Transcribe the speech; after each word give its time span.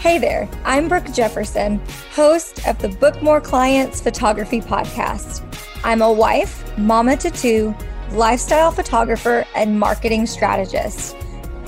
Hey 0.00 0.16
there, 0.16 0.48
I'm 0.64 0.88
Brooke 0.88 1.12
Jefferson, 1.12 1.78
host 2.14 2.66
of 2.66 2.78
the 2.78 2.88
Book 2.88 3.22
More 3.22 3.38
Clients 3.38 4.00
Photography 4.00 4.62
Podcast. 4.62 5.44
I'm 5.84 6.00
a 6.00 6.10
wife, 6.10 6.64
mama 6.78 7.18
to 7.18 7.30
two, 7.30 7.74
lifestyle 8.12 8.70
photographer, 8.70 9.44
and 9.54 9.78
marketing 9.78 10.24
strategist. 10.24 11.14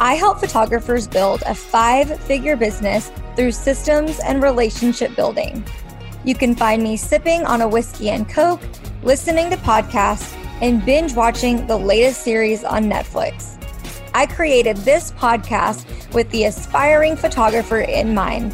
I 0.01 0.15
help 0.15 0.41
photographers 0.41 1.07
build 1.07 1.43
a 1.45 1.55
five 1.55 2.19
figure 2.21 2.57
business 2.57 3.13
through 3.37 3.53
systems 3.53 4.19
and 4.21 4.43
relationship 4.43 5.15
building. 5.15 5.63
You 6.25 6.35
can 6.35 6.57
find 6.57 6.83
me 6.83 6.97
sipping 6.97 7.45
on 7.45 7.61
a 7.61 7.69
whiskey 7.69 8.09
and 8.09 8.27
Coke, 8.27 8.63
listening 9.03 9.51
to 9.51 9.59
podcasts, 9.59 10.35
and 10.63 10.83
binge 10.87 11.13
watching 11.13 11.67
the 11.67 11.77
latest 11.77 12.23
series 12.23 12.65
on 12.65 12.85
Netflix. 12.85 13.62
I 14.15 14.27
created 14.27 14.77
this 14.79 15.11
podcast 15.13 16.13
with 16.13 16.31
the 16.31 16.45
aspiring 16.45 17.17
photographer 17.17 17.81
in 17.81 18.15
mind. 18.15 18.53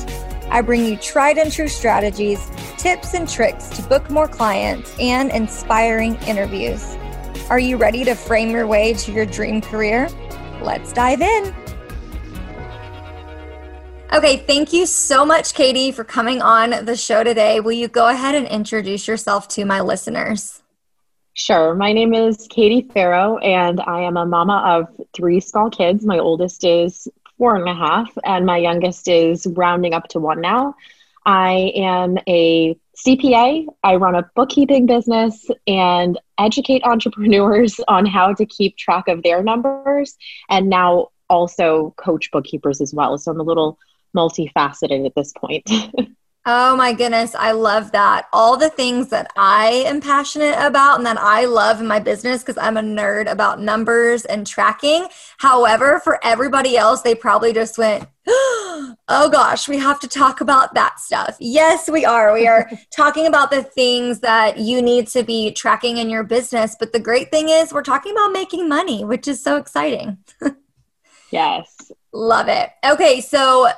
I 0.50 0.62
bring 0.62 0.84
you 0.84 0.96
tried 0.96 1.36
and 1.36 1.52
true 1.52 1.68
strategies, 1.68 2.48
tips, 2.78 3.14
and 3.14 3.28
tricks 3.28 3.68
to 3.70 3.82
book 3.82 4.08
more 4.08 4.28
clients 4.28 4.94
and 4.98 5.30
inspiring 5.30 6.14
interviews. 6.26 6.96
Are 7.50 7.58
you 7.58 7.76
ready 7.76 8.04
to 8.04 8.14
frame 8.14 8.50
your 8.50 8.66
way 8.66 8.94
to 8.94 9.12
your 9.12 9.26
dream 9.26 9.60
career? 9.60 10.08
Let's 10.62 10.92
dive 10.92 11.20
in. 11.20 11.54
Okay, 14.12 14.38
thank 14.38 14.72
you 14.72 14.86
so 14.86 15.26
much, 15.26 15.54
Katie, 15.54 15.92
for 15.92 16.02
coming 16.02 16.40
on 16.40 16.84
the 16.86 16.96
show 16.96 17.22
today. 17.24 17.60
Will 17.60 17.72
you 17.72 17.88
go 17.88 18.08
ahead 18.08 18.34
and 18.34 18.46
introduce 18.46 19.06
yourself 19.06 19.48
to 19.48 19.64
my 19.66 19.80
listeners? 19.80 20.62
Sure. 21.38 21.72
My 21.76 21.92
name 21.92 22.14
is 22.14 22.48
Katie 22.50 22.88
Farrow, 22.92 23.38
and 23.38 23.80
I 23.80 24.00
am 24.00 24.16
a 24.16 24.26
mama 24.26 24.60
of 24.66 25.06
three 25.14 25.38
small 25.38 25.70
kids. 25.70 26.04
My 26.04 26.18
oldest 26.18 26.64
is 26.64 27.06
four 27.38 27.54
and 27.54 27.68
a 27.68 27.74
half, 27.74 28.10
and 28.24 28.44
my 28.44 28.56
youngest 28.56 29.06
is 29.06 29.46
rounding 29.46 29.94
up 29.94 30.08
to 30.08 30.18
one 30.18 30.40
now. 30.40 30.74
I 31.24 31.72
am 31.76 32.18
a 32.26 32.76
CPA. 32.96 33.66
I 33.84 33.94
run 33.94 34.16
a 34.16 34.28
bookkeeping 34.34 34.86
business 34.86 35.46
and 35.68 36.18
educate 36.38 36.82
entrepreneurs 36.82 37.78
on 37.86 38.04
how 38.04 38.34
to 38.34 38.44
keep 38.44 38.76
track 38.76 39.06
of 39.06 39.22
their 39.22 39.40
numbers, 39.40 40.16
and 40.50 40.68
now 40.68 41.10
also 41.30 41.94
coach 41.96 42.32
bookkeepers 42.32 42.80
as 42.80 42.92
well. 42.92 43.16
So 43.16 43.30
I'm 43.30 43.38
a 43.38 43.44
little 43.44 43.78
multifaceted 44.12 45.06
at 45.06 45.14
this 45.14 45.32
point. 45.34 45.70
Oh 46.50 46.74
my 46.74 46.94
goodness, 46.94 47.34
I 47.34 47.52
love 47.52 47.92
that. 47.92 48.26
All 48.32 48.56
the 48.56 48.70
things 48.70 49.08
that 49.08 49.30
I 49.36 49.84
am 49.84 50.00
passionate 50.00 50.56
about 50.58 50.96
and 50.96 51.04
that 51.04 51.18
I 51.18 51.44
love 51.44 51.78
in 51.78 51.86
my 51.86 51.98
business 51.98 52.42
because 52.42 52.56
I'm 52.56 52.78
a 52.78 52.80
nerd 52.80 53.30
about 53.30 53.60
numbers 53.60 54.24
and 54.24 54.46
tracking. 54.46 55.08
However, 55.36 56.00
for 56.02 56.18
everybody 56.24 56.78
else, 56.78 57.02
they 57.02 57.14
probably 57.14 57.52
just 57.52 57.76
went, 57.76 58.08
oh 58.26 58.94
gosh, 59.30 59.68
we 59.68 59.76
have 59.76 60.00
to 60.00 60.08
talk 60.08 60.40
about 60.40 60.72
that 60.72 60.98
stuff. 61.00 61.36
Yes, 61.38 61.90
we 61.90 62.06
are. 62.06 62.32
We 62.32 62.46
are 62.48 62.70
talking 62.96 63.26
about 63.26 63.50
the 63.50 63.62
things 63.62 64.20
that 64.20 64.56
you 64.56 64.80
need 64.80 65.08
to 65.08 65.22
be 65.22 65.52
tracking 65.52 65.98
in 65.98 66.08
your 66.08 66.24
business. 66.24 66.74
But 66.80 66.94
the 66.94 66.98
great 66.98 67.30
thing 67.30 67.50
is, 67.50 67.74
we're 67.74 67.82
talking 67.82 68.12
about 68.12 68.32
making 68.32 68.70
money, 68.70 69.04
which 69.04 69.28
is 69.28 69.42
so 69.44 69.56
exciting. 69.56 70.16
yes. 71.30 71.92
Love 72.10 72.48
it. 72.48 72.70
Okay, 72.86 73.20
so 73.20 73.68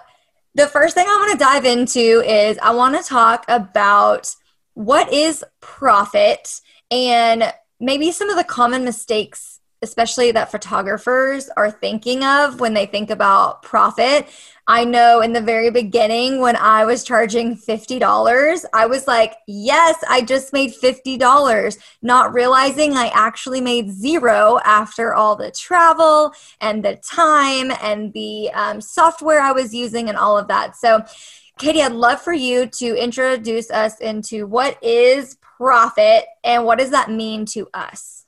the 0.55 0.67
first 0.67 0.95
thing 0.95 1.07
I 1.09 1.17
want 1.17 1.33
to 1.33 1.45
dive 1.45 1.65
into 1.65 2.23
is 2.23 2.59
I 2.63 2.73
want 2.73 2.97
to 2.97 3.09
talk 3.09 3.45
about 3.49 4.35
what 4.75 5.13
is 5.13 5.45
profit 5.61 6.61
and 6.91 7.53
maybe 7.79 8.13
some 8.13 8.31
of 8.31 8.37
the 8.37 8.45
common 8.45 8.85
mistakes 8.85 9.50
especially 9.83 10.31
that 10.33 10.51
photographers 10.51 11.49
are 11.57 11.71
thinking 11.71 12.23
of 12.23 12.61
when 12.61 12.75
they 12.75 12.87
think 12.87 13.11
about 13.11 13.63
profit. 13.63 14.29
I 14.67 14.85
know 14.85 15.21
in 15.21 15.33
the 15.33 15.41
very 15.41 15.71
beginning 15.71 16.41
when 16.41 16.55
I 16.55 16.85
was 16.85 17.03
charging 17.03 17.57
$50, 17.57 18.65
I 18.73 18.87
was 18.87 19.09
like, 19.09 19.35
yes, 19.49 19.97
I 20.09 20.23
just 20.23 20.53
made 20.53 20.73
$50, 20.73 21.79
not 22.03 22.33
realizing 22.33 22.93
I 22.93 23.11
actually 23.15 23.61
made 23.61 23.91
zero 23.91 24.61
after 24.65 25.15
all 25.15 25.35
the 25.35 25.51
travel 25.51 26.35
and 26.61 26.85
the 26.85 26.97
time 26.97 27.73
and 27.83 28.13
the 28.13 28.51
um, 28.53 28.81
software 28.81 29.41
I 29.41 29.53
was 29.53 29.75
using 29.75 30.09
and 30.09 30.19
all 30.19 30.39
of 30.39 30.49
that. 30.49 30.77
So, 30.77 31.05
Katie, 31.59 31.83
I'd 31.83 31.93
love 31.93 32.23
for 32.23 32.33
you 32.33 32.67
to 32.67 33.03
introduce 33.03 33.71
us 33.71 33.99
into 34.01 34.47
what 34.47 34.83
is 34.85 35.37
profit 35.57 36.27
and 36.45 36.65
what 36.65 36.79
does 36.79 36.91
that 36.91 37.11
mean 37.11 37.45
to 37.47 37.69
us? 37.75 38.20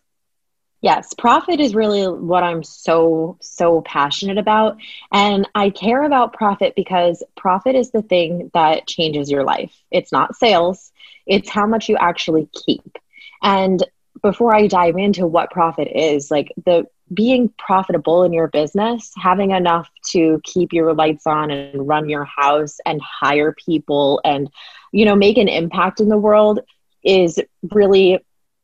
Yes, 0.83 1.15
profit 1.15 1.61
is 1.61 1.77
really 1.77 2.09
what 2.09 2.43
I'm 2.43 2.65
so, 2.65 3.39
so 3.41 3.83
passionate 3.83 4.37
about. 4.37 4.79
And 5.13 5.49
I 5.55 5.71
care 5.71 6.03
about 6.03 6.33
profit 6.33 6.75
because 6.75 7.23
profit 7.37 7.77
is 7.77 7.93
the 7.93 8.03
thing 8.03 8.51
that 8.53 8.89
changes 8.89 9.31
your 9.31 9.45
life. 9.45 9.73
It's 9.93 10.11
not 10.11 10.35
sales, 10.35 10.91
it's 11.25 11.49
how 11.49 11.67
much 11.67 11.89
you 11.89 11.97
actually 11.97 12.49
keep. 12.67 12.99
And 13.43 13.83
before 14.23 14.55
I 14.55 14.67
dive 14.67 14.97
into 14.97 15.25
what 15.25 15.53
profit 15.53 15.89
is, 15.95 16.33
like 16.33 16.53
the 16.65 16.87
being 17.15 17.53
profitable 17.59 18.25
in 18.25 18.33
your 18.33 18.49
business, 18.49 19.13
having 19.17 19.53
enough 19.53 19.89
to 20.11 20.41
keep 20.43 20.73
your 20.73 20.95
lights 20.95 21.27
on 21.29 21.53
and 21.53 21.87
run 21.87 22.09
your 22.09 22.25
house 22.25 22.79
and 22.85 23.01
hire 23.01 23.53
people 23.53 24.21
and, 24.25 24.51
you 24.91 25.05
know, 25.05 25.15
make 25.15 25.39
an 25.39 25.49
impact 25.49 26.01
in 26.01 26.09
the 26.09 26.19
world 26.19 26.61
is 27.05 27.41
really 27.71 28.19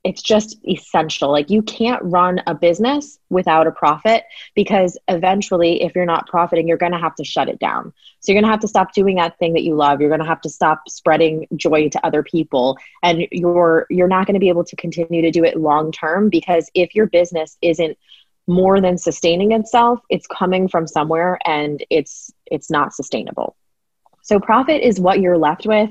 it's 0.09 0.23
just 0.23 0.57
essential. 0.67 1.31
Like 1.31 1.51
you 1.51 1.61
can't 1.61 2.03
run 2.03 2.41
a 2.47 2.55
business 2.55 3.19
without 3.29 3.67
a 3.67 3.71
profit 3.71 4.25
because 4.55 4.97
eventually 5.07 5.83
if 5.83 5.95
you're 5.95 6.07
not 6.07 6.27
profiting, 6.27 6.67
you're 6.67 6.79
going 6.79 6.93
to 6.93 6.99
have 6.99 7.15
to 7.17 7.25
shut 7.25 7.51
it 7.51 7.59
down. 7.59 7.93
So 8.21 8.33
you're 8.33 8.41
going 8.41 8.49
to 8.49 8.51
have 8.51 8.63
to 8.63 8.69
stop 8.69 8.95
doing 8.95 9.17
that 9.17 9.39
thing 9.39 9.53
that 9.53 9.65
you 9.65 9.75
love. 9.75 10.01
You're 10.01 10.09
going 10.09 10.23
to 10.23 10.27
have 10.27 10.41
to 10.41 10.49
stop 10.49 10.89
spreading 10.89 11.47
joy 11.55 11.91
to 11.91 12.07
other 12.07 12.23
people 12.23 12.79
and 13.03 13.29
you're 13.31 13.85
you're 13.91 14.09
not 14.09 14.27
going 14.27 14.33
to 14.33 14.41
be 14.41 14.49
able 14.49 14.65
to 14.65 14.77
continue 14.77 15.21
to 15.21 15.31
do 15.31 15.45
it 15.45 15.59
long 15.59 15.93
term 15.93 16.31
because 16.31 16.71
if 16.73 16.95
your 16.95 17.07
business 17.07 17.59
isn't 17.61 17.99
more 18.47 18.81
than 18.81 18.97
sustaining 18.97 19.53
itself, 19.53 20.01
it's 20.09 20.27
coming 20.27 20.69
from 20.69 20.87
somewhere 20.87 21.39
and 21.45 21.85
it's 21.91 22.33
it's 22.47 22.71
not 22.71 22.95
sustainable. 22.95 23.57
So 24.23 24.41
profit 24.41 24.81
is 24.81 24.99
what 24.99 25.21
you're 25.21 25.37
left 25.37 25.67
with 25.67 25.91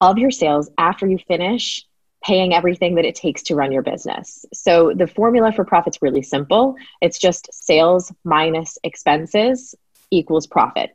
of 0.00 0.18
your 0.18 0.32
sales 0.32 0.68
after 0.78 1.06
you 1.06 1.18
finish 1.28 1.86
paying 2.22 2.54
everything 2.54 2.96
that 2.96 3.04
it 3.04 3.14
takes 3.14 3.42
to 3.44 3.54
run 3.54 3.72
your 3.72 3.82
business. 3.82 4.44
So 4.52 4.92
the 4.94 5.06
formula 5.06 5.52
for 5.52 5.64
profit's 5.64 6.02
really 6.02 6.22
simple. 6.22 6.76
It's 7.00 7.18
just 7.18 7.48
sales 7.52 8.12
minus 8.24 8.78
expenses 8.84 9.74
equals 10.10 10.46
profit. 10.46 10.90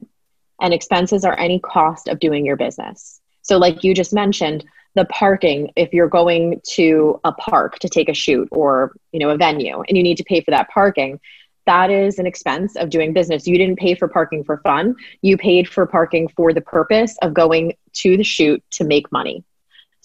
And 0.61 0.73
expenses 0.73 1.25
are 1.25 1.37
any 1.37 1.59
cost 1.59 2.07
of 2.07 2.19
doing 2.19 2.45
your 2.45 2.55
business. 2.55 3.19
So 3.41 3.57
like 3.57 3.83
you 3.83 3.93
just 3.93 4.13
mentioned, 4.13 4.65
the 4.95 5.05
parking 5.05 5.71
if 5.75 5.93
you're 5.93 6.07
going 6.07 6.61
to 6.63 7.19
a 7.25 7.31
park 7.33 7.79
to 7.79 7.89
take 7.89 8.07
a 8.07 8.13
shoot 8.13 8.47
or, 8.51 8.95
you 9.11 9.19
know, 9.19 9.29
a 9.29 9.37
venue 9.37 9.81
and 9.81 9.97
you 9.97 10.03
need 10.03 10.17
to 10.17 10.23
pay 10.23 10.41
for 10.41 10.51
that 10.51 10.69
parking, 10.69 11.19
that 11.65 11.89
is 11.89 12.19
an 12.19 12.25
expense 12.25 12.75
of 12.75 12.89
doing 12.89 13.11
business. 13.11 13.47
You 13.47 13.57
didn't 13.57 13.79
pay 13.79 13.95
for 13.95 14.07
parking 14.07 14.43
for 14.43 14.57
fun. 14.57 14.95
You 15.21 15.37
paid 15.37 15.67
for 15.67 15.85
parking 15.85 16.27
for 16.29 16.53
the 16.53 16.61
purpose 16.61 17.17
of 17.21 17.33
going 17.33 17.73
to 17.93 18.17
the 18.17 18.23
shoot 18.23 18.63
to 18.71 18.83
make 18.83 19.11
money. 19.11 19.43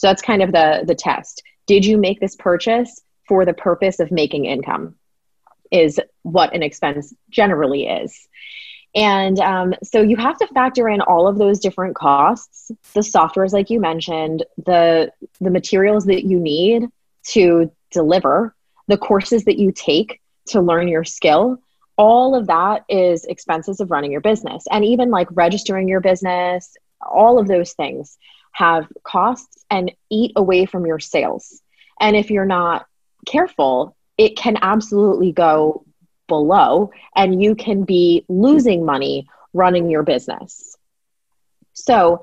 So 0.01 0.07
that's 0.07 0.23
kind 0.23 0.41
of 0.41 0.53
the 0.53 0.83
the 0.87 0.95
test. 0.95 1.43
Did 1.67 1.85
you 1.85 1.99
make 1.99 2.21
this 2.21 2.35
purchase 2.35 3.03
for 3.29 3.45
the 3.45 3.53
purpose 3.53 4.01
of 4.01 4.11
making 4.11 4.47
income? 4.47 4.95
Is 5.71 6.01
what 6.23 6.55
an 6.55 6.63
expense 6.63 7.13
generally 7.29 7.87
is. 7.87 8.27
And 8.95 9.39
um, 9.41 9.75
so 9.85 10.01
you 10.01 10.17
have 10.17 10.39
to 10.39 10.47
factor 10.47 10.89
in 10.89 11.03
all 11.03 11.29
of 11.29 11.37
those 11.37 11.61
different 11.61 11.97
costs, 11.97 12.71
the 12.95 13.01
softwares 13.01 13.53
like 13.53 13.69
you 13.69 13.79
mentioned, 13.79 14.43
the 14.57 15.13
the 15.39 15.51
materials 15.51 16.07
that 16.07 16.25
you 16.25 16.41
need 16.41 16.89
to 17.33 17.71
deliver, 17.91 18.55
the 18.89 18.97
courses 18.97 19.45
that 19.45 19.59
you 19.59 19.71
take 19.71 20.23
to 20.47 20.63
learn 20.63 20.89
your 20.89 21.05
skill. 21.05 21.59
All 21.99 22.35
of 22.35 22.47
that 22.47 22.87
is 22.89 23.27
expenses 23.27 23.81
of 23.81 23.91
running 23.91 24.13
your 24.13 24.23
business 24.23 24.65
and 24.71 24.83
even 24.83 25.11
like 25.11 25.29
registering 25.33 25.89
your 25.89 26.01
business, 26.01 26.75
all 27.03 27.39
of 27.39 27.49
those 27.49 27.75
things 27.75 28.17
have 28.53 28.87
costs 29.03 29.65
and 29.71 29.93
eat 30.11 30.33
away 30.37 30.67
from 30.67 30.87
your 30.87 30.99
sales. 30.99 31.63
And 32.01 32.17
if 32.17 32.31
you're 32.31 32.47
not 32.47 32.87
careful, 33.27 33.97
it 34.19 34.37
can 34.37 34.59
absolutely 34.61 35.33
go 35.33 35.85
below 36.29 36.91
and 37.15 37.43
you 37.43 37.55
can 37.55 37.85
be 37.85 38.25
losing 38.29 38.85
money 38.85 39.29
running 39.53 39.91
your 39.91 40.03
business. 40.03 40.77
So, 41.75 42.23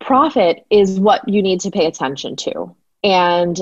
profit 0.00 0.64
is 0.70 1.00
what 1.00 1.28
you 1.28 1.42
need 1.42 1.60
to 1.60 1.70
pay 1.70 1.86
attention 1.86 2.36
to. 2.36 2.76
And 3.02 3.60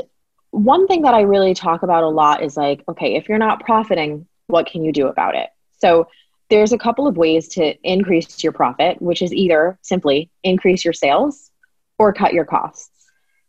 one 0.50 0.86
thing 0.86 1.02
that 1.02 1.14
I 1.14 1.22
really 1.22 1.54
talk 1.54 1.82
about 1.82 2.04
a 2.04 2.08
lot 2.08 2.42
is 2.42 2.56
like, 2.56 2.84
okay, 2.88 3.14
if 3.14 3.28
you're 3.28 3.38
not 3.38 3.64
profiting, 3.64 4.26
what 4.46 4.66
can 4.66 4.84
you 4.84 4.92
do 4.92 5.08
about 5.08 5.34
it? 5.34 5.48
So, 5.80 6.08
there's 6.50 6.72
a 6.72 6.78
couple 6.78 7.06
of 7.06 7.16
ways 7.16 7.48
to 7.48 7.74
increase 7.82 8.44
your 8.44 8.52
profit, 8.52 9.00
which 9.00 9.22
is 9.22 9.32
either 9.32 9.78
simply 9.82 10.30
increase 10.42 10.84
your 10.84 10.92
sales 10.92 11.50
or 11.98 12.12
cut 12.12 12.32
your 12.32 12.44
costs. 12.44 12.90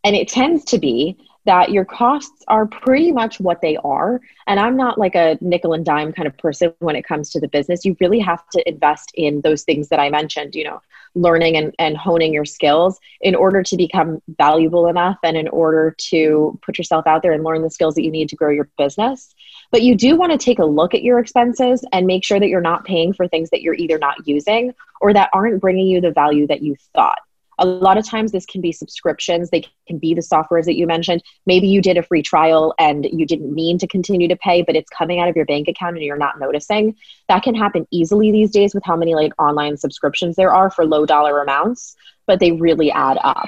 And 0.04 0.16
it 0.16 0.28
tends 0.28 0.66
to 0.66 0.78
be 0.78 1.18
that 1.46 1.72
your 1.72 1.86
costs 1.86 2.44
are 2.48 2.66
pretty 2.66 3.12
much 3.12 3.40
what 3.40 3.62
they 3.62 3.78
are. 3.78 4.20
And 4.48 4.60
I'm 4.60 4.76
not 4.76 4.98
like 4.98 5.16
a 5.16 5.38
nickel 5.42 5.74
and 5.74 5.86
dime 5.86 6.12
kind 6.12 6.28
of 6.28 6.38
person 6.38 6.74
when 6.80 6.96
it 6.96 7.08
comes 7.08 7.30
to 7.32 7.40
the 7.40 7.48
business. 7.48 7.86
You 7.86 7.96
really 8.00 8.20
have 8.20 8.48
to 8.50 8.68
invest 8.68 9.12
in 9.14 9.42
those 9.42 9.64
things 9.64 9.90
that 9.90 10.00
I 10.00 10.10
mentioned, 10.10 10.56
you 10.56 10.64
know, 10.64 10.82
learning 11.14 11.56
and, 11.56 11.74
and 11.80 11.96
honing 11.96 12.34
your 12.34 12.46
skills 12.46 13.00
in 13.22 13.36
order 13.36 13.64
to 13.64 13.78
become 13.78 14.22
valuable 14.28 14.88
enough 14.88 15.18
and 15.24 15.38
in 15.38 15.48
order 15.48 15.96
to 15.98 16.60
put 16.64 16.78
yourself 16.78 17.08
out 17.08 17.22
there 17.22 17.32
and 17.32 17.44
learn 17.44 17.62
the 17.62 17.70
skills 17.70 17.96
that 17.96 18.04
you 18.04 18.12
need 18.12 18.30
to 18.30 18.36
grow 18.36 18.50
your 18.50 18.70
business. 18.78 19.34
But 19.72 19.82
you 19.82 19.96
do 19.96 20.18
want 20.18 20.32
to 20.32 20.38
take 20.38 20.60
a 20.60 20.66
look 20.66 20.94
at 20.94 21.04
your 21.04 21.20
expenses 21.20 21.86
and 21.94 22.06
make 22.06 22.26
sure 22.26 22.40
that 22.40 22.50
you're 22.50 22.62
not 22.62 22.86
paying 22.86 23.14
for 23.14 23.28
things 23.28 23.52
that 23.52 23.62
you're 23.62 23.76
either 23.76 23.98
not 23.98 24.28
using 24.28 24.74
or 25.00 25.14
that 25.14 25.30
aren't 25.32 25.62
bringing 25.62 25.88
you 25.88 26.02
the 26.02 26.12
value 26.12 26.48
that 26.48 26.62
you 26.62 26.76
thought. 26.94 27.20
A 27.60 27.66
lot 27.66 27.98
of 27.98 28.06
times, 28.06 28.32
this 28.32 28.46
can 28.46 28.62
be 28.62 28.72
subscriptions. 28.72 29.50
They 29.50 29.66
can 29.88 29.98
be 29.98 30.14
the 30.14 30.22
softwares 30.22 30.66
that 30.66 30.76
you 30.76 30.88
mentioned. 30.88 31.24
Maybe 31.46 31.68
you 31.68 31.82
did 31.82 31.98
a 31.98 32.04
free 32.04 32.22
trial 32.22 32.74
and 32.80 33.08
you 33.12 33.26
didn't 33.26 33.54
mean 33.54 33.78
to 33.80 33.88
continue 33.88 34.28
to 34.28 34.36
pay, 34.36 34.62
but 34.62 34.76
it's 34.76 34.90
coming 34.90 35.20
out 35.20 35.30
of 35.30 35.36
your 35.36 35.46
bank 35.46 35.68
account 35.68 35.96
and 35.96 36.06
you're 36.06 36.18
not 36.18 36.40
noticing. 36.40 36.96
That 37.30 37.44
can 37.44 37.56
happen 37.56 37.88
easily 37.92 38.32
these 38.32 38.52
days 38.52 38.74
with 38.74 38.84
how 38.84 38.96
many 38.96 39.16
like 39.16 39.34
online 39.40 39.78
subscriptions 39.78 40.36
there 40.36 40.54
are 40.54 40.70
for 40.70 40.86
low 40.86 41.06
dollar 41.06 41.42
amounts, 41.42 41.96
but 42.26 42.40
they 42.40 42.52
really 42.52 42.92
add 42.92 43.18
up. 43.24 43.48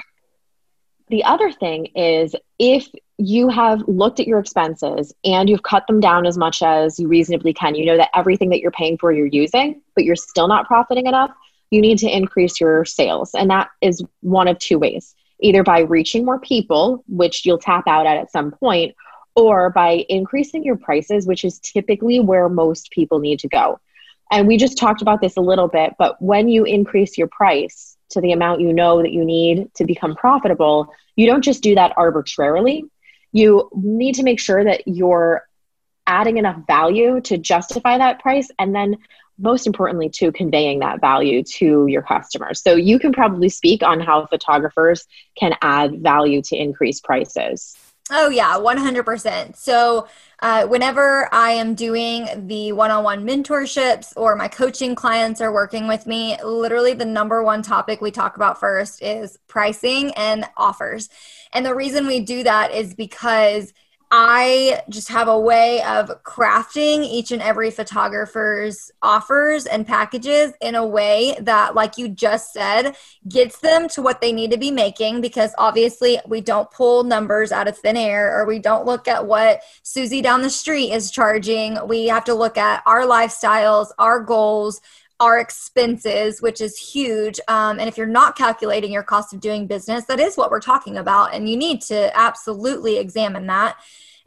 The 1.08 1.24
other 1.24 1.50
thing 1.50 1.86
is 1.94 2.34
if 2.58 2.86
you 3.16 3.48
have 3.48 3.82
looked 3.88 4.20
at 4.20 4.28
your 4.28 4.38
expenses 4.38 5.12
and 5.24 5.48
you've 5.48 5.62
cut 5.62 5.86
them 5.86 6.00
down 6.00 6.26
as 6.26 6.36
much 6.38 6.62
as 6.62 7.00
you 7.00 7.08
reasonably 7.08 7.52
can, 7.52 7.74
you 7.74 7.86
know 7.86 7.96
that 7.96 8.10
everything 8.14 8.50
that 8.50 8.60
you're 8.60 8.70
paying 8.70 8.98
for 8.98 9.10
you're 9.10 9.26
using, 9.26 9.80
but 9.94 10.04
you're 10.04 10.16
still 10.16 10.48
not 10.48 10.66
profiting 10.66 11.06
enough, 11.06 11.30
you 11.70 11.80
need 11.80 11.98
to 11.98 12.08
increase 12.08 12.60
your 12.60 12.84
sales. 12.84 13.32
And 13.34 13.50
that 13.50 13.68
is 13.80 14.02
one 14.20 14.48
of 14.48 14.58
two 14.58 14.78
ways 14.78 15.14
either 15.40 15.62
by 15.62 15.80
reaching 15.80 16.24
more 16.24 16.40
people, 16.40 17.04
which 17.06 17.46
you'll 17.46 17.58
tap 17.58 17.84
out 17.86 18.06
at 18.06 18.16
at 18.16 18.32
some 18.32 18.50
point, 18.50 18.94
or 19.36 19.70
by 19.70 20.04
increasing 20.08 20.64
your 20.64 20.76
prices, 20.76 21.26
which 21.26 21.44
is 21.44 21.60
typically 21.60 22.18
where 22.18 22.48
most 22.48 22.90
people 22.90 23.20
need 23.20 23.38
to 23.38 23.48
go. 23.48 23.78
And 24.30 24.48
we 24.48 24.56
just 24.56 24.76
talked 24.76 25.00
about 25.00 25.20
this 25.20 25.36
a 25.36 25.40
little 25.40 25.68
bit, 25.68 25.94
but 25.98 26.20
when 26.20 26.48
you 26.48 26.64
increase 26.64 27.16
your 27.16 27.28
price 27.28 27.96
to 28.10 28.20
the 28.20 28.32
amount 28.32 28.60
you 28.60 28.72
know 28.72 29.00
that 29.00 29.12
you 29.12 29.24
need 29.24 29.72
to 29.74 29.84
become 29.84 30.16
profitable, 30.16 30.92
you 31.16 31.26
don't 31.26 31.44
just 31.44 31.62
do 31.62 31.74
that 31.76 31.92
arbitrarily. 31.96 32.84
You 33.32 33.70
need 33.74 34.16
to 34.16 34.22
make 34.22 34.40
sure 34.40 34.64
that 34.64 34.82
you're 34.86 35.46
adding 36.06 36.38
enough 36.38 36.66
value 36.66 37.20
to 37.20 37.38
justify 37.38 37.98
that 37.98 38.20
price 38.20 38.50
and 38.58 38.74
then 38.74 38.96
most 39.38 39.66
importantly 39.66 40.08
to 40.08 40.32
conveying 40.32 40.80
that 40.80 41.00
value 41.00 41.42
to 41.42 41.86
your 41.86 42.02
customers 42.02 42.60
so 42.62 42.74
you 42.74 42.98
can 42.98 43.12
probably 43.12 43.48
speak 43.48 43.82
on 43.82 44.00
how 44.00 44.26
photographers 44.26 45.06
can 45.38 45.54
add 45.62 46.00
value 46.02 46.42
to 46.42 46.56
increase 46.56 47.00
prices 47.00 47.76
Oh, 48.10 48.30
yeah, 48.30 48.56
100%. 48.56 49.54
So, 49.54 50.08
uh, 50.40 50.66
whenever 50.66 51.28
I 51.34 51.50
am 51.50 51.74
doing 51.74 52.26
the 52.46 52.72
one 52.72 52.90
on 52.90 53.04
one 53.04 53.26
mentorships 53.26 54.14
or 54.16 54.34
my 54.34 54.48
coaching 54.48 54.94
clients 54.94 55.40
are 55.42 55.52
working 55.52 55.88
with 55.88 56.06
me, 56.06 56.42
literally 56.42 56.94
the 56.94 57.04
number 57.04 57.42
one 57.42 57.60
topic 57.60 58.00
we 58.00 58.10
talk 58.10 58.36
about 58.36 58.58
first 58.58 59.02
is 59.02 59.38
pricing 59.46 60.12
and 60.14 60.46
offers. 60.56 61.10
And 61.52 61.66
the 61.66 61.74
reason 61.74 62.06
we 62.06 62.20
do 62.20 62.44
that 62.44 62.72
is 62.72 62.94
because 62.94 63.74
I 64.10 64.82
just 64.88 65.08
have 65.08 65.28
a 65.28 65.38
way 65.38 65.82
of 65.82 66.22
crafting 66.22 67.04
each 67.04 67.30
and 67.30 67.42
every 67.42 67.70
photographer's 67.70 68.90
offers 69.02 69.66
and 69.66 69.86
packages 69.86 70.54
in 70.62 70.74
a 70.74 70.86
way 70.86 71.36
that, 71.40 71.74
like 71.74 71.98
you 71.98 72.08
just 72.08 72.54
said, 72.54 72.96
gets 73.28 73.58
them 73.58 73.86
to 73.88 74.00
what 74.00 74.22
they 74.22 74.32
need 74.32 74.50
to 74.52 74.56
be 74.58 74.70
making. 74.70 75.20
Because 75.20 75.54
obviously, 75.58 76.18
we 76.26 76.40
don't 76.40 76.70
pull 76.70 77.04
numbers 77.04 77.52
out 77.52 77.68
of 77.68 77.76
thin 77.76 77.98
air 77.98 78.38
or 78.38 78.46
we 78.46 78.58
don't 78.58 78.86
look 78.86 79.08
at 79.08 79.26
what 79.26 79.60
Susie 79.82 80.22
down 80.22 80.40
the 80.40 80.50
street 80.50 80.90
is 80.90 81.10
charging. 81.10 81.78
We 81.86 82.06
have 82.06 82.24
to 82.24 82.34
look 82.34 82.56
at 82.56 82.82
our 82.86 83.02
lifestyles, 83.02 83.88
our 83.98 84.20
goals, 84.20 84.80
our 85.20 85.38
expenses, 85.38 86.40
which 86.40 86.60
is 86.60 86.78
huge. 86.78 87.40
Um, 87.48 87.80
and 87.80 87.88
if 87.88 87.96
you're 87.96 88.06
not 88.06 88.36
calculating 88.36 88.92
your 88.92 89.02
cost 89.02 89.32
of 89.34 89.40
doing 89.40 89.66
business, 89.66 90.04
that 90.04 90.20
is 90.20 90.36
what 90.36 90.50
we're 90.50 90.60
talking 90.60 90.96
about. 90.96 91.34
And 91.34 91.48
you 91.48 91.56
need 91.56 91.80
to 91.82 92.16
absolutely 92.16 92.98
examine 92.98 93.46
that. 93.48 93.78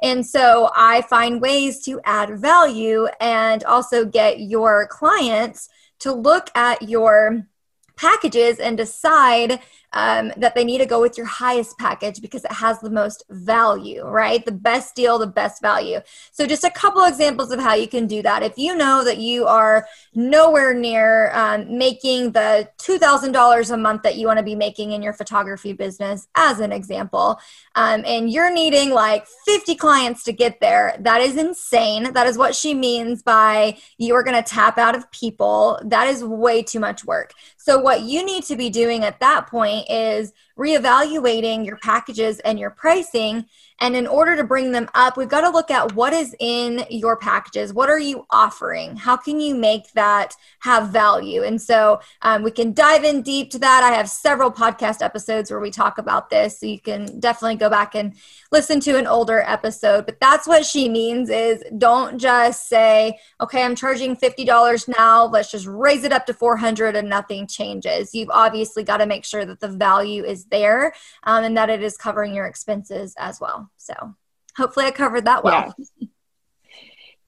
And 0.02 0.26
so 0.26 0.70
I 0.76 1.04
find 1.04 1.42
ways 1.42 1.84
to 1.86 2.02
add 2.04 2.40
value 2.40 3.08
and 3.20 3.64
also 3.64 4.04
get 4.04 4.40
your 4.40 4.88
clients 4.88 5.70
to 6.00 6.12
look 6.12 6.50
at 6.56 6.82
your 6.82 7.48
packages 7.96 8.58
and 8.58 8.76
decide 8.76 9.60
um, 9.94 10.32
that 10.38 10.56
they 10.56 10.64
need 10.64 10.78
to 10.78 10.86
go 10.86 11.02
with 11.02 11.18
your 11.18 11.26
highest 11.26 11.78
package 11.78 12.22
because 12.22 12.46
it 12.46 12.52
has 12.52 12.80
the 12.80 12.90
most 12.90 13.24
value, 13.30 14.04
right? 14.04 14.46
The 14.46 14.52
best 14.52 14.96
deal, 14.96 15.20
the 15.20 15.28
best 15.28 15.62
value. 15.62 16.00
So, 16.32 16.46
just 16.46 16.64
a 16.64 16.70
couple 16.70 17.04
examples 17.04 17.52
of 17.52 17.60
how 17.60 17.74
you 17.74 17.88
can 17.88 18.08
do 18.08 18.22
that. 18.22 18.44
If 18.44 18.58
you 18.58 18.76
know 18.76 19.04
that 19.04 19.18
you 19.18 19.46
are 19.46 19.86
nowhere 20.14 20.74
near 20.74 21.32
um, 21.34 21.78
making 21.78 22.32
the 22.32 22.70
$2,000 22.78 23.72
a 23.72 23.78
month 23.78 24.04
that 24.04 24.16
you 24.16 24.28
want 24.28 24.38
to 24.38 24.44
be 24.44 24.56
making 24.56 24.92
in 24.92 25.02
your 25.02 25.14
photography 25.14 25.74
business, 25.74 26.28
as 26.36 26.60
an 26.60 26.72
example, 26.72 27.40
um, 27.76 28.04
and 28.06 28.30
you're 28.30 28.54
needing 28.54 28.92
like 28.92 29.26
50 29.46 29.76
clients 29.76 30.24
to 30.24 30.32
get 30.32 30.60
there, 30.60 30.96
that 31.00 31.22
is 31.22 31.36
insane. 31.36 32.14
That 32.14 32.28
is 32.28 32.38
what 32.38 32.56
she 32.56 32.74
means 32.74 33.24
by 33.24 33.78
you're 33.98 34.24
going 34.24 34.42
to 34.42 34.44
tap 34.44 34.78
out 34.78 34.96
of 34.96 35.10
people. 35.12 35.80
That 35.84 36.08
is 36.08 36.24
way 36.24 36.64
too 36.64 36.80
much 36.80 37.04
work. 37.04 37.34
So, 37.58 37.80
what 37.80 38.02
you 38.02 38.26
need 38.26 38.44
to 38.46 38.56
be 38.56 38.70
doing 38.70 39.04
at 39.04 39.20
that 39.20 39.48
point 39.48 39.81
is 39.90 40.34
reevaluating 40.62 41.66
your 41.66 41.78
packages 41.78 42.40
and 42.42 42.60
your 42.60 42.70
pricing 42.70 43.46
and 43.82 43.96
in 43.96 44.06
order 44.06 44.36
to 44.36 44.44
bring 44.44 44.72
them 44.72 44.88
up, 44.94 45.18
we've 45.18 45.28
got 45.28 45.42
to 45.42 45.50
look 45.50 45.72
at 45.72 45.96
what 45.96 46.14
is 46.14 46.36
in 46.40 46.86
your 46.92 47.18
packages. 47.18 47.74
What 47.74 47.90
are 47.90 48.00
you 48.00 48.28
offering? 48.30 48.96
How 48.96 49.18
can 49.18 49.40
you 49.40 49.56
make 49.56 49.92
that 49.94 50.36
have 50.60 50.90
value? 50.90 51.44
And 51.44 51.60
so 51.60 52.00
um, 52.22 52.44
we 52.44 52.52
can 52.52 52.74
dive 52.74 53.04
in 53.04 53.24
deep 53.24 53.50
to 53.52 53.60
that. 53.60 53.84
I 53.84 53.96
have 53.96 54.08
several 54.08 54.52
podcast 54.52 55.04
episodes 55.04 55.50
where 55.50 55.60
we 55.60 55.72
talk 55.72 55.98
about 55.98 56.30
this. 56.30 56.60
So 56.60 56.68
you 56.68 56.80
can 56.80 57.20
definitely 57.20 57.56
go 57.56 57.72
back 57.72 57.96
and 57.96 58.14
listen 58.52 58.80
to 58.82 59.00
an 59.00 59.08
older 59.08 59.40
episode. 59.48 60.06
But 60.06 60.20
that's 60.20 60.46
what 60.46 60.64
she 60.64 60.88
means 60.88 61.32
is 61.32 61.64
don't 61.80 62.20
just 62.20 62.70
say, 62.70 63.20
okay, 63.42 63.64
I'm 63.64 63.76
charging 63.76 64.16
$50 64.16 64.96
now. 64.96 65.26
Let's 65.26 65.50
just 65.50 65.66
raise 65.66 66.04
it 66.04 66.14
up 66.14 66.28
to 66.28 66.36
400 66.36 66.96
and 66.96 67.10
nothing 67.10 67.48
changes. 67.48 68.14
You've 68.14 68.30
obviously 68.30 68.84
got 68.84 68.98
to 68.98 69.08
make 69.08 69.26
sure 69.26 69.44
that 69.44 69.60
the 69.60 69.70
value 69.70 70.24
is 70.24 70.46
there 70.52 70.94
um, 71.24 71.44
and 71.44 71.58
that 71.58 71.70
it 71.70 71.82
is 71.82 71.98
covering 71.98 72.34
your 72.34 72.46
expenses 72.46 73.16
as 73.18 73.42
well. 73.42 73.72
So 73.78 74.16
hopefully 74.56 74.86
I 74.86 74.92
covered 74.92 75.26
that 75.26 75.44
well. 75.44 75.74
Yeah. 75.98 76.06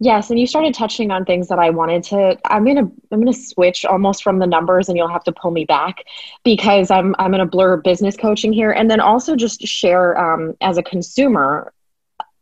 Yes, 0.04 0.30
and 0.30 0.38
you 0.38 0.46
started 0.48 0.74
touching 0.74 1.12
on 1.12 1.24
things 1.24 1.48
that 1.48 1.60
I 1.60 1.70
wanted 1.70 2.04
to. 2.06 2.38
I'm 2.46 2.66
gonna 2.66 2.92
I'm 3.12 3.20
gonna 3.20 3.32
switch 3.32 3.86
almost 3.86 4.22
from 4.22 4.40
the 4.40 4.46
numbers, 4.46 4.90
and 4.90 4.98
you'll 4.98 5.08
have 5.08 5.24
to 5.24 5.32
pull 5.32 5.52
me 5.52 5.64
back 5.64 6.04
because 6.44 6.92
I'm 6.92 7.16
I'm 7.20 7.32
gonna 7.32 7.46
blur 7.46 7.78
business 7.78 8.18
coaching 8.18 8.52
here, 8.52 8.72
and 8.72 8.92
then 8.92 9.00
also 9.00 9.38
just 9.38 9.62
share 9.62 10.18
um, 10.20 10.58
as 10.60 10.78
a 10.78 10.84
consumer. 10.84 11.72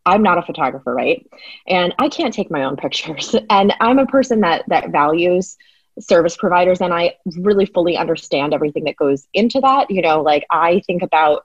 I'm 0.07 0.23
not 0.23 0.39
a 0.39 0.41
photographer, 0.41 0.91
right? 0.91 1.23
And 1.67 1.93
I 1.99 2.09
can't 2.09 2.33
take 2.33 2.49
my 2.49 2.63
own 2.63 2.77
pictures, 2.77 3.35
and 3.51 3.75
I'm 3.79 3.99
a 3.99 4.07
person 4.07 4.41
that 4.41 4.63
that 4.69 4.89
values 4.89 5.55
service 6.01 6.35
providers, 6.37 6.81
and 6.81 6.93
I 6.93 7.15
really 7.37 7.65
fully 7.65 7.97
understand 7.97 8.53
everything 8.53 8.85
that 8.85 8.95
goes 8.95 9.27
into 9.33 9.59
that. 9.61 9.89
You 9.89 10.01
know, 10.01 10.21
like 10.21 10.45
I 10.49 10.81
think 10.87 11.01
about 11.01 11.43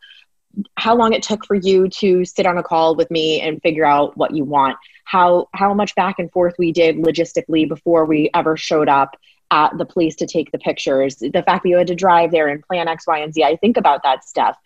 how 0.77 0.97
long 0.97 1.13
it 1.13 1.23
took 1.23 1.45
for 1.45 1.55
you 1.55 1.89
to 1.89 2.25
sit 2.25 2.47
on 2.47 2.59
a 2.59 2.63
call 2.63 2.97
with 2.97 3.11
me 3.11 3.41
and 3.41 3.61
figure 3.63 3.85
out 3.85 4.17
what 4.17 4.35
you 4.35 4.45
want. 4.45 4.77
How 5.05 5.49
how 5.53 5.75
much 5.75 5.95
back 5.95 6.19
and 6.19 6.31
forth 6.33 6.55
we 6.59 6.73
did 6.73 6.97
logistically 6.97 7.69
before 7.69 8.05
we 8.05 8.31
ever 8.35 8.57
showed 8.57 8.89
up 8.89 9.17
at 9.51 9.77
the 9.79 9.85
place 9.85 10.17
to 10.17 10.27
take 10.27 10.51
the 10.51 10.59
pictures. 10.59 11.17
The 11.17 11.43
fact 11.47 11.63
that 11.63 11.69
you 11.69 11.77
had 11.77 11.87
to 11.89 11.95
drive 11.95 12.31
there 12.31 12.49
and 12.49 12.63
plan 12.63 12.89
x 12.89 13.07
y 13.07 13.19
and 13.19 13.33
z 13.33 13.45
i 13.45 13.57
think 13.57 13.77
about 13.77 14.03
that 14.03 14.25
stuff. 14.25 14.57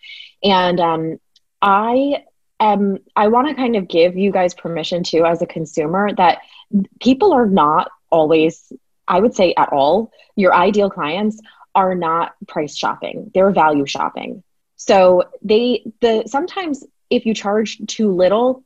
And 0.43 0.79
um, 0.79 1.19
i 1.61 2.23
am 2.59 2.97
i 3.15 3.27
want 3.27 3.47
to 3.47 3.55
kind 3.55 3.75
of 3.75 3.87
give 3.87 4.17
you 4.17 4.31
guys 4.31 4.53
permission 4.53 5.03
too 5.03 5.25
as 5.25 5.41
a 5.41 5.45
consumer 5.45 6.09
that 6.15 6.39
people 6.99 7.33
are 7.33 7.45
not 7.45 7.91
always 8.09 8.71
i 9.11 9.19
would 9.19 9.35
say 9.35 9.53
at 9.55 9.69
all 9.71 10.11
your 10.35 10.53
ideal 10.55 10.89
clients 10.89 11.39
are 11.75 11.95
not 11.95 12.35
price 12.47 12.75
shopping. 12.75 13.31
They're 13.33 13.51
value 13.51 13.85
shopping. 13.85 14.43
So 14.75 15.29
they 15.41 15.83
the 16.01 16.23
sometimes 16.27 16.83
if 17.09 17.25
you 17.25 17.33
charge 17.33 17.79
too 17.87 18.11
little, 18.11 18.63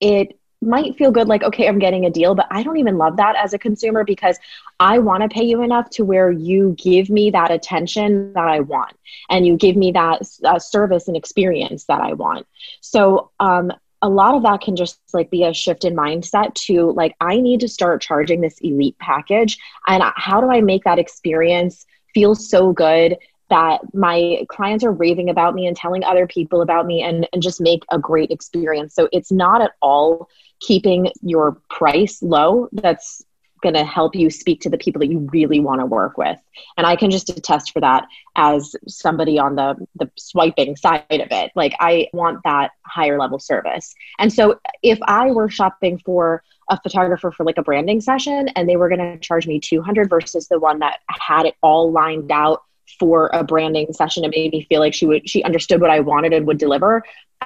it 0.00 0.38
might 0.64 0.96
feel 0.96 1.10
good 1.10 1.26
like 1.26 1.42
okay 1.42 1.66
i'm 1.66 1.80
getting 1.80 2.06
a 2.06 2.10
deal 2.10 2.36
but 2.36 2.46
i 2.52 2.62
don't 2.62 2.76
even 2.76 2.96
love 2.96 3.16
that 3.16 3.34
as 3.34 3.52
a 3.52 3.58
consumer 3.58 4.04
because 4.04 4.38
i 4.78 4.96
want 4.96 5.20
to 5.20 5.28
pay 5.28 5.42
you 5.42 5.60
enough 5.60 5.90
to 5.90 6.04
where 6.04 6.30
you 6.30 6.76
give 6.78 7.10
me 7.10 7.32
that 7.32 7.50
attention 7.50 8.32
that 8.32 8.46
i 8.46 8.60
want 8.60 8.96
and 9.28 9.44
you 9.44 9.56
give 9.56 9.74
me 9.74 9.90
that 9.90 10.22
uh, 10.44 10.60
service 10.60 11.08
and 11.08 11.16
experience 11.16 11.86
that 11.86 12.00
i 12.00 12.12
want. 12.12 12.46
So 12.80 13.32
um, 13.40 13.72
a 14.02 14.08
lot 14.08 14.34
of 14.34 14.42
that 14.42 14.60
can 14.60 14.74
just 14.74 15.00
like 15.14 15.30
be 15.30 15.44
a 15.44 15.54
shift 15.54 15.84
in 15.84 15.94
mindset 15.94 16.52
to 16.54 16.92
like 16.92 17.14
i 17.20 17.40
need 17.40 17.60
to 17.60 17.68
start 17.68 18.02
charging 18.02 18.40
this 18.40 18.58
elite 18.60 18.98
package 18.98 19.58
and 19.86 20.02
how 20.16 20.40
do 20.40 20.50
i 20.50 20.60
make 20.60 20.84
that 20.84 20.98
experience 20.98 21.86
feel 22.12 22.34
so 22.34 22.72
good 22.72 23.16
that 23.52 23.80
my 23.92 24.46
clients 24.48 24.82
are 24.82 24.92
raving 24.92 25.28
about 25.28 25.54
me 25.54 25.66
and 25.66 25.76
telling 25.76 26.02
other 26.04 26.26
people 26.26 26.62
about 26.62 26.86
me 26.86 27.02
and, 27.02 27.28
and 27.34 27.42
just 27.42 27.60
make 27.60 27.82
a 27.90 27.98
great 27.98 28.30
experience. 28.30 28.94
So 28.94 29.10
it's 29.12 29.30
not 29.30 29.60
at 29.60 29.72
all 29.82 30.30
keeping 30.60 31.12
your 31.20 31.60
price 31.68 32.22
low. 32.22 32.68
That's 32.72 33.22
going 33.62 33.74
to 33.74 33.84
help 33.84 34.14
you 34.14 34.30
speak 34.30 34.60
to 34.60 34.70
the 34.70 34.78
people 34.78 35.00
that 35.00 35.10
you 35.10 35.28
really 35.32 35.60
want 35.60 35.80
to 35.80 35.86
work 35.86 36.18
with. 36.18 36.36
And 36.76 36.86
I 36.86 36.96
can 36.96 37.10
just 37.10 37.30
attest 37.30 37.72
for 37.72 37.80
that 37.80 38.06
as 38.36 38.74
somebody 38.86 39.38
on 39.38 39.56
the 39.56 39.76
the 39.96 40.10
swiping 40.16 40.76
side 40.76 41.04
of 41.10 41.28
it. 41.30 41.52
Like 41.54 41.74
I 41.80 42.08
want 42.12 42.40
that 42.44 42.72
higher 42.84 43.18
level 43.18 43.38
service. 43.38 43.94
And 44.18 44.32
so 44.32 44.60
if 44.82 44.98
I 45.06 45.30
were 45.30 45.48
shopping 45.48 46.00
for 46.04 46.42
a 46.70 46.80
photographer 46.80 47.32
for 47.32 47.44
like 47.44 47.58
a 47.58 47.62
branding 47.62 48.00
session 48.00 48.48
and 48.48 48.68
they 48.68 48.76
were 48.76 48.88
going 48.88 49.00
to 49.00 49.18
charge 49.18 49.46
me 49.46 49.60
200 49.60 50.08
versus 50.08 50.48
the 50.48 50.58
one 50.58 50.78
that 50.78 51.00
had 51.08 51.46
it 51.46 51.54
all 51.62 51.90
lined 51.90 52.30
out 52.30 52.62
for 52.98 53.30
a 53.32 53.42
branding 53.42 53.92
session 53.92 54.24
and 54.24 54.32
made 54.34 54.52
me 54.52 54.66
feel 54.68 54.80
like 54.80 54.94
she 54.94 55.06
would 55.06 55.28
she 55.28 55.42
understood 55.42 55.80
what 55.80 55.90
I 55.90 56.00
wanted 56.00 56.32
and 56.32 56.46
would 56.46 56.58
deliver. 56.58 57.02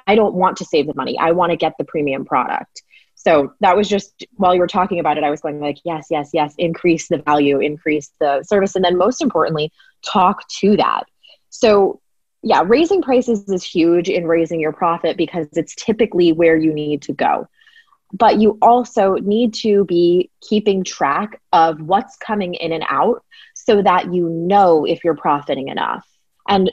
I 0.07 0.15
don't 0.15 0.35
want 0.35 0.57
to 0.59 0.65
save 0.65 0.87
the 0.87 0.95
money. 0.95 1.19
I 1.19 1.33
want 1.33 1.51
to 1.51 1.57
get 1.57 1.75
the 1.79 1.85
premium 1.85 2.25
product. 2.25 2.83
So 3.27 3.55
that 3.59 3.77
was 3.77 3.89
just 3.89 4.25
while 4.37 4.55
you 4.55 4.61
were 4.61 4.69
talking 4.69 5.01
about 5.01 5.19
it, 5.19 5.25
I 5.25 5.31
was 5.31 5.41
going 5.41 5.59
like, 5.59 5.79
yes, 5.85 6.07
yes, 6.11 6.31
yes, 6.33 6.55
increase 6.59 7.09
the 7.09 7.19
value, 7.19 7.59
increase 7.59 8.13
the 8.21 8.45
service, 8.45 8.77
and 8.77 8.85
then 8.85 8.97
most 8.97 9.21
importantly, 9.21 9.73
talk 10.05 10.47
to 10.61 10.77
that. 10.77 11.07
So 11.51 12.01
yeah, 12.45 12.63
raising 12.65 13.03
prices 13.03 13.49
is 13.49 13.65
huge 13.65 14.09
in 14.09 14.29
raising 14.29 14.61
your 14.61 14.73
profit 14.73 15.17
because 15.17 15.49
it's 15.55 15.75
typically 15.75 16.31
where 16.31 16.57
you 16.57 16.73
need 16.73 17.03
to 17.03 17.13
go. 17.13 17.49
But 18.13 18.41
you 18.41 18.59
also 18.63 19.15
need 19.15 19.55
to 19.55 19.85
be 19.87 20.31
keeping 20.41 20.85
track 20.85 21.41
of 21.53 21.81
what's 21.81 22.17
coming 22.19 22.55
in 22.55 22.71
and 22.71 22.85
out 22.89 23.25
so 23.55 23.83
that 23.83 24.15
you 24.15 24.29
know 24.29 24.85
if 24.85 25.03
you're 25.03 25.17
profiting 25.17 25.67
enough. 25.67 26.07
And 26.49 26.71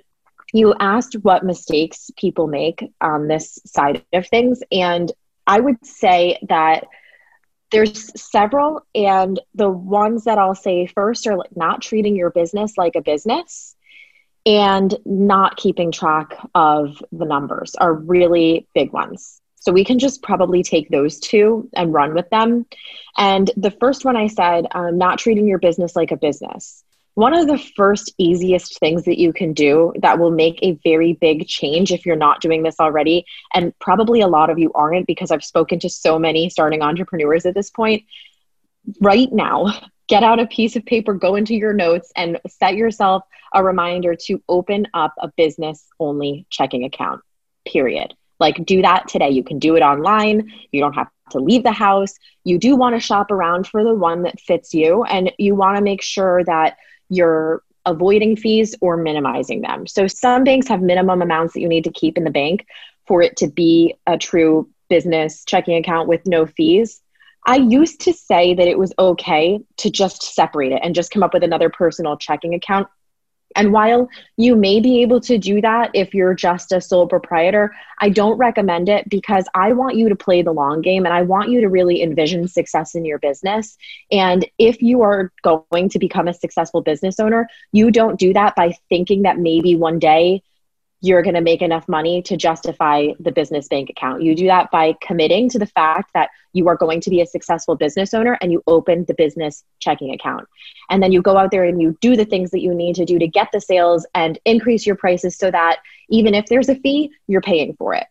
you 0.53 0.75
asked 0.79 1.15
what 1.23 1.43
mistakes 1.43 2.11
people 2.15 2.45
make 2.45 2.93
on 3.01 3.27
this 3.27 3.57
side 3.65 4.05
of 4.13 4.27
things. 4.27 4.61
And 4.71 5.11
I 5.45 5.59
would 5.59 5.85
say 5.85 6.39
that 6.49 6.85
there's 7.71 8.11
several, 8.21 8.81
and 8.93 9.39
the 9.55 9.69
ones 9.69 10.25
that 10.25 10.37
I'll 10.37 10.55
say 10.55 10.85
first 10.85 11.25
are 11.27 11.37
like 11.37 11.55
not 11.55 11.81
treating 11.81 12.15
your 12.15 12.29
business 12.29 12.77
like 12.77 12.95
a 12.95 13.01
business 13.01 13.75
and 14.45 14.95
not 15.05 15.57
keeping 15.57 15.91
track 15.91 16.37
of 16.53 17.01
the 17.11 17.25
numbers 17.25 17.75
are 17.75 17.93
really 17.93 18.67
big 18.75 18.93
ones. 18.93 19.41
So 19.55 19.71
we 19.71 19.85
can 19.85 19.97
just 19.97 20.21
probably 20.21 20.61
take 20.61 20.89
those 20.89 21.19
two 21.19 21.69
and 21.73 21.93
run 21.93 22.13
with 22.13 22.29
them. 22.29 22.65
And 23.17 23.49
the 23.55 23.71
first 23.71 24.03
one 24.03 24.17
I 24.17 24.27
said, 24.27 24.67
um, 24.71 24.97
not 24.97 25.19
treating 25.19 25.47
your 25.47 25.59
business 25.59 25.95
like 25.95 26.11
a 26.11 26.17
business. 26.17 26.82
One 27.15 27.37
of 27.37 27.45
the 27.45 27.59
first 27.59 28.11
easiest 28.17 28.79
things 28.79 29.03
that 29.03 29.19
you 29.19 29.33
can 29.33 29.53
do 29.53 29.93
that 30.01 30.17
will 30.17 30.31
make 30.31 30.57
a 30.61 30.79
very 30.83 31.13
big 31.13 31.47
change 31.47 31.91
if 31.91 32.05
you're 32.05 32.15
not 32.15 32.41
doing 32.41 32.63
this 32.63 32.79
already, 32.79 33.25
and 33.53 33.77
probably 33.79 34.21
a 34.21 34.27
lot 34.27 34.49
of 34.49 34.57
you 34.57 34.71
aren't 34.73 35.05
because 35.05 35.29
I've 35.29 35.43
spoken 35.43 35.79
to 35.79 35.89
so 35.89 36.17
many 36.17 36.49
starting 36.49 36.81
entrepreneurs 36.81 37.45
at 37.45 37.53
this 37.53 37.69
point. 37.69 38.03
Right 38.99 39.31
now, 39.31 39.79
get 40.07 40.23
out 40.23 40.39
a 40.39 40.47
piece 40.47 40.75
of 40.75 40.85
paper, 40.85 41.13
go 41.13 41.35
into 41.35 41.53
your 41.53 41.73
notes, 41.73 42.11
and 42.15 42.39
set 42.47 42.75
yourself 42.75 43.23
a 43.53 43.63
reminder 43.63 44.15
to 44.25 44.41
open 44.49 44.87
up 44.95 45.13
a 45.19 45.31
business 45.37 45.85
only 45.99 46.47
checking 46.49 46.83
account, 46.83 47.21
period. 47.67 48.15
Like, 48.39 48.65
do 48.65 48.81
that 48.81 49.07
today. 49.07 49.29
You 49.29 49.43
can 49.43 49.59
do 49.59 49.75
it 49.75 49.81
online. 49.81 50.51
You 50.71 50.81
don't 50.81 50.93
have 50.93 51.09
to 51.29 51.37
leave 51.37 51.63
the 51.63 51.71
house. 51.71 52.15
You 52.43 52.57
do 52.57 52.75
want 52.75 52.95
to 52.95 52.99
shop 52.99 53.29
around 53.29 53.67
for 53.67 53.83
the 53.83 53.93
one 53.93 54.23
that 54.23 54.39
fits 54.39 54.73
you, 54.73 55.03
and 55.03 55.31
you 55.37 55.53
want 55.55 55.77
to 55.77 55.83
make 55.83 56.01
sure 56.01 56.43
that 56.45 56.77
you're 57.13 57.63
avoiding 57.85 58.35
fees 58.35 58.75
or 58.81 58.97
minimizing 58.97 59.61
them. 59.61 59.85
So 59.87 60.07
some 60.07 60.43
banks 60.43 60.67
have 60.67 60.81
minimum 60.81 61.21
amounts 61.21 61.53
that 61.53 61.59
you 61.59 61.67
need 61.67 61.83
to 61.83 61.91
keep 61.91 62.17
in 62.17 62.23
the 62.23 62.31
bank 62.31 62.65
for 63.07 63.21
it 63.21 63.35
to 63.37 63.47
be 63.47 63.95
a 64.07 64.17
true 64.17 64.69
business 64.89 65.43
checking 65.45 65.75
account 65.75 66.07
with 66.07 66.25
no 66.25 66.45
fees. 66.45 67.01
I 67.45 67.57
used 67.57 67.99
to 68.01 68.13
say 68.13 68.53
that 68.53 68.67
it 68.67 68.79
was 68.79 68.93
okay 68.97 69.59
to 69.77 69.89
just 69.89 70.23
separate 70.33 70.71
it 70.71 70.79
and 70.81 70.95
just 70.95 71.11
come 71.11 71.23
up 71.23 71.33
with 71.33 71.43
another 71.43 71.69
personal 71.69 72.15
checking 72.15 72.53
account 72.53 72.87
and 73.55 73.71
while 73.71 74.09
you 74.37 74.55
may 74.55 74.79
be 74.79 75.01
able 75.01 75.19
to 75.21 75.37
do 75.37 75.61
that 75.61 75.91
if 75.93 76.13
you're 76.13 76.33
just 76.33 76.71
a 76.71 76.81
sole 76.81 77.07
proprietor, 77.07 77.73
I 77.99 78.09
don't 78.09 78.37
recommend 78.37 78.89
it 78.89 79.09
because 79.09 79.45
I 79.53 79.73
want 79.73 79.95
you 79.95 80.09
to 80.09 80.15
play 80.15 80.41
the 80.41 80.51
long 80.51 80.81
game 80.81 81.05
and 81.05 81.13
I 81.13 81.21
want 81.21 81.49
you 81.49 81.61
to 81.61 81.69
really 81.69 82.01
envision 82.01 82.47
success 82.47 82.95
in 82.95 83.05
your 83.05 83.19
business. 83.19 83.77
And 84.11 84.45
if 84.57 84.81
you 84.81 85.01
are 85.01 85.31
going 85.43 85.89
to 85.89 85.99
become 85.99 86.27
a 86.27 86.33
successful 86.33 86.81
business 86.81 87.19
owner, 87.19 87.47
you 87.71 87.91
don't 87.91 88.19
do 88.19 88.33
that 88.33 88.55
by 88.55 88.75
thinking 88.89 89.23
that 89.23 89.37
maybe 89.37 89.75
one 89.75 89.99
day 89.99 90.43
you're 91.03 91.21
going 91.21 91.35
to 91.35 91.41
make 91.41 91.61
enough 91.61 91.89
money 91.89 92.21
to 92.21 92.37
justify 92.37 93.07
the 93.19 93.31
business 93.31 93.67
bank 93.67 93.89
account. 93.89 94.21
You 94.21 94.33
do 94.33 94.47
that 94.47 94.71
by 94.71 94.95
committing 95.01 95.49
to 95.49 95.59
the 95.59 95.65
fact 95.65 96.11
that 96.13 96.29
you 96.53 96.69
are 96.69 96.77
going 96.77 97.01
to 97.01 97.09
be 97.09 97.19
a 97.19 97.25
successful 97.25 97.75
business 97.75 98.13
owner 98.13 98.37
and 98.39 98.53
you 98.53 98.63
open 98.67 99.03
the 99.03 99.13
business 99.13 99.65
checking 99.79 100.13
account. 100.13 100.47
And 100.89 101.03
then 101.03 101.11
you 101.11 101.21
go 101.21 101.35
out 101.35 101.51
there 101.51 101.65
and 101.65 101.81
you 101.81 101.97
do 101.99 102.15
the 102.15 102.23
things 102.23 102.51
that 102.51 102.61
you 102.61 102.73
need 102.73 102.95
to 102.95 103.03
do 103.03 103.19
to 103.19 103.27
get 103.27 103.49
the 103.51 103.59
sales 103.59 104.07
and 104.15 104.39
increase 104.45 104.85
your 104.85 104.95
prices 104.95 105.35
so 105.35 105.51
that 105.51 105.79
even 106.07 106.33
if 106.33 106.45
there's 106.45 106.69
a 106.69 106.75
fee, 106.75 107.11
you're 107.27 107.41
paying 107.41 107.75
for 107.75 107.93
it. 107.93 108.07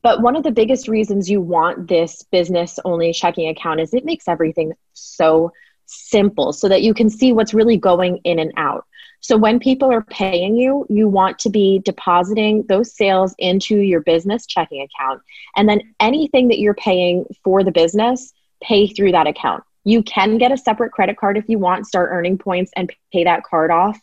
But 0.00 0.22
one 0.22 0.36
of 0.36 0.44
the 0.44 0.52
biggest 0.52 0.86
reasons 0.86 1.28
you 1.28 1.40
want 1.40 1.88
this 1.88 2.22
business 2.30 2.78
only 2.84 3.12
checking 3.12 3.48
account 3.48 3.80
is 3.80 3.92
it 3.92 4.04
makes 4.04 4.28
everything 4.28 4.74
so 4.92 5.52
simple 5.86 6.52
so 6.52 6.68
that 6.68 6.82
you 6.82 6.94
can 6.94 7.10
see 7.10 7.32
what's 7.32 7.52
really 7.52 7.78
going 7.78 8.18
in 8.22 8.38
and 8.38 8.52
out. 8.56 8.86
So 9.20 9.36
when 9.36 9.60
people 9.60 9.92
are 9.92 10.02
paying 10.02 10.56
you, 10.56 10.86
you 10.88 11.08
want 11.08 11.38
to 11.40 11.50
be 11.50 11.80
depositing 11.84 12.64
those 12.68 12.94
sales 12.94 13.34
into 13.38 13.76
your 13.76 14.00
business 14.00 14.46
checking 14.46 14.82
account. 14.82 15.22
And 15.56 15.68
then 15.68 15.94
anything 16.00 16.48
that 16.48 16.58
you're 16.58 16.74
paying 16.74 17.26
for 17.44 17.62
the 17.62 17.70
business, 17.70 18.32
pay 18.62 18.86
through 18.86 19.12
that 19.12 19.26
account. 19.26 19.62
You 19.84 20.02
can 20.02 20.38
get 20.38 20.52
a 20.52 20.56
separate 20.56 20.92
credit 20.92 21.16
card 21.16 21.36
if 21.36 21.48
you 21.48 21.58
want, 21.58 21.86
start 21.86 22.10
earning 22.12 22.38
points 22.38 22.70
and 22.76 22.92
pay 23.12 23.24
that 23.24 23.44
card 23.44 23.70
off 23.70 23.98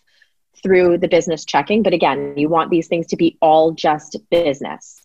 through 0.64 0.98
the 0.98 1.08
business 1.08 1.46
checking. 1.46 1.84
But 1.84 1.94
again, 1.94 2.34
you 2.36 2.50
want 2.50 2.72
these 2.72 2.88
things 2.88 3.08
to 3.08 3.16
be 3.16 3.38
all 3.42 3.72
just 3.72 4.18
business. 4.30 5.02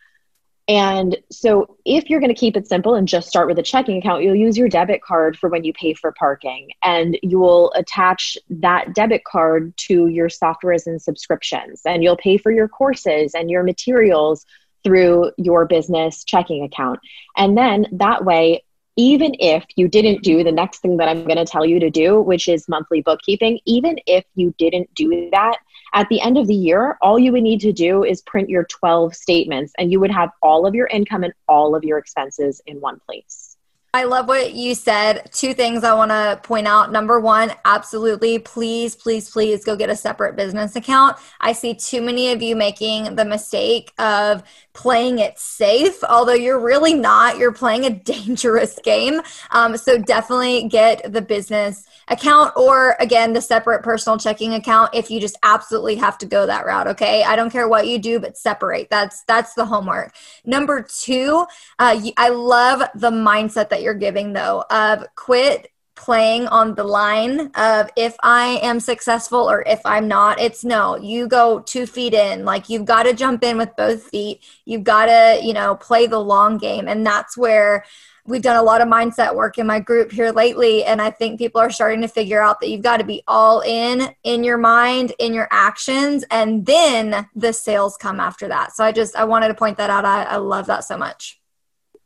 And 0.68 1.16
so, 1.30 1.76
if 1.84 2.08
you're 2.08 2.20
going 2.20 2.32
to 2.32 2.38
keep 2.38 2.56
it 2.56 2.68
simple 2.68 2.94
and 2.94 3.08
just 3.08 3.28
start 3.28 3.48
with 3.48 3.58
a 3.58 3.62
checking 3.62 3.98
account, 3.98 4.22
you'll 4.22 4.36
use 4.36 4.56
your 4.56 4.68
debit 4.68 5.02
card 5.02 5.36
for 5.36 5.48
when 5.48 5.64
you 5.64 5.72
pay 5.72 5.92
for 5.94 6.12
parking, 6.12 6.70
and 6.84 7.18
you 7.22 7.40
will 7.40 7.72
attach 7.72 8.38
that 8.48 8.94
debit 8.94 9.24
card 9.24 9.76
to 9.76 10.06
your 10.06 10.28
softwares 10.28 10.86
and 10.86 11.02
subscriptions, 11.02 11.82
and 11.84 12.04
you'll 12.04 12.16
pay 12.16 12.36
for 12.36 12.52
your 12.52 12.68
courses 12.68 13.34
and 13.34 13.50
your 13.50 13.64
materials 13.64 14.46
through 14.84 15.32
your 15.36 15.66
business 15.66 16.24
checking 16.24 16.62
account. 16.62 17.00
And 17.36 17.56
then 17.56 17.86
that 17.92 18.24
way, 18.24 18.64
even 18.96 19.34
if 19.38 19.64
you 19.76 19.88
didn't 19.88 20.22
do 20.22 20.44
the 20.44 20.52
next 20.52 20.80
thing 20.80 20.98
that 20.98 21.08
I'm 21.08 21.24
going 21.24 21.38
to 21.38 21.44
tell 21.44 21.64
you 21.64 21.80
to 21.80 21.90
do, 21.90 22.20
which 22.20 22.46
is 22.46 22.68
monthly 22.68 23.00
bookkeeping, 23.00 23.60
even 23.64 23.98
if 24.06 24.24
you 24.34 24.54
didn't 24.58 24.92
do 24.94 25.30
that, 25.32 25.58
at 25.94 26.08
the 26.08 26.20
end 26.20 26.38
of 26.38 26.46
the 26.46 26.54
year, 26.54 26.96
all 27.02 27.18
you 27.18 27.32
would 27.32 27.42
need 27.42 27.60
to 27.60 27.72
do 27.72 28.02
is 28.04 28.22
print 28.22 28.48
your 28.48 28.64
12 28.64 29.14
statements 29.14 29.72
and 29.78 29.92
you 29.92 30.00
would 30.00 30.10
have 30.10 30.30
all 30.40 30.66
of 30.66 30.74
your 30.74 30.86
income 30.86 31.22
and 31.22 31.34
all 31.48 31.74
of 31.74 31.84
your 31.84 31.98
expenses 31.98 32.62
in 32.66 32.80
one 32.80 32.98
place. 33.06 33.51
I 33.94 34.04
love 34.04 34.26
what 34.26 34.54
you 34.54 34.74
said. 34.74 35.30
Two 35.32 35.52
things 35.52 35.84
I 35.84 35.92
want 35.92 36.12
to 36.12 36.40
point 36.42 36.66
out. 36.66 36.92
Number 36.92 37.20
one, 37.20 37.52
absolutely, 37.66 38.38
please, 38.38 38.96
please, 38.96 39.28
please 39.28 39.66
go 39.66 39.76
get 39.76 39.90
a 39.90 39.96
separate 39.96 40.34
business 40.34 40.76
account. 40.76 41.18
I 41.42 41.52
see 41.52 41.74
too 41.74 42.00
many 42.00 42.32
of 42.32 42.40
you 42.40 42.56
making 42.56 43.16
the 43.16 43.26
mistake 43.26 43.92
of 43.98 44.44
playing 44.72 45.18
it 45.18 45.38
safe, 45.38 46.02
although 46.04 46.32
you're 46.32 46.58
really 46.58 46.94
not. 46.94 47.36
You're 47.36 47.52
playing 47.52 47.84
a 47.84 47.90
dangerous 47.90 48.78
game. 48.82 49.20
Um, 49.50 49.76
so 49.76 49.98
definitely 49.98 50.68
get 50.68 51.12
the 51.12 51.20
business 51.20 51.84
account 52.08 52.52
or 52.56 52.96
again 52.98 53.32
the 53.32 53.40
separate 53.40 53.82
personal 53.82 54.18
checking 54.18 54.54
account 54.54 54.90
if 54.92 55.10
you 55.10 55.20
just 55.20 55.38
absolutely 55.42 55.94
have 55.94 56.18
to 56.18 56.26
go 56.26 56.46
that 56.46 56.66
route 56.66 56.86
okay 56.88 57.22
i 57.22 57.36
don't 57.36 57.50
care 57.50 57.68
what 57.68 57.86
you 57.86 57.98
do 57.98 58.18
but 58.18 58.36
separate 58.36 58.90
that's 58.90 59.22
that's 59.24 59.54
the 59.54 59.64
homework 59.64 60.12
number 60.44 60.82
two 60.82 61.44
uh, 61.78 62.00
i 62.16 62.28
love 62.28 62.82
the 62.96 63.10
mindset 63.10 63.68
that 63.68 63.81
you're 63.82 63.94
giving 63.94 64.32
though 64.32 64.64
of 64.70 65.04
quit 65.14 65.68
playing 65.94 66.48
on 66.48 66.74
the 66.74 66.84
line 66.84 67.50
of 67.54 67.88
if 67.96 68.16
I 68.22 68.58
am 68.62 68.80
successful 68.80 69.48
or 69.48 69.62
if 69.66 69.80
I'm 69.84 70.08
not. 70.08 70.40
It's 70.40 70.64
no, 70.64 70.96
you 70.96 71.28
go 71.28 71.60
two 71.60 71.86
feet 71.86 72.14
in. 72.14 72.44
Like 72.44 72.68
you've 72.68 72.86
got 72.86 73.04
to 73.04 73.12
jump 73.12 73.44
in 73.44 73.58
with 73.58 73.70
both 73.76 74.04
feet. 74.04 74.42
You've 74.64 74.84
got 74.84 75.06
to, 75.06 75.40
you 75.44 75.52
know, 75.52 75.76
play 75.76 76.06
the 76.06 76.18
long 76.18 76.58
game. 76.58 76.88
And 76.88 77.06
that's 77.06 77.36
where 77.36 77.84
we've 78.24 78.42
done 78.42 78.56
a 78.56 78.62
lot 78.62 78.80
of 78.80 78.88
mindset 78.88 79.34
work 79.34 79.58
in 79.58 79.66
my 79.66 79.80
group 79.80 80.12
here 80.12 80.30
lately 80.30 80.84
and 80.84 81.02
i 81.02 81.10
think 81.10 81.40
people 81.40 81.60
are 81.60 81.70
starting 81.70 82.00
to 82.00 82.06
figure 82.06 82.40
out 82.40 82.60
that 82.60 82.68
you've 82.68 82.80
got 82.80 82.98
to 82.98 83.04
be 83.04 83.20
all 83.26 83.60
in 83.62 84.14
in 84.22 84.44
your 84.44 84.58
mind 84.58 85.12
in 85.18 85.34
your 85.34 85.48
actions 85.50 86.24
and 86.30 86.64
then 86.64 87.26
the 87.34 87.52
sales 87.52 87.96
come 87.96 88.20
after 88.20 88.46
that 88.46 88.72
so 88.72 88.84
i 88.84 88.92
just 88.92 89.16
i 89.16 89.24
wanted 89.24 89.48
to 89.48 89.54
point 89.54 89.76
that 89.76 89.90
out 89.90 90.04
i, 90.04 90.22
I 90.22 90.36
love 90.36 90.66
that 90.66 90.84
so 90.84 90.96
much 90.96 91.41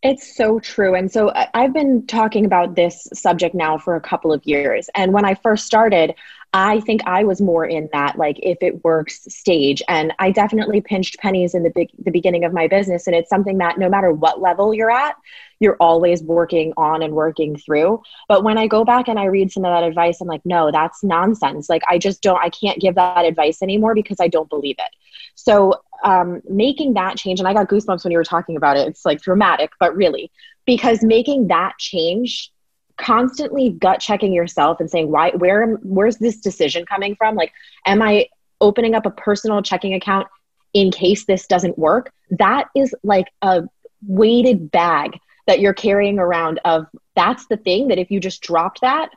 it's 0.02 0.36
so 0.36 0.60
true. 0.60 0.94
And 0.94 1.10
so 1.10 1.32
I've 1.54 1.72
been 1.72 2.06
talking 2.06 2.44
about 2.44 2.76
this 2.76 3.08
subject 3.12 3.54
now 3.54 3.78
for 3.78 3.96
a 3.96 4.00
couple 4.00 4.32
of 4.32 4.44
years. 4.46 4.88
And 4.94 5.12
when 5.12 5.24
I 5.24 5.34
first 5.34 5.66
started, 5.66 6.14
I 6.56 6.80
think 6.80 7.02
I 7.04 7.24
was 7.24 7.42
more 7.42 7.66
in 7.66 7.90
that 7.92 8.16
like 8.16 8.38
if 8.42 8.56
it 8.62 8.82
works 8.82 9.20
stage. 9.28 9.82
And 9.88 10.14
I 10.18 10.30
definitely 10.30 10.80
pinched 10.80 11.18
pennies 11.18 11.54
in 11.54 11.62
the 11.62 11.68
big 11.68 11.90
the 11.98 12.10
beginning 12.10 12.46
of 12.46 12.54
my 12.54 12.66
business. 12.66 13.06
And 13.06 13.14
it's 13.14 13.28
something 13.28 13.58
that 13.58 13.76
no 13.76 13.90
matter 13.90 14.10
what 14.10 14.40
level 14.40 14.72
you're 14.72 14.90
at 14.90 15.16
you're 15.60 15.76
always 15.80 16.22
working 16.22 16.72
on 16.78 17.02
and 17.02 17.14
working 17.14 17.56
through. 17.56 18.00
But 18.26 18.42
when 18.42 18.56
I 18.56 18.68
go 18.68 18.84
back 18.86 19.06
and 19.06 19.18
I 19.18 19.26
read 19.26 19.52
some 19.52 19.66
of 19.66 19.70
that 19.70 19.86
advice 19.86 20.18
I'm 20.22 20.28
like 20.28 20.40
no 20.46 20.70
that's 20.72 21.04
nonsense. 21.04 21.68
Like 21.68 21.82
I 21.90 21.98
just 21.98 22.22
don't 22.22 22.42
I 22.42 22.48
can't 22.48 22.80
give 22.80 22.94
that 22.94 23.26
advice 23.26 23.60
anymore 23.60 23.94
because 23.94 24.16
I 24.18 24.28
don't 24.28 24.48
believe 24.48 24.76
it. 24.78 24.96
So 25.34 25.74
um, 26.04 26.40
making 26.48 26.94
that 26.94 27.18
change 27.18 27.38
and 27.38 27.46
I 27.46 27.52
got 27.52 27.68
goosebumps 27.68 28.02
when 28.02 28.12
you 28.12 28.18
were 28.18 28.24
talking 28.24 28.56
about 28.56 28.78
it. 28.78 28.88
It's 28.88 29.04
like 29.04 29.20
dramatic 29.20 29.72
but 29.78 29.94
really 29.94 30.32
because 30.64 31.02
making 31.02 31.48
that 31.48 31.76
change 31.78 32.50
constantly 32.96 33.70
gut 33.70 34.00
checking 34.00 34.32
yourself 34.32 34.80
and 34.80 34.90
saying 34.90 35.10
why 35.10 35.30
where 35.32 35.74
where's 35.82 36.16
this 36.16 36.38
decision 36.38 36.84
coming 36.86 37.14
from? 37.16 37.34
Like 37.34 37.52
am 37.86 38.02
i 38.02 38.28
opening 38.60 38.94
up 38.94 39.04
a 39.04 39.10
personal 39.10 39.60
checking 39.62 39.94
account 39.94 40.26
in 40.72 40.90
case 40.90 41.24
this 41.24 41.46
doesn't 41.46 41.78
work? 41.78 42.12
That 42.30 42.68
is 42.74 42.94
like 43.02 43.26
a 43.42 43.64
weighted 44.06 44.70
bag 44.70 45.18
that 45.46 45.60
you're 45.60 45.74
carrying 45.74 46.18
around 46.18 46.60
of 46.64 46.86
that's 47.14 47.46
the 47.46 47.56
thing 47.56 47.88
that 47.88 47.98
if 47.98 48.10
you 48.10 48.20
just 48.20 48.42
dropped 48.42 48.80
that 48.80 49.10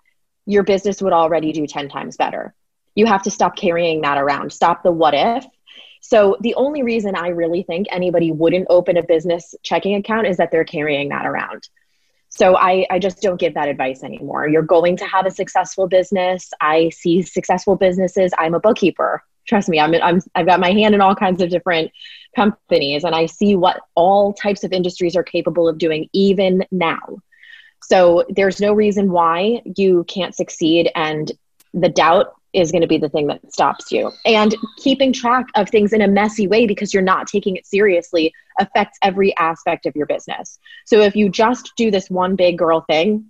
your 0.46 0.64
business 0.64 1.02
would 1.02 1.14
already 1.14 1.52
do 1.52 1.68
10 1.68 1.90
times 1.90 2.18
better. 2.18 2.54
You 2.96 3.06
have 3.06 3.24
to 3.24 3.32
stop 3.32 3.56
carrying 3.56 4.02
that 4.02 4.18
around. 4.18 4.52
Stop 4.52 4.84
the 4.84 4.92
what 4.92 5.14
if. 5.14 5.46
So 6.02 6.38
the 6.42 6.56
only 6.56 6.82
reason 6.82 7.16
i 7.16 7.28
really 7.28 7.64
think 7.64 7.88
anybody 7.92 8.32
wouldn't 8.32 8.68
open 8.70 8.98
a 8.98 9.04
business 9.04 9.54
checking 9.64 9.96
account 9.96 10.28
is 10.28 10.38
that 10.38 10.50
they're 10.52 10.64
carrying 10.64 11.10
that 11.10 11.26
around 11.26 11.70
so 12.30 12.56
I, 12.56 12.86
I 12.90 13.00
just 13.00 13.22
don't 13.22 13.40
give 13.40 13.56
that 13.56 13.68
advice 13.68 14.04
anymore. 14.04 14.48
You're 14.48 14.62
going 14.62 14.96
to 14.98 15.06
have 15.06 15.26
a 15.26 15.32
successful 15.32 15.88
business. 15.88 16.52
I 16.62 16.90
see 16.90 17.24
successful 17.24 17.76
businesses. 17.76 18.32
I'm 18.38 18.54
a 18.54 18.60
bookkeeper. 18.60 19.24
Trust 19.48 19.68
me, 19.68 19.80
I'm, 19.80 19.96
I'm, 19.96 20.22
I've 20.36 20.46
got 20.46 20.60
my 20.60 20.72
hand 20.72 20.94
in 20.94 21.02
all 21.02 21.16
kinds 21.16 21.42
of 21.42 21.50
different 21.50 21.92
companies 22.36 23.04
and 23.04 23.16
I 23.16 23.26
see 23.26 23.56
what 23.56 23.82
all 23.96 24.34
types 24.34 24.64
of 24.64 24.72
industries 24.72 25.16
are 25.16 25.24
capable 25.24 25.68
of 25.68 25.80
doing 25.80 26.08
even 26.14 26.66
now. 26.72 27.18
So 27.82 28.26
there's 28.30 28.62
no 28.62 28.74
reason 28.74 29.12
why 29.12 29.64
you 29.76 30.06
can't 30.08 30.36
succeed. 30.36 30.92
And 30.94 31.32
the 31.74 31.90
doubt 31.90 32.36
is 32.54 32.72
going 32.72 32.82
to 32.82 32.88
be 32.88 32.98
the 32.98 33.10
thing 33.10 33.28
that 33.28 33.52
stops 33.52 33.92
you. 33.92 34.12
And 34.26 34.56
keeping 34.78 35.14
track 35.14 35.46
of 35.56 35.70
things 35.70 35.94
in 35.94 36.02
a 36.02 36.08
messy 36.08 36.48
way 36.48 36.66
because 36.66 36.94
you're 36.94 37.04
not 37.04 37.28
taking 37.28 37.56
it 37.56 37.66
seriously 37.66 38.34
affects 38.60 38.98
every 39.04 39.36
aspect 39.38 39.86
of 39.86 39.96
your 39.96 40.06
business. 40.06 40.60
So 40.86 41.02
if 41.02 41.16
you 41.16 41.30
just 41.30 41.72
do 41.78 41.92
this 41.92 42.10
one 42.10 42.36
big 42.36 42.58
girl 42.58 42.82
thing, 42.82 43.26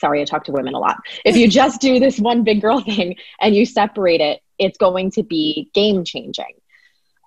sorry, 0.00 0.20
I 0.20 0.24
talk 0.24 0.44
to 0.44 0.52
women 0.52 0.74
a 0.74 0.78
lot. 0.78 0.96
If 1.24 1.36
you 1.36 1.48
just 1.48 1.80
do 1.80 2.00
this 2.00 2.18
one 2.18 2.42
big 2.42 2.60
girl 2.60 2.80
thing 2.80 3.16
and 3.40 3.54
you 3.54 3.66
separate 3.66 4.20
it, 4.20 4.40
it's 4.58 4.78
going 4.78 5.10
to 5.12 5.22
be 5.22 5.70
game 5.74 6.04
changing. 6.04 6.54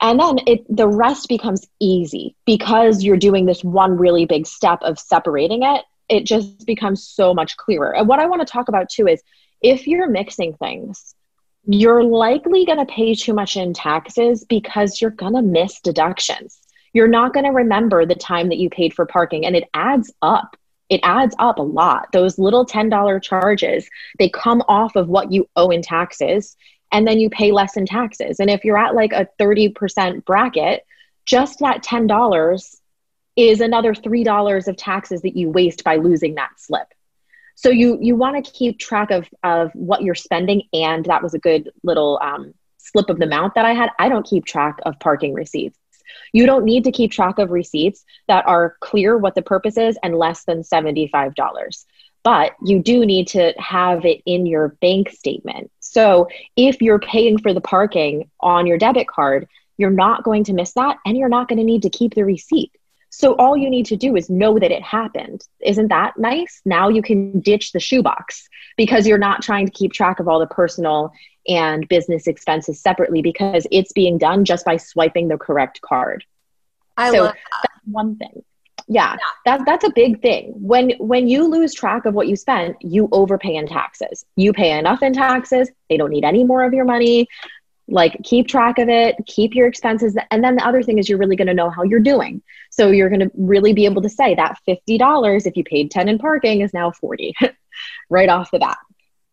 And 0.01 0.19
then 0.19 0.39
it 0.47 0.65
the 0.67 0.87
rest 0.87 1.29
becomes 1.29 1.67
easy 1.79 2.35
because 2.45 3.03
you're 3.03 3.17
doing 3.17 3.45
this 3.45 3.63
one 3.63 3.97
really 3.97 4.25
big 4.25 4.47
step 4.47 4.79
of 4.81 4.97
separating 4.97 5.61
it. 5.61 5.83
It 6.09 6.25
just 6.25 6.65
becomes 6.65 7.07
so 7.07 7.33
much 7.33 7.55
clearer. 7.57 7.95
And 7.95 8.07
what 8.07 8.19
I 8.19 8.25
want 8.25 8.41
to 8.41 8.51
talk 8.51 8.67
about 8.67 8.89
too 8.89 9.07
is 9.07 9.21
if 9.62 9.88
you're 9.88 10.10
mixing 10.10 10.53
things, 10.56 11.15
you're 11.65 12.03
likely 12.03 12.65
going 12.65 12.80
to 12.80 12.86
pay 12.86 13.13
too 13.13 13.34
much 13.34 13.56
in 13.56 13.74
taxes 13.74 14.44
because 14.46 15.00
you're 15.00 15.12
going 15.12 15.36
to 15.36 15.41
miss 15.41 15.80
deductions. 15.82 16.60
You're 16.94 17.08
not 17.08 17.34
going 17.34 17.46
to 17.46 17.51
remember 17.51 18.06
the 18.06 18.15
time 18.15 18.50
that 18.50 18.58
you 18.58 18.70
paid 18.70 18.94
for 18.94 19.06
parking, 19.06 19.46
and 19.46 19.56
it 19.56 19.70
adds 19.74 20.12
up. 20.22 20.58
It 20.89 21.00
adds 21.03 21.36
up 21.39 21.58
a 21.58 21.63
lot. 21.63 22.12
Those 22.12 22.38
little 22.38 22.65
$10 22.65 23.22
charges, 23.22 23.88
they 24.20 24.27
come 24.27 24.62
off 24.68 24.96
of 24.96 25.08
what 25.08 25.32
you 25.32 25.48
owe 25.56 25.70
in 25.70 25.82
taxes, 25.82 26.58
and 26.91 27.08
then 27.08 27.20
you 27.20 27.30
pay 27.30 27.51
less 27.51 27.77
in 27.77 27.86
taxes. 27.86 28.39
And 28.39 28.50
if 28.50 28.65
you're 28.65 28.77
at 28.77 28.96
like 28.96 29.13
a 29.13 29.27
30% 29.39 30.25
bracket, 30.25 30.86
just 31.25 31.60
that 31.60 31.84
$10 31.84 32.75
is 33.38 33.62
another 33.62 33.94
$3 33.94 34.68
of 34.68 34.75
taxes 34.75 35.22
that 35.22 35.38
you 35.38 35.50
waste 35.50 35.86
by 35.86 35.96
losing 35.96 36.36
that 36.36 36.51
slip. 36.58 36.88
So 37.62 37.70
you 37.70 38.00
you 38.01 38.15
want 38.15 38.44
to 38.44 38.51
keep 38.51 38.80
track 38.80 39.12
of 39.12 39.30
of 39.43 39.71
what 39.76 40.02
you're 40.02 40.15
spending, 40.15 40.63
and 40.74 41.06
that 41.06 41.21
was 41.21 41.36
a 41.36 41.39
good 41.39 41.69
little 41.84 42.19
um, 42.19 42.56
slip 42.78 43.08
of 43.12 43.19
the 43.19 43.28
mouth 43.28 43.52
that 43.54 43.65
I 43.65 43.74
had. 43.74 43.91
I 44.00 44.10
don't 44.10 44.26
keep 44.26 44.45
track 44.45 44.80
of 44.84 45.00
parking 45.00 45.36
receipts. 45.36 45.78
You 46.34 46.47
don't 46.47 46.65
need 46.65 46.86
to 46.86 46.91
keep 46.91 47.12
track 47.12 47.38
of 47.38 47.52
receipts 47.52 48.04
that 48.28 48.47
are 48.47 48.78
clear 48.80 49.15
what 49.15 49.36
the 49.36 49.43
purpose 49.43 49.78
is 49.78 49.95
and 50.02 50.17
less 50.17 50.43
than 50.43 50.63
$75. 50.63 51.86
But 52.24 52.54
you 52.63 52.82
do 52.82 53.06
need 53.06 53.28
to 53.30 53.54
have 53.60 54.06
it 54.06 54.24
in 54.26 54.47
your 54.47 54.69
bank 54.82 55.12
statement. 55.12 55.69
So 55.80 56.30
if 56.56 56.82
you're 56.82 57.00
paying 57.00 57.38
for 57.38 57.54
the 57.54 57.62
parking 57.62 58.32
on 58.39 58.65
your 58.65 58.80
debit 58.80 59.08
card, 59.08 59.47
you're 59.78 59.91
not 59.91 60.24
going 60.24 60.45
to 60.45 60.54
miss 60.54 60.74
that 60.74 60.97
and 61.06 61.15
you're 61.15 61.30
not 61.30 61.47
going 61.47 61.60
to 61.60 61.63
need 61.63 61.84
to 61.84 61.89
keep 61.91 62.15
the 62.15 62.26
receipt. 62.26 62.71
So 63.12 63.34
all 63.34 63.58
you 63.58 63.69
need 63.69 63.86
to 63.88 63.97
do 63.97 64.15
is 64.15 64.30
know 64.30 64.58
that 64.58 64.71
it 64.71 64.82
happened. 64.82 65.45
Isn't 65.60 65.89
that 65.89 66.17
nice? 66.17 66.62
Now 66.63 66.88
you 66.88 67.02
can 67.02 67.41
ditch 67.41 67.74
the 67.74 67.80
shoebox 67.80 68.47
because 68.78 69.06
you're 69.06 69.17
not 69.17 69.41
trying 69.41 69.65
to 69.65 69.71
keep 69.71 69.91
track 69.91 70.21
of 70.21 70.30
all 70.30 70.39
the 70.39 70.47
personal 70.47 71.12
and 71.47 71.88
business 71.89 72.26
expenses 72.26 72.80
separately 72.80 73.21
because 73.21 73.67
it's 73.69 73.91
being 73.91 74.17
done 74.17 74.45
just 74.45 74.65
by 74.65 74.78
swiping 74.78 75.28
the 75.28 75.38
correct 75.38 75.82
card. 75.82 76.24
I 76.95 77.12
so 77.12 77.24
love 77.24 77.34
that. 77.34 77.41
that's 77.63 77.82
one 77.86 78.15
thing. 78.15 78.43
Yeah, 78.88 79.13
yeah, 79.13 79.17
that, 79.58 79.65
that's 79.65 79.84
a 79.84 79.91
big 79.91 80.21
thing. 80.21 80.54
When 80.56 80.91
when 81.00 81.28
you 81.28 81.47
lose 81.47 81.74
track 81.74 82.06
of 82.06 82.13
what 82.13 82.28
you 82.28 82.36
spent, 82.36 82.78
you 82.82 83.10
overpay 83.12 83.56
in 83.56 83.67
taxes. 83.67 84.26
You 84.36 84.54
pay 84.54 84.78
enough 84.78 85.02
in 85.02 85.13
taxes; 85.13 85.69
they 85.89 85.97
don't 85.97 86.10
need 86.10 86.26
any 86.26 86.43
more 86.43 86.63
of 86.63 86.74
your 86.74 86.86
money 86.86 87.28
like 87.91 88.17
keep 88.23 88.47
track 88.47 88.80
of 88.80 88.89
it 88.89 89.15
keep 89.27 89.54
your 89.54 89.67
expenses 89.67 90.15
and 90.32 90.43
then 90.43 90.56
the 90.56 90.65
other 90.65 90.82
thing 90.82 90.97
is 90.97 91.10
you're 91.10 91.17
really 91.17 91.36
going 91.36 91.47
to 91.47 91.54
know 91.54 91.69
how 91.69 91.84
you're 91.84 91.99
doing. 91.99 92.41
So 92.71 92.89
you're 92.89 93.10
going 93.10 93.21
to 93.21 93.32
really 93.36 93.73
be 93.73 93.86
able 93.86 94.01
to 94.01 94.10
say 94.10 94.34
that 94.36 94.58
$50 94.67 95.45
if 95.45 95.58
you 95.58 95.63
paid 95.63 95.91
10 95.91 96.08
in 96.08 96.17
parking 96.17 96.62
is 96.62 96.73
now 96.73 96.91
40 96.91 97.36
right 98.10 98.30
off 98.30 98.51
the 98.51 98.60
bat. 98.60 98.77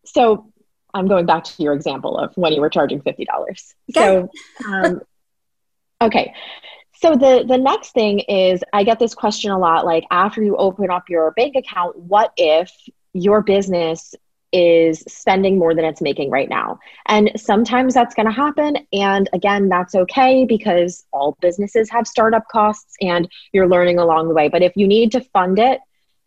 So 0.05 0.53
i'm 0.95 1.07
going 1.07 1.27
back 1.27 1.45
to 1.45 1.63
your 1.63 1.75
example 1.75 2.17
of 2.19 2.35
when 2.37 2.53
you 2.53 2.61
were 2.61 2.71
charging 2.71 3.01
$50 3.01 3.27
okay. 3.29 3.59
so 3.93 4.31
um, 4.67 5.01
okay. 6.01 6.35
So 6.95 7.15
the 7.15 7.45
the 7.47 7.59
next 7.59 7.93
thing 7.93 8.21
is 8.21 8.65
i 8.73 8.83
get 8.83 8.99
this 8.99 9.15
question 9.15 9.51
a 9.51 9.59
lot 9.59 9.85
like 9.85 10.05
after 10.11 10.43
you 10.43 10.57
open 10.57 10.91
up 10.91 11.09
your 11.09 11.31
bank 11.33 11.55
account 11.57 11.97
what 11.97 12.33
if 12.37 12.73
your 13.13 13.43
business 13.43 14.15
is 14.53 15.05
spending 15.07 15.59
more 15.59 15.75
than 15.75 15.85
it's 15.85 16.01
making 16.01 16.31
right 16.31 16.49
now. 16.49 16.79
And 17.07 17.33
sometimes 17.37 17.95
that's 17.95 18.15
going 18.15 18.27
to 18.27 18.33
happen. 18.33 18.79
And 18.93 19.29
again, 19.33 19.69
that's 19.69 19.95
okay 19.95 20.45
because 20.45 21.05
all 21.13 21.37
businesses 21.41 21.91
have 21.91 22.07
startup 22.07 22.49
costs 22.49 22.97
and 23.01 23.29
you're 23.53 23.69
learning 23.69 23.99
along 23.99 24.29
the 24.29 24.35
way. 24.35 24.49
But 24.49 24.63
if 24.63 24.77
you 24.77 24.87
need 24.87 25.13
to 25.13 25.21
fund 25.21 25.59
it 25.59 25.81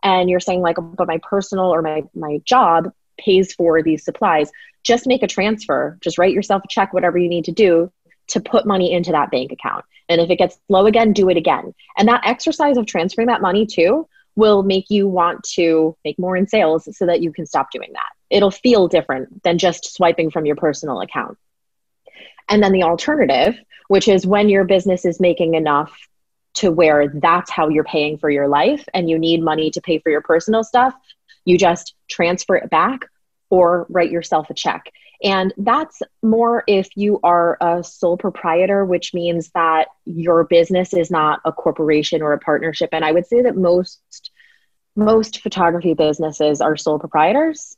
and 0.04 0.30
you're 0.30 0.40
saying, 0.40 0.62
like, 0.62 0.78
but 0.80 1.08
my 1.08 1.20
personal 1.24 1.66
or 1.66 1.82
my, 1.82 2.04
my 2.14 2.40
job 2.46 2.92
pays 3.18 3.54
for 3.54 3.82
these 3.82 4.06
supplies, 4.06 4.52
just 4.84 5.08
make 5.08 5.24
a 5.24 5.28
transfer. 5.28 5.98
Just 6.02 6.18
write 6.18 6.34
yourself 6.34 6.64
a 6.64 6.68
check, 6.68 6.94
whatever 6.94 7.18
you 7.18 7.30
need 7.30 7.46
to 7.46 7.52
do 7.52 7.92
to 8.28 8.40
put 8.40 8.66
money 8.66 8.92
into 8.94 9.12
that 9.12 9.32
bank 9.32 9.52
account. 9.52 9.84
And 10.10 10.22
if 10.22 10.30
it 10.30 10.38
gets 10.38 10.60
low 10.70 10.86
again, 10.86 11.14
do 11.14 11.30
it 11.30 11.38
again. 11.38 11.74
And 11.98 12.08
that 12.08 12.26
exercise 12.26 12.78
of 12.78 12.86
transferring 12.86 13.28
that 13.28 13.42
money 13.42 13.66
too 13.66 14.08
will 14.36 14.64
make 14.64 14.90
you 14.90 15.08
want 15.08 15.44
to 15.44 15.96
make 16.06 16.18
more 16.18 16.38
in 16.38 16.48
sales 16.48 16.88
so 16.98 17.06
that 17.06 17.22
you 17.22 17.32
can 17.32 17.46
stop 17.46 17.72
doing 17.72 17.92
that. 17.94 18.10
It'll 18.30 18.52
feel 18.52 18.88
different 18.88 19.44
than 19.44 19.58
just 19.58 19.94
swiping 19.94 20.32
from 20.32 20.46
your 20.46 20.56
personal 20.56 21.02
account. 21.02 21.38
And 22.50 22.64
then 22.64 22.72
the 22.72 22.84
alternative, 22.84 23.58
which 23.88 24.08
is 24.08 24.26
when 24.26 24.50
your 24.50 24.64
business 24.64 25.06
is 25.06 25.20
making 25.20 25.56
enough 25.56 25.92
to 26.54 26.72
where 26.72 27.08
that's 27.08 27.50
how 27.50 27.70
you're 27.70 27.84
paying 27.84 28.18
for 28.18 28.30
your 28.30 28.48
life 28.48 28.84
and 28.94 29.10
you 29.10 29.18
need 29.18 29.42
money 29.42 29.72
to 29.72 29.82
pay 29.82 30.00
for 30.00 30.10
your 30.10 30.22
personal 30.22 30.64
stuff, 30.64 30.94
you 31.46 31.58
just 31.58 31.96
transfer 32.10 32.56
it 32.56 32.70
back 32.70 33.06
or 33.50 33.86
write 33.90 34.12
yourself 34.12 34.50
a 34.50 34.54
check. 34.54 34.92
And 35.24 35.54
that's 35.58 36.02
more 36.24 36.64
if 36.68 36.90
you 36.96 37.20
are 37.24 37.58
a 37.62 37.84
sole 37.84 38.18
proprietor, 38.18 38.86
which 38.86 39.14
means 39.14 39.52
that 39.54 39.90
your 40.06 40.46
business 40.46 40.94
is 40.94 41.12
not 41.12 41.42
a 41.46 41.52
corporation 41.52 42.22
or 42.22 42.34
a 42.34 42.40
partnership. 42.40 42.90
And 42.92 43.06
I 43.06 43.12
would 43.12 43.28
say 43.28 43.42
that 43.42 43.56
most 43.56 44.32
most 44.96 45.42
photography 45.42 45.94
businesses 45.94 46.60
are 46.60 46.76
sole 46.76 47.00
proprietors. 47.00 47.78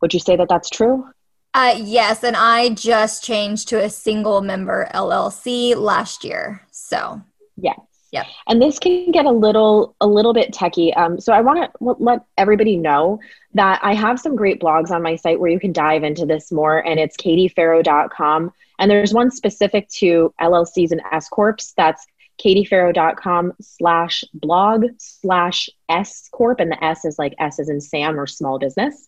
Would 0.00 0.14
you 0.14 0.20
say 0.20 0.36
that 0.36 0.48
that's 0.48 0.70
true? 0.70 1.06
Uh, 1.54 1.76
yes, 1.80 2.22
and 2.24 2.36
I 2.36 2.70
just 2.70 3.24
changed 3.24 3.68
to 3.68 3.82
a 3.82 3.88
single 3.90 4.42
member 4.42 4.88
LLC 4.94 5.76
last 5.76 6.24
year. 6.24 6.66
So 6.70 7.22
yeah, 7.56 7.74
yeah. 8.10 8.24
And 8.46 8.60
this 8.60 8.78
can 8.78 9.10
get 9.10 9.26
a 9.26 9.30
little 9.30 9.94
a 10.00 10.06
little 10.06 10.32
bit 10.32 10.52
techy. 10.52 10.94
Um, 10.94 11.20
so 11.20 11.32
I 11.32 11.40
want 11.40 11.70
to 11.72 11.96
let 11.98 12.24
everybody 12.38 12.76
know 12.76 13.20
that 13.54 13.80
I 13.82 13.94
have 13.94 14.18
some 14.18 14.34
great 14.34 14.60
blogs 14.60 14.90
on 14.90 15.02
my 15.02 15.16
site 15.16 15.38
where 15.38 15.50
you 15.50 15.60
can 15.60 15.72
dive 15.72 16.04
into 16.04 16.24
this 16.24 16.50
more, 16.50 16.78
and 16.78 16.98
it's 16.98 17.16
katiefarrow.com. 17.16 18.52
And 18.78 18.90
there's 18.90 19.12
one 19.12 19.30
specific 19.30 19.88
to 19.90 20.32
LLCs 20.40 20.92
and 20.92 21.02
S 21.12 21.28
corps. 21.28 21.72
That's 21.76 22.06
katiefarrow.com 22.42 23.52
slash 23.60 24.24
blog 24.32 24.86
slash 24.98 25.68
S 25.88 26.28
corp, 26.32 26.60
and 26.60 26.70
the 26.70 26.82
S 26.82 27.04
is 27.04 27.18
like 27.18 27.34
S 27.38 27.58
is 27.58 27.68
in 27.68 27.80
Sam 27.80 28.18
or 28.18 28.26
small 28.26 28.58
business 28.58 29.06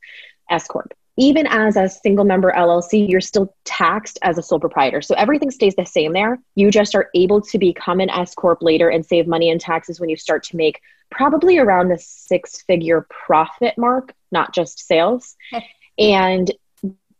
S 0.51 0.67
corp. 0.67 0.93
even 1.21 1.47
as 1.47 1.77
a 1.77 1.87
single 1.87 2.25
member 2.25 2.51
LLC, 2.51 3.07
you're 3.07 3.21
still 3.21 3.55
taxed 3.65 4.19
as 4.23 4.39
a 4.39 4.43
sole 4.43 4.59
proprietor. 4.59 5.03
So 5.03 5.15
everything 5.17 5.51
stays 5.51 5.75
the 5.77 5.85
same 5.85 6.15
there. 6.15 6.39
You 6.55 6.71
just 6.71 6.95
are 6.95 7.11
able 7.15 7.43
to 7.43 7.59
become 7.59 8.01
an 8.01 8.09
S 8.09 8.35
Corp 8.35 8.63
later 8.63 8.89
and 8.89 9.05
save 9.05 9.27
money 9.27 9.51
in 9.51 9.59
taxes 9.59 10.01
when 10.01 10.09
you 10.09 10.17
start 10.17 10.43
to 10.45 10.57
make 10.57 10.81
probably 11.11 11.59
around 11.59 11.89
the 11.89 11.99
six 11.99 12.63
figure 12.63 13.07
profit 13.11 13.77
mark, 13.77 14.15
not 14.33 14.55
just 14.55 14.87
sales. 14.87 15.37
and 15.99 16.51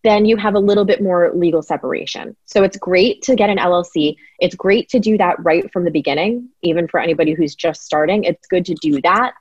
then 0.03 0.25
you 0.25 0.39
have 0.39 0.55
a 0.55 0.59
little 0.59 0.87
bit 0.87 1.03
more 1.03 1.31
legal 1.35 1.61
separation. 1.61 2.35
So 2.47 2.63
it's 2.63 2.79
great 2.79 3.21
to 3.23 3.37
get 3.37 3.51
an 3.51 3.59
LLC. 3.59 4.17
It's 4.39 4.55
great 4.55 4.89
to 4.91 4.99
do 4.99 5.19
that 5.19 5.45
right 5.45 5.71
from 5.71 5.85
the 5.85 5.91
beginning, 5.91 6.49
even 6.63 6.89
for 6.89 7.01
anybody 7.01 7.35
who's 7.35 7.55
just 7.55 7.85
starting. 7.85 8.25
It's 8.25 8.47
good 8.47 8.65
to 8.65 8.75
do 8.77 9.03
that. 9.03 9.35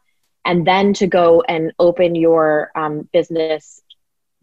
And 0.43 0.67
then 0.67 0.91
to 0.95 1.07
go 1.07 1.43
and 1.47 1.71
open 1.79 2.15
your 2.15 2.71
um, 2.75 3.07
business 3.13 3.81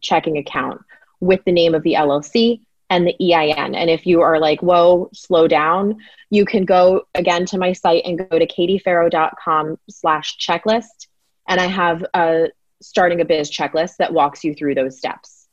checking 0.06 0.38
account 0.38 0.80
with 1.20 1.44
the 1.44 1.52
name 1.52 1.74
of 1.74 1.82
the 1.82 1.94
LLC 1.94 2.60
and 2.88 3.06
the 3.06 3.16
EIN. 3.20 3.74
And 3.74 3.90
if 3.90 4.06
you 4.06 4.20
are 4.22 4.38
like, 4.38 4.62
whoa, 4.62 5.10
slow 5.12 5.48
down, 5.48 5.96
you 6.30 6.44
can 6.44 6.64
go 6.64 7.02
again 7.14 7.46
to 7.46 7.58
my 7.58 7.72
site 7.72 8.04
and 8.04 8.18
go 8.18 8.38
to 8.38 8.46
katiefarrow.com 8.46 9.78
slash 9.90 10.38
checklist. 10.38 11.08
And 11.48 11.60
I 11.60 11.66
have 11.66 12.04
a 12.14 12.48
starting 12.82 13.20
a 13.20 13.24
biz 13.24 13.50
checklist 13.50 13.96
that 13.98 14.12
walks 14.12 14.44
you 14.44 14.54
through 14.54 14.74
those 14.74 14.98
steps. 14.98 15.48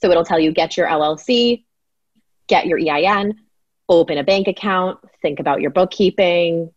So 0.00 0.10
it'll 0.10 0.24
tell 0.24 0.38
you 0.38 0.52
get 0.52 0.76
your 0.76 0.86
LLC, 0.86 1.64
get 2.46 2.66
your 2.66 2.78
EIN, 2.78 3.40
open 3.88 4.18
a 4.18 4.24
bank 4.24 4.48
account, 4.48 4.98
think 5.22 5.40
about 5.40 5.60
your 5.60 5.70
bookkeeping, 5.70 6.70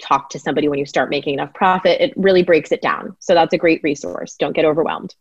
talk 0.00 0.30
to 0.30 0.38
somebody 0.38 0.68
when 0.68 0.78
you 0.78 0.86
start 0.86 1.10
making 1.10 1.34
enough 1.34 1.54
profit. 1.54 2.00
It 2.00 2.14
really 2.16 2.42
breaks 2.42 2.72
it 2.72 2.82
down. 2.82 3.16
So 3.20 3.34
that's 3.34 3.54
a 3.54 3.58
great 3.58 3.82
resource. 3.82 4.36
Don't 4.36 4.54
get 4.54 4.64
overwhelmed. 4.64 5.14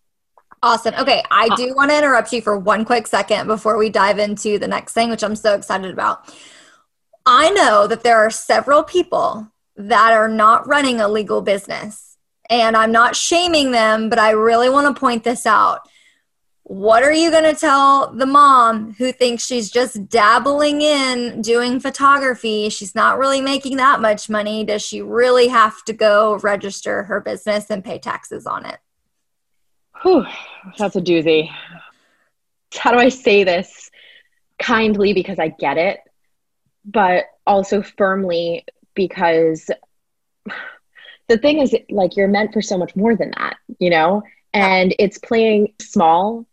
Awesome. 0.63 0.95
Okay, 0.95 1.21
I 1.29 1.53
do 1.57 1.75
want 1.75 1.91
to 1.91 1.97
interrupt 1.97 2.31
you 2.31 2.41
for 2.41 2.57
one 2.57 2.85
quick 2.85 3.05
second 3.05 3.47
before 3.47 3.77
we 3.77 3.89
dive 3.89 4.17
into 4.17 4.57
the 4.57 4.67
next 4.67 4.93
thing, 4.93 5.09
which 5.09 5.21
I'm 5.21 5.35
so 5.35 5.55
excited 5.55 5.91
about. 5.91 6.33
I 7.25 7.49
know 7.49 7.85
that 7.85 8.03
there 8.03 8.17
are 8.17 8.29
several 8.29 8.81
people 8.81 9.51
that 9.75 10.13
are 10.13 10.29
not 10.29 10.65
running 10.65 11.01
a 11.01 11.09
legal 11.09 11.41
business, 11.41 12.17
and 12.49 12.77
I'm 12.77 12.93
not 12.93 13.17
shaming 13.17 13.71
them, 13.71 14.07
but 14.07 14.19
I 14.19 14.31
really 14.31 14.69
want 14.69 14.95
to 14.95 14.97
point 14.97 15.25
this 15.25 15.45
out. 15.45 15.81
What 16.63 17.03
are 17.03 17.11
you 17.11 17.29
going 17.29 17.43
to 17.43 17.59
tell 17.59 18.13
the 18.13 18.25
mom 18.25 18.93
who 18.93 19.11
thinks 19.11 19.45
she's 19.45 19.69
just 19.69 20.07
dabbling 20.07 20.81
in 20.81 21.41
doing 21.41 21.81
photography? 21.81 22.69
She's 22.69 22.95
not 22.95 23.19
really 23.19 23.41
making 23.41 23.75
that 23.77 23.99
much 23.99 24.29
money. 24.29 24.63
Does 24.63 24.81
she 24.81 25.01
really 25.01 25.49
have 25.49 25.83
to 25.83 25.93
go 25.93 26.37
register 26.37 27.03
her 27.03 27.19
business 27.19 27.69
and 27.69 27.83
pay 27.83 27.99
taxes 27.99 28.47
on 28.47 28.65
it? 28.65 28.77
Whew, 30.03 30.25
that's 30.77 30.95
a 30.97 31.01
doozy. 31.01 31.49
How 32.73 32.91
do 32.91 32.99
I 32.99 33.09
say 33.09 33.43
this 33.43 33.89
kindly 34.59 35.13
because 35.13 35.39
I 35.39 35.47
get 35.47 35.77
it, 35.77 35.99
but 36.85 37.25
also 37.47 37.81
firmly 37.81 38.65
because 38.93 39.69
the 41.29 41.37
thing 41.37 41.59
is, 41.59 41.75
like, 41.89 42.17
you're 42.17 42.27
meant 42.27 42.53
for 42.53 42.61
so 42.61 42.77
much 42.77 42.95
more 42.95 43.15
than 43.15 43.31
that, 43.37 43.55
you 43.79 43.89
know? 43.89 44.23
And 44.53 44.93
it's 44.99 45.17
playing 45.17 45.73
small 45.81 46.45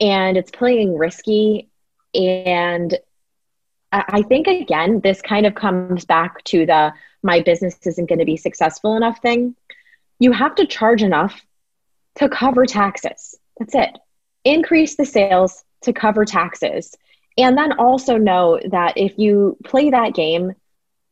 and 0.00 0.36
it's 0.36 0.50
playing 0.50 0.96
risky. 0.96 1.68
And 2.14 2.96
I 3.90 4.22
think, 4.22 4.46
again, 4.46 5.00
this 5.00 5.20
kind 5.20 5.44
of 5.44 5.54
comes 5.54 6.04
back 6.04 6.42
to 6.44 6.64
the 6.66 6.92
my 7.22 7.40
business 7.40 7.78
isn't 7.86 8.08
going 8.08 8.18
to 8.18 8.24
be 8.24 8.36
successful 8.36 8.96
enough 8.96 9.20
thing. 9.20 9.54
You 10.18 10.32
have 10.32 10.54
to 10.56 10.66
charge 10.66 11.02
enough 11.02 11.40
to 12.16 12.28
cover 12.28 12.66
taxes. 12.66 13.34
That's 13.58 13.74
it. 13.74 13.98
Increase 14.44 14.96
the 14.96 15.06
sales 15.06 15.64
to 15.82 15.92
cover 15.92 16.24
taxes. 16.24 16.94
And 17.38 17.56
then 17.56 17.72
also 17.78 18.18
know 18.18 18.60
that 18.70 18.96
if 18.96 19.18
you 19.18 19.56
play 19.64 19.90
that 19.90 20.14
game, 20.14 20.52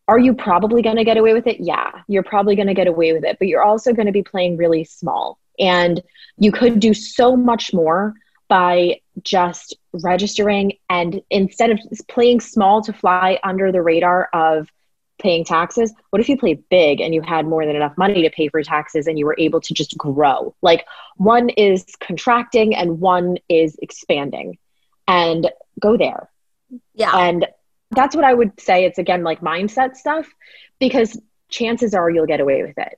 are 0.08 0.18
you 0.18 0.34
probably 0.34 0.82
going 0.82 0.96
to 0.96 1.04
get 1.04 1.16
away 1.16 1.32
with 1.32 1.46
it? 1.46 1.60
Yeah, 1.60 2.02
you're 2.08 2.22
probably 2.22 2.56
going 2.56 2.66
to 2.66 2.74
get 2.74 2.88
away 2.88 3.12
with 3.12 3.24
it, 3.24 3.38
but 3.38 3.48
you're 3.48 3.62
also 3.62 3.92
going 3.92 4.06
to 4.06 4.12
be 4.12 4.22
playing 4.22 4.56
really 4.56 4.84
small. 4.84 5.38
And 5.58 6.02
you 6.36 6.52
could 6.52 6.80
do 6.80 6.92
so 6.92 7.36
much 7.36 7.72
more 7.72 8.14
by 8.48 9.00
just 9.22 9.76
registering 9.92 10.72
and 10.88 11.22
instead 11.30 11.70
of 11.70 11.78
playing 12.08 12.40
small 12.40 12.82
to 12.82 12.92
fly 12.92 13.38
under 13.44 13.70
the 13.70 13.82
radar 13.82 14.28
of 14.32 14.68
paying 15.20 15.44
taxes 15.44 15.92
what 16.10 16.20
if 16.20 16.28
you 16.28 16.36
played 16.36 16.68
big 16.68 17.00
and 17.00 17.14
you 17.14 17.22
had 17.22 17.46
more 17.46 17.64
than 17.64 17.76
enough 17.76 17.96
money 17.96 18.22
to 18.22 18.30
pay 18.30 18.48
for 18.48 18.62
taxes 18.62 19.06
and 19.06 19.18
you 19.18 19.26
were 19.26 19.36
able 19.38 19.60
to 19.60 19.74
just 19.74 19.96
grow? 19.96 20.54
Like 20.62 20.86
one 21.16 21.48
is 21.50 21.84
contracting 22.00 22.74
and 22.74 23.00
one 23.00 23.38
is 23.48 23.76
expanding. 23.80 24.58
And 25.06 25.50
go 25.80 25.96
there. 25.96 26.28
Yeah. 26.94 27.16
And 27.16 27.46
that's 27.90 28.14
what 28.14 28.24
i 28.24 28.32
would 28.32 28.60
say. 28.60 28.84
It's 28.84 28.98
again 28.98 29.24
like 29.24 29.40
mindset 29.40 29.96
stuff 29.96 30.32
because 30.78 31.20
chances 31.48 31.94
are 31.94 32.08
you'll 32.08 32.26
get 32.26 32.40
away 32.40 32.62
with 32.62 32.78
it. 32.78 32.94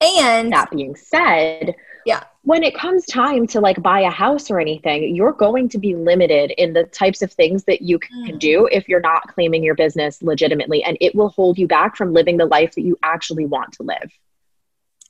And 0.00 0.52
that 0.52 0.70
being 0.70 0.96
said 0.96 1.74
yeah 2.06 2.24
when 2.42 2.62
it 2.62 2.74
comes 2.74 3.04
time 3.04 3.46
to 3.48 3.60
like 3.60 3.82
buy 3.82 4.00
a 4.00 4.10
house 4.10 4.50
or 4.50 4.58
anything, 4.58 5.14
you're 5.14 5.32
going 5.32 5.68
to 5.68 5.78
be 5.78 5.94
limited 5.94 6.52
in 6.52 6.72
the 6.72 6.84
types 6.84 7.20
of 7.20 7.30
things 7.32 7.64
that 7.64 7.82
you 7.82 7.98
can 7.98 8.36
mm. 8.36 8.38
do 8.38 8.66
if 8.72 8.88
you're 8.88 9.00
not 9.00 9.28
claiming 9.28 9.62
your 9.62 9.74
business 9.74 10.22
legitimately. 10.22 10.82
And 10.82 10.96
it 11.00 11.14
will 11.14 11.28
hold 11.28 11.58
you 11.58 11.66
back 11.66 11.96
from 11.96 12.14
living 12.14 12.38
the 12.38 12.46
life 12.46 12.74
that 12.74 12.82
you 12.82 12.98
actually 13.02 13.44
want 13.44 13.72
to 13.74 13.82
live. 13.82 14.10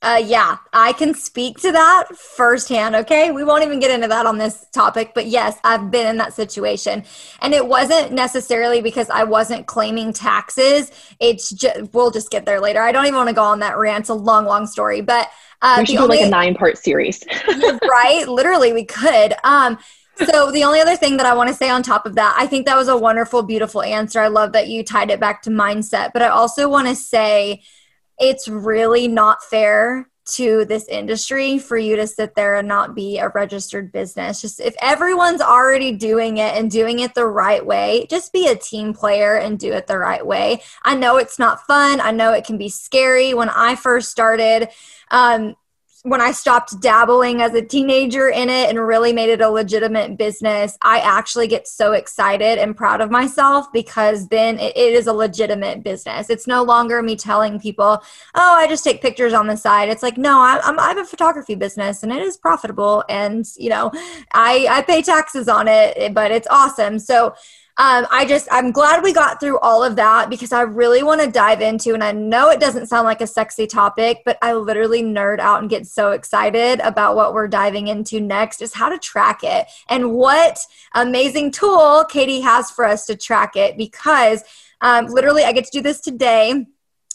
Uh, 0.02 0.22
yeah, 0.24 0.56
I 0.72 0.94
can 0.94 1.12
speak 1.12 1.58
to 1.60 1.72
that 1.72 2.16
firsthand. 2.16 2.94
Okay. 2.94 3.30
We 3.30 3.44
won't 3.44 3.64
even 3.64 3.80
get 3.80 3.90
into 3.90 4.08
that 4.08 4.24
on 4.24 4.38
this 4.38 4.66
topic, 4.72 5.12
but 5.14 5.26
yes, 5.26 5.58
I've 5.62 5.90
been 5.90 6.06
in 6.06 6.16
that 6.16 6.32
situation. 6.32 7.04
And 7.42 7.52
it 7.52 7.66
wasn't 7.66 8.12
necessarily 8.12 8.80
because 8.80 9.10
I 9.10 9.24
wasn't 9.24 9.66
claiming 9.66 10.14
taxes. 10.14 10.90
It's 11.20 11.50
just, 11.50 11.92
we'll 11.92 12.10
just 12.10 12.30
get 12.30 12.46
there 12.46 12.60
later. 12.60 12.80
I 12.80 12.92
don't 12.92 13.04
even 13.04 13.16
want 13.16 13.28
to 13.28 13.34
go 13.34 13.42
on 13.42 13.60
that 13.60 13.76
rant. 13.76 14.00
It's 14.00 14.08
a 14.08 14.14
long, 14.14 14.46
long 14.46 14.66
story, 14.66 15.02
but 15.02 15.28
uh, 15.60 15.76
we 15.80 15.84
should 15.84 15.98
do 15.98 16.04
only, 16.04 16.16
like 16.16 16.26
a 16.26 16.30
nine 16.30 16.54
part 16.54 16.78
series. 16.78 17.22
right? 17.82 18.24
Literally, 18.26 18.72
we 18.72 18.86
could. 18.86 19.34
Um, 19.44 19.78
so 20.16 20.50
the 20.50 20.64
only 20.64 20.80
other 20.80 20.96
thing 20.96 21.18
that 21.18 21.26
I 21.26 21.34
want 21.34 21.48
to 21.48 21.54
say 21.54 21.68
on 21.68 21.82
top 21.82 22.06
of 22.06 22.14
that, 22.14 22.34
I 22.38 22.46
think 22.46 22.64
that 22.64 22.76
was 22.76 22.88
a 22.88 22.96
wonderful, 22.96 23.42
beautiful 23.42 23.82
answer. 23.82 24.20
I 24.20 24.28
love 24.28 24.52
that 24.52 24.68
you 24.68 24.82
tied 24.82 25.10
it 25.10 25.20
back 25.20 25.42
to 25.42 25.50
mindset, 25.50 26.12
but 26.14 26.22
I 26.22 26.28
also 26.28 26.70
want 26.70 26.88
to 26.88 26.94
say 26.94 27.62
it's 28.20 28.46
really 28.46 29.08
not 29.08 29.42
fair 29.42 30.06
to 30.26 30.64
this 30.66 30.86
industry 30.86 31.58
for 31.58 31.76
you 31.76 31.96
to 31.96 32.06
sit 32.06 32.34
there 32.36 32.54
and 32.54 32.68
not 32.68 32.94
be 32.94 33.18
a 33.18 33.30
registered 33.30 33.90
business. 33.90 34.40
Just 34.40 34.60
if 34.60 34.76
everyone's 34.80 35.40
already 35.40 35.92
doing 35.92 36.36
it 36.36 36.54
and 36.54 36.70
doing 36.70 37.00
it 37.00 37.14
the 37.14 37.26
right 37.26 37.64
way, 37.64 38.06
just 38.08 38.32
be 38.32 38.46
a 38.46 38.54
team 38.54 38.94
player 38.94 39.36
and 39.36 39.58
do 39.58 39.72
it 39.72 39.86
the 39.86 39.98
right 39.98 40.24
way. 40.24 40.62
I 40.84 40.94
know 40.94 41.16
it's 41.16 41.38
not 41.38 41.66
fun. 41.66 42.00
I 42.00 42.12
know 42.12 42.32
it 42.32 42.44
can 42.44 42.58
be 42.58 42.68
scary. 42.68 43.34
When 43.34 43.48
I 43.48 43.74
first 43.74 44.10
started, 44.10 44.68
um, 45.10 45.56
when 46.02 46.20
I 46.20 46.32
stopped 46.32 46.80
dabbling 46.80 47.42
as 47.42 47.52
a 47.52 47.60
teenager 47.60 48.30
in 48.30 48.48
it 48.48 48.70
and 48.70 48.78
really 48.78 49.12
made 49.12 49.28
it 49.28 49.42
a 49.42 49.50
legitimate 49.50 50.16
business, 50.16 50.78
I 50.80 51.00
actually 51.00 51.46
get 51.46 51.68
so 51.68 51.92
excited 51.92 52.58
and 52.58 52.74
proud 52.74 53.02
of 53.02 53.10
myself 53.10 53.70
because 53.70 54.28
then 54.28 54.58
it 54.58 54.76
is 54.76 55.06
a 55.06 55.12
legitimate 55.12 55.82
business. 55.82 56.30
It's 56.30 56.46
no 56.46 56.62
longer 56.62 57.02
me 57.02 57.16
telling 57.16 57.60
people, 57.60 58.02
oh, 58.34 58.54
I 58.54 58.66
just 58.66 58.82
take 58.82 59.02
pictures 59.02 59.34
on 59.34 59.46
the 59.46 59.56
side. 59.56 59.90
It's 59.90 60.02
like, 60.02 60.16
no, 60.16 60.40
I, 60.40 60.60
I'm, 60.64 60.78
I 60.80 60.88
have 60.88 60.98
a 60.98 61.04
photography 61.04 61.54
business 61.54 62.02
and 62.02 62.12
it 62.12 62.22
is 62.22 62.38
profitable. 62.38 63.04
And, 63.10 63.44
you 63.58 63.68
know, 63.68 63.90
I, 64.32 64.66
I 64.70 64.82
pay 64.82 65.02
taxes 65.02 65.48
on 65.48 65.68
it, 65.68 66.14
but 66.14 66.30
it's 66.30 66.48
awesome. 66.50 66.98
So, 66.98 67.34
um, 67.76 68.06
I 68.10 68.26
just, 68.26 68.48
I'm 68.50 68.72
glad 68.72 69.02
we 69.02 69.12
got 69.12 69.40
through 69.40 69.58
all 69.60 69.82
of 69.82 69.96
that 69.96 70.28
because 70.28 70.52
I 70.52 70.62
really 70.62 71.02
want 71.02 71.20
to 71.22 71.30
dive 71.30 71.60
into, 71.60 71.94
and 71.94 72.04
I 72.04 72.12
know 72.12 72.50
it 72.50 72.60
doesn't 72.60 72.86
sound 72.86 73.04
like 73.04 73.20
a 73.20 73.26
sexy 73.26 73.66
topic, 73.66 74.22
but 74.24 74.36
I 74.42 74.54
literally 74.54 75.02
nerd 75.02 75.38
out 75.38 75.60
and 75.60 75.70
get 75.70 75.86
so 75.86 76.10
excited 76.10 76.80
about 76.80 77.16
what 77.16 77.32
we're 77.32 77.48
diving 77.48 77.88
into 77.88 78.20
next 78.20 78.60
is 78.60 78.74
how 78.74 78.88
to 78.88 78.98
track 78.98 79.40
it 79.42 79.66
and 79.88 80.12
what 80.12 80.58
amazing 80.94 81.52
tool 81.52 82.04
Katie 82.08 82.40
has 82.40 82.70
for 82.70 82.84
us 82.84 83.06
to 83.06 83.16
track 83.16 83.56
it 83.56 83.78
because 83.78 84.44
um, 84.80 85.06
literally 85.06 85.44
I 85.44 85.52
get 85.52 85.64
to 85.64 85.70
do 85.70 85.82
this 85.82 86.00
today 86.00 86.66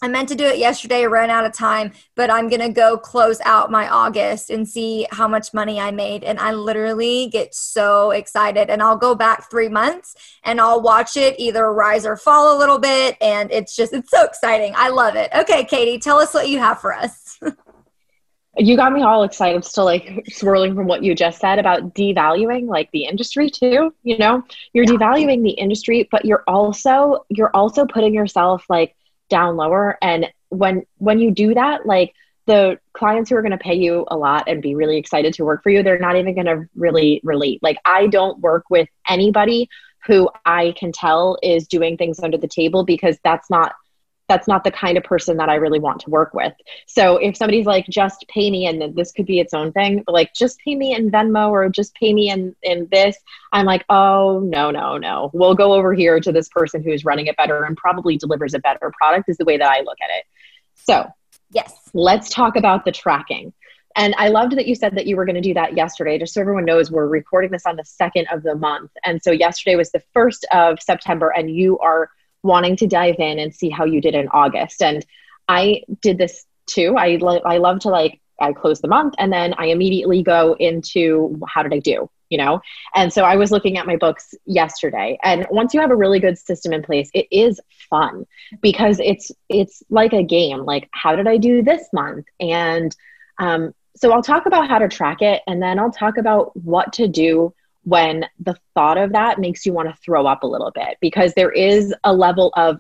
I 0.02 0.10
meant 0.10 0.28
to 0.30 0.36
do 0.36 0.44
it 0.44 0.58
yesterday, 0.58 1.08
ran 1.08 1.30
out 1.30 1.46
of 1.46 1.54
time, 1.54 1.94
but 2.16 2.30
I'm 2.30 2.50
going 2.50 2.62
to 2.62 2.70
go 2.70 2.98
close 2.98 3.40
out 3.46 3.72
my 3.72 3.88
August 3.88 4.50
and 4.50 4.68
see 4.68 5.08
how 5.10 5.26
much 5.26 5.54
money 5.54 5.80
I 5.80 5.92
made. 5.92 6.26
And 6.26 6.38
I 6.38 6.52
literally 6.52 7.28
get 7.28 7.56
so 7.56 8.12
excited. 8.12 8.70
And 8.70 8.84
I'll 8.84 8.98
go 8.98 9.16
back 9.16 9.50
three 9.50 9.70
months 9.70 10.16
and 10.44 10.60
I'll 10.60 10.82
watch 10.82 11.16
it 11.16 11.40
either 11.40 11.72
rise 11.72 12.06
or 12.06 12.18
fall 12.18 12.58
a 12.58 12.60
little 12.60 12.78
bit. 12.78 13.16
And 13.22 13.50
it's 13.52 13.74
just, 13.74 13.94
it's 13.94 14.12
so 14.12 14.26
exciting. 14.26 14.74
I 14.76 14.90
love 14.90 15.16
it. 15.16 15.32
Okay, 15.34 15.64
Katie, 15.64 15.98
tell 15.98 16.20
us 16.20 16.34
what 16.34 16.50
you 16.50 16.60
have 16.60 16.82
for 16.82 16.94
us. 16.94 17.40
you 18.58 18.76
got 18.76 18.92
me 18.92 19.02
all 19.02 19.24
excited. 19.24 19.56
I'm 19.56 19.64
still 19.64 19.86
like 19.86 20.26
swirling 20.28 20.76
from 20.76 20.88
what 20.88 21.04
you 21.04 21.16
just 21.16 21.40
said 21.40 21.58
about 21.58 21.96
devaluing 21.96 22.68
like 22.68 22.92
the 22.92 23.06
industry 23.06 23.50
too. 23.50 23.96
You 24.04 24.18
know, 24.18 24.44
you're 24.74 24.84
yeah. 24.84 24.92
devaluing 24.92 25.42
the 25.42 25.52
industry, 25.52 26.08
but 26.12 26.26
you're 26.26 26.44
also, 26.48 27.26
you're 27.30 27.56
also 27.56 27.86
putting 27.86 28.14
yourself 28.14 28.66
like, 28.70 28.94
down 29.30 29.56
lower 29.56 29.98
and 30.02 30.28
when 30.50 30.84
when 30.98 31.20
you 31.20 31.32
do 31.32 31.54
that 31.54 31.86
like 31.86 32.14
the 32.46 32.80
clients 32.94 33.30
who 33.30 33.36
are 33.36 33.42
going 33.42 33.52
to 33.52 33.58
pay 33.58 33.74
you 33.74 34.06
a 34.10 34.18
lot 34.18 34.44
and 34.48 34.62
be 34.62 34.76
really 34.76 34.98
excited 34.98 35.34
to 35.34 35.46
work 35.46 35.64
for 35.64 35.70
you, 35.70 35.84
they're 35.84 36.00
not 36.00 36.16
even 36.16 36.36
going 36.36 36.46
to 36.46 36.68
really 36.76 37.20
relate. 37.24 37.62
Like, 37.64 37.78
I 37.86 38.08
don't 38.08 38.40
work 38.40 38.66
with 38.70 38.88
anybody 39.08 39.70
who 40.06 40.30
I 40.46 40.74
can 40.78 40.92
tell 40.92 41.38
is 41.42 41.68
doing 41.68 41.98
things 41.98 42.20
under 42.20 42.38
the 42.38 42.48
table 42.48 42.86
because 42.86 43.18
that's 43.24 43.50
not 43.50 43.74
that's 44.28 44.48
not 44.48 44.64
the 44.64 44.72
kind 44.72 44.98
of 44.98 45.04
person 45.04 45.38
that 45.38 45.50
I 45.50 45.56
really 45.56 45.80
want 45.80 46.00
to 46.02 46.10
work 46.10 46.34
with. 46.34 46.54
So 46.88 47.18
if 47.18 47.38
somebody's 47.38 47.66
like, 47.66 47.86
just 47.88 48.26
pay 48.28 48.50
me, 48.50 48.66
and 48.66 48.96
this 48.96 49.12
could 49.12 49.26
be 49.26 49.40
its 49.40 49.54
own 49.54 49.72
thing, 49.72 50.02
but 50.06 50.14
like, 50.14 50.34
just 50.34 50.60
pay 50.60 50.76
me 50.76 50.96
in 50.96 51.12
Venmo 51.12 51.50
or 51.52 51.70
just 51.70 51.94
pay 51.96 52.14
me 52.14 52.30
in, 52.30 52.56
in 52.64 52.88
this, 52.92 53.18
I'm 53.54 53.66
like, 53.66 53.86
oh, 53.90 54.40
no, 54.44 54.72
no, 54.72 54.98
no. 54.98 55.30
We'll 55.34 55.56
go 55.56 55.74
over 55.74 55.94
here 55.94 56.20
to 56.20 56.32
this 56.32 56.50
person 56.50 56.82
who's 56.82 57.06
running 57.06 57.28
it 57.28 57.38
better 57.38 57.64
and 57.64 57.78
probably 57.78 58.18
delivers 58.18 58.54
a 58.54 58.60
better 58.60 58.92
product, 59.00 59.30
is 59.30 59.38
the 59.38 59.46
way 59.46 59.58
that 59.58 59.70
I 59.70 59.82
look 59.82 59.98
at 60.04 60.10
it. 60.18 60.26
So, 60.74 61.08
yes, 61.52 61.74
let's 61.94 62.30
talk 62.30 62.56
about 62.56 62.84
the 62.84 62.92
tracking. 62.92 63.54
And 63.96 64.14
I 64.18 64.28
loved 64.28 64.58
that 64.58 64.68
you 64.68 64.76
said 64.76 64.96
that 64.96 65.08
you 65.08 65.16
were 65.16 65.26
going 65.26 65.36
to 65.36 65.42
do 65.42 65.54
that 65.54 65.78
yesterday. 65.78 66.20
Just 66.20 66.34
so 66.34 66.42
everyone 66.42 66.66
knows, 66.66 66.92
we're 66.92 67.08
recording 67.08 67.52
this 67.52 67.66
on 67.66 67.78
the 67.78 67.86
second 67.86 68.28
of 68.30 68.44
the 68.44 68.56
month. 68.56 68.92
And 69.06 69.24
so 69.24 69.32
yesterday 69.32 69.78
was 69.78 69.92
the 69.92 70.04
first 70.14 70.46
of 70.52 70.82
September, 70.82 71.30
and 71.30 71.50
you 71.50 71.78
are 71.80 72.10
wanting 72.46 72.76
to 72.78 72.88
dive 72.88 73.16
in 73.20 73.40
and 73.40 73.54
see 73.54 73.70
how 73.70 73.86
you 73.86 74.00
did 74.00 74.16
in 74.16 74.28
August. 74.30 74.82
And 74.82 75.06
I 75.48 75.82
did 76.02 76.18
this 76.18 76.46
too. 76.68 76.96
I, 76.98 77.18
lo- 77.20 77.42
I 77.46 77.58
love 77.58 77.80
to 77.80 77.90
like, 77.90 78.22
I 78.40 78.54
close 78.54 78.82
the 78.82 78.88
month 78.88 79.16
and 79.18 79.32
then 79.34 79.56
I 79.58 79.68
immediately 79.68 80.22
go 80.22 80.56
into 80.60 81.40
how 81.48 81.64
did 81.64 81.74
I 81.74 81.80
do? 81.80 82.10
You 82.30 82.38
know? 82.38 82.62
And 82.94 83.12
so 83.12 83.24
I 83.24 83.36
was 83.36 83.52
looking 83.52 83.78
at 83.78 83.88
my 83.88 83.96
books 83.96 84.34
yesterday. 84.46 85.18
And 85.24 85.48
once 85.50 85.74
you 85.74 85.82
have 85.82 85.92
a 85.92 85.96
really 85.96 86.20
good 86.20 86.38
system 86.38 86.74
in 86.74 86.84
place, 86.84 87.10
it 87.14 87.28
is 87.32 87.60
fun 87.90 88.26
because 88.62 89.00
it's 89.00 89.32
it's 89.48 89.84
like 89.90 90.12
a 90.12 90.24
game. 90.24 90.66
Like, 90.66 90.90
how 90.92 91.16
did 91.16 91.28
I 91.28 91.38
do 91.38 91.62
this 91.62 91.88
month? 91.94 92.26
And 92.40 92.96
um, 93.38 93.74
so 93.96 94.12
I'll 94.12 94.24
talk 94.24 94.46
about 94.46 94.68
how 94.68 94.80
to 94.80 94.88
track 94.88 95.22
it 95.22 95.42
and 95.48 95.62
then 95.62 95.80
I'll 95.80 95.92
talk 95.92 96.18
about 96.18 96.56
what 96.58 96.94
to 96.94 97.08
do 97.08 97.54
when 97.86 98.26
the 98.40 98.56
thought 98.74 98.98
of 98.98 99.14
that 99.14 99.40
makes 99.40 99.66
you 99.66 99.72
want 99.72 99.88
to 99.88 99.96
throw 100.02 100.26
up 100.26 100.44
a 100.44 100.48
little 100.48 100.72
bit 100.72 100.98
because 101.00 101.34
there 101.36 101.52
is 101.52 101.94
a 102.04 102.12
level 102.12 102.52
of 102.58 102.80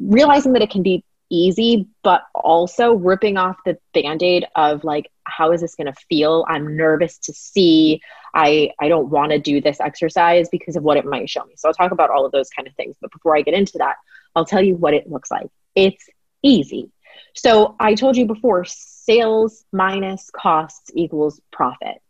realizing 0.00 0.54
that 0.54 0.62
it 0.62 0.70
can 0.70 0.82
be 0.82 1.04
easy, 1.28 1.86
but 2.02 2.22
also 2.34 2.94
ripping 2.94 3.36
off 3.36 3.56
the 3.64 3.78
band 3.94 4.22
aid 4.22 4.46
of 4.56 4.84
like, 4.84 5.10
how 5.24 5.52
is 5.52 5.60
this 5.60 5.74
going 5.74 5.86
to 5.86 6.00
feel? 6.08 6.44
I'm 6.48 6.76
nervous 6.76 7.18
to 7.18 7.32
see. 7.32 8.00
I, 8.34 8.70
I 8.80 8.88
don't 8.88 9.08
want 9.08 9.32
to 9.32 9.38
do 9.38 9.60
this 9.60 9.80
exercise 9.80 10.48
because 10.50 10.76
of 10.76 10.82
what 10.82 10.96
it 10.96 11.04
might 11.04 11.28
show 11.28 11.44
me. 11.44 11.54
So 11.56 11.68
I'll 11.68 11.74
talk 11.74 11.92
about 11.92 12.10
all 12.10 12.24
of 12.24 12.32
those 12.32 12.50
kind 12.50 12.66
of 12.66 12.74
things. 12.74 12.96
But 13.00 13.12
before 13.12 13.36
I 13.36 13.42
get 13.42 13.54
into 13.54 13.78
that, 13.78 13.96
I'll 14.34 14.46
tell 14.46 14.62
you 14.62 14.76
what 14.76 14.94
it 14.94 15.10
looks 15.10 15.30
like. 15.30 15.48
It's 15.74 16.08
easy. 16.42 16.90
So 17.34 17.76
I 17.78 17.94
told 17.94 18.16
you 18.16 18.26
before 18.26 18.64
sales 18.64 19.64
minus 19.72 20.30
costs 20.30 20.90
equals 20.94 21.40
profit. 21.50 22.00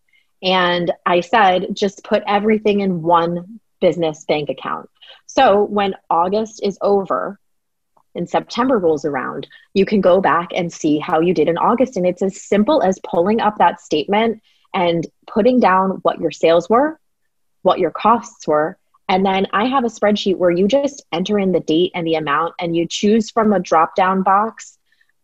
And 0.43 0.93
I 1.07 1.21
said, 1.21 1.69
just 1.73 2.05
put 2.05 2.23
everything 2.27 2.81
in 2.81 3.03
one 3.03 3.61
business 3.81 4.25
bank 4.27 4.49
account. 4.49 4.89
So 5.27 5.65
when 5.65 5.95
August 6.11 6.61
is 6.63 6.79
over 6.81 7.39
and 8.15 8.29
September 8.29 8.79
rolls 8.79 9.05
around, 9.05 9.47
you 9.73 9.87
can 9.87 10.01
go 10.01 10.21
back 10.21 10.51
and 10.55 10.73
see 10.73 10.99
how 10.99 11.21
you 11.21 11.33
did 11.33 11.49
in 11.49 11.59
August. 11.59 11.97
And 11.97 12.07
it's 12.07 12.23
as 12.23 12.43
simple 12.43 12.83
as 12.83 13.01
pulling 13.05 13.41
up 13.41 13.59
that 13.59 13.81
statement 13.81 14.43
and 14.75 15.07
putting 15.27 15.61
down 15.61 16.01
what 16.03 16.21
your 16.21 16.31
sales 16.31 16.69
were, 16.69 16.99
what 17.63 17.79
your 17.79 17.91
costs 17.91 18.47
were. 18.47 18.77
And 19.09 19.25
then 19.25 19.47
I 19.53 19.67
have 19.67 19.85
a 19.85 19.89
spreadsheet 19.89 20.37
where 20.37 20.51
you 20.51 20.67
just 20.69 21.05
enter 21.13 21.39
in 21.39 21.53
the 21.53 21.61
date 21.61 21.93
and 21.95 22.07
the 22.07 22.15
amount, 22.15 22.55
and 22.59 22.75
you 22.75 22.87
choose 22.89 23.31
from 23.31 23.53
a 23.53 23.61
drop 23.61 23.95
down 23.95 24.23
box 24.23 24.79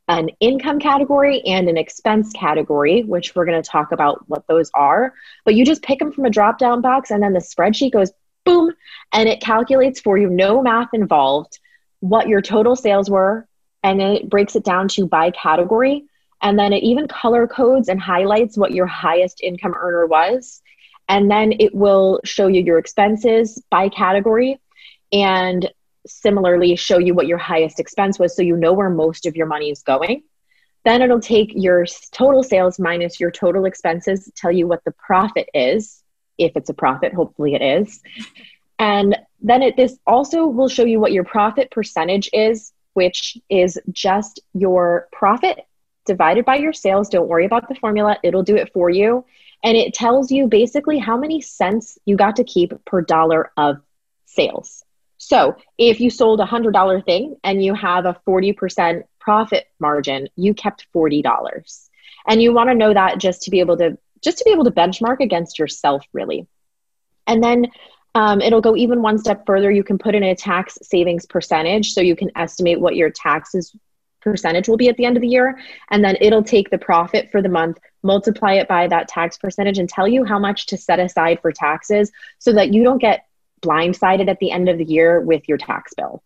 an 0.09 0.31
income 0.41 0.81
category 0.81 1.43
and 1.43 1.69
an 1.69 1.77
expense 1.77 2.33
category, 2.33 3.03
which 3.03 3.35
we're 3.35 3.45
going 3.45 3.63
to 3.63 3.71
talk 3.71 3.93
about 3.93 4.27
what 4.29 4.47
those 4.49 4.71
are. 4.75 5.13
But 5.45 5.55
you 5.55 5.65
just 5.65 5.83
pick 5.83 5.99
them 5.99 6.13
from 6.13 6.25
a 6.25 6.31
drop 6.31 6.59
down 6.59 6.81
box, 6.81 7.11
and 7.11 7.23
then 7.23 7.35
the 7.35 7.41
spreadsheet 7.41 7.93
goes 7.93 8.11
boom, 8.45 8.73
and 9.13 9.29
it 9.29 9.41
calculates 9.41 10.01
for 10.01 10.17
you, 10.17 10.31
no 10.31 10.63
math 10.63 10.89
involved, 10.95 11.59
what 12.01 12.29
your 12.29 12.41
total 12.41 12.75
sales 12.75 13.11
were. 13.11 13.47
And 13.83 14.03
it 14.03 14.29
breaks 14.29 14.57
it 14.57 14.65
down 14.65 14.89
to 14.89 15.07
by 15.07 15.31
category. 15.31 16.05
And 16.43 16.59
then 16.59 16.73
it 16.73 16.83
even 16.83 17.07
color 17.07 17.47
codes 17.47 17.89
and 17.89 18.01
highlights 18.01 18.57
what 18.57 18.73
your 18.73 18.87
highest 18.87 19.41
income 19.43 19.75
earner 19.77 20.07
was. 20.07 20.63
And 21.09 21.31
then 21.31 21.53
it 21.59 21.75
will 21.75 22.21
show 22.25 22.49
you 22.49 22.63
your 22.63 22.79
expenses 22.79 23.63
by 23.71 23.89
category. 23.89 24.61
And 25.13 25.71
similarly 26.09 26.75
show 26.77 26.99
you 26.99 27.15
what 27.15 27.27
your 27.27 27.39
highest 27.39 27.81
expense 27.81 28.19
was 28.19 28.35
so 28.35 28.43
you 28.43 28.57
know 28.57 28.73
where 28.73 28.91
most 28.91 29.27
of 29.27 29.37
your 29.37 29.47
money 29.47 29.71
is 29.71 29.83
going. 29.83 30.23
Then 30.85 31.03
it'll 31.03 31.21
take 31.21 31.53
your 31.55 31.87
total 32.13 32.43
sales 32.43 32.79
minus 32.79 33.21
your 33.21 33.31
total 33.31 33.65
expenses, 33.65 34.31
tell 34.37 34.53
you 34.53 34.67
what 34.67 34.85
the 34.85 34.93
profit 34.93 35.49
is, 35.53 36.03
if 36.39 36.57
it's 36.57 36.71
a 36.71 36.75
profit, 36.75 37.13
hopefully 37.13 37.55
it 37.55 37.63
is. 37.63 38.01
And 38.79 39.17
then 39.41 39.63
it, 39.63 39.77
this 39.77 39.99
also 40.07 40.47
will 40.47 40.69
show 40.69 40.85
you 40.85 41.01
what 41.01 41.13
your 41.13 41.25
profit 41.25 41.71
percentage 41.71 42.31
is, 42.33 42.73
which 42.95 43.37
is 43.51 43.79
just 43.93 44.41
your 44.55 45.09
profit 45.13 45.59
divided 46.07 46.45
by 46.45 46.57
your 46.57 46.73
sales. 46.73 47.09
Don't 47.09 47.29
worry 47.29 47.45
about 47.45 47.69
the 47.69 47.75
formula, 47.75 48.17
it'll 48.23 48.43
do 48.43 48.57
it 48.57 48.73
for 48.73 48.89
you. 48.89 49.25
And 49.63 49.77
it 49.77 49.93
tells 49.95 50.31
you 50.31 50.47
basically 50.47 50.99
how 50.99 51.17
many 51.17 51.41
cents 51.41 51.99
you 52.05 52.17
got 52.17 52.37
to 52.37 52.45
keep 52.45 52.73
per 52.85 53.03
dollar 53.03 53.51
of 53.57 53.79
sales. 54.25 54.85
So 55.19 55.57
if 55.77 56.01
you 56.01 56.11
sold 56.11 56.41
a 56.41 56.47
hundred 56.47 56.73
dollar 56.73 57.01
thing 57.01 57.37
and 57.45 57.63
you 57.63 57.75
have 57.75 58.07
a 58.07 58.19
40% 58.27 59.03
profit 59.19 59.67
margin, 59.79 60.29
you 60.37 60.55
kept 60.55 60.87
$40. 60.95 61.89
And 62.27 62.41
you 62.41 62.55
want 62.55 62.71
to 62.71 62.75
know 62.75 62.95
that 62.95 63.19
just 63.19 63.43
to 63.43 63.51
be 63.51 63.61
able 63.61 63.77
to 63.79 63.99
just 64.23 64.39
to 64.39 64.45
be 64.45 64.51
able 64.51 64.65
to 64.65 64.71
benchmark 64.71 65.21
against 65.21 65.59
yourself 65.59 66.05
really. 66.13 66.47
And 67.27 67.43
then 67.43 67.67
um, 68.15 68.41
it'll 68.41 68.61
go 68.61 68.75
even 68.75 69.03
one 69.03 69.19
step 69.19 69.45
further. 69.47 69.71
You 69.71 69.85
can 69.85 69.99
put 69.99 70.15
in 70.15 70.23
a 70.25 70.35
tax 70.35 70.79
savings 70.83 71.27
percentage 71.27 71.93
so 71.93 72.01
you 72.01 72.17
can 72.17 72.31
estimate 72.37 72.81
what 72.81 72.97
your 72.97 73.11
taxes 73.11 73.73
percentage 74.21 74.69
will 74.69 74.77
be 74.77 74.89
at 74.89 74.97
the 74.97 75.05
end 75.05 75.17
of 75.17 75.21
the 75.21 75.29
year. 75.29 75.59
And 75.91 76.03
then 76.03 76.17
it'll 76.21 76.43
take 76.43 76.71
the 76.71 76.79
profit 76.79 77.31
for 77.31 77.43
the 77.43 77.49
month, 77.49 77.79
multiply 78.03 78.55
it 78.55 78.67
by 78.67 78.89
that 78.89 79.09
tax 79.09 79.39
percentage, 79.39 79.79
and 79.79 79.89
tell 79.89 80.09
you 80.09 80.25
how 80.25 80.39
much 80.39 80.67
to 80.67 80.77
set 80.77 80.99
aside 80.99 81.41
for 81.41 81.53
taxes 81.53 82.11
so 82.39 82.53
that 82.55 82.73
you 82.73 82.83
don't 82.83 82.99
get 82.99 83.28
blindsided 83.61 84.29
at 84.29 84.39
the 84.39 84.51
end 84.51 84.69
of 84.69 84.79
the 84.79 84.85
year 84.85 85.21
with 85.21 85.49
your 85.49 85.59
tax 85.59 85.95
bill. 85.95 86.23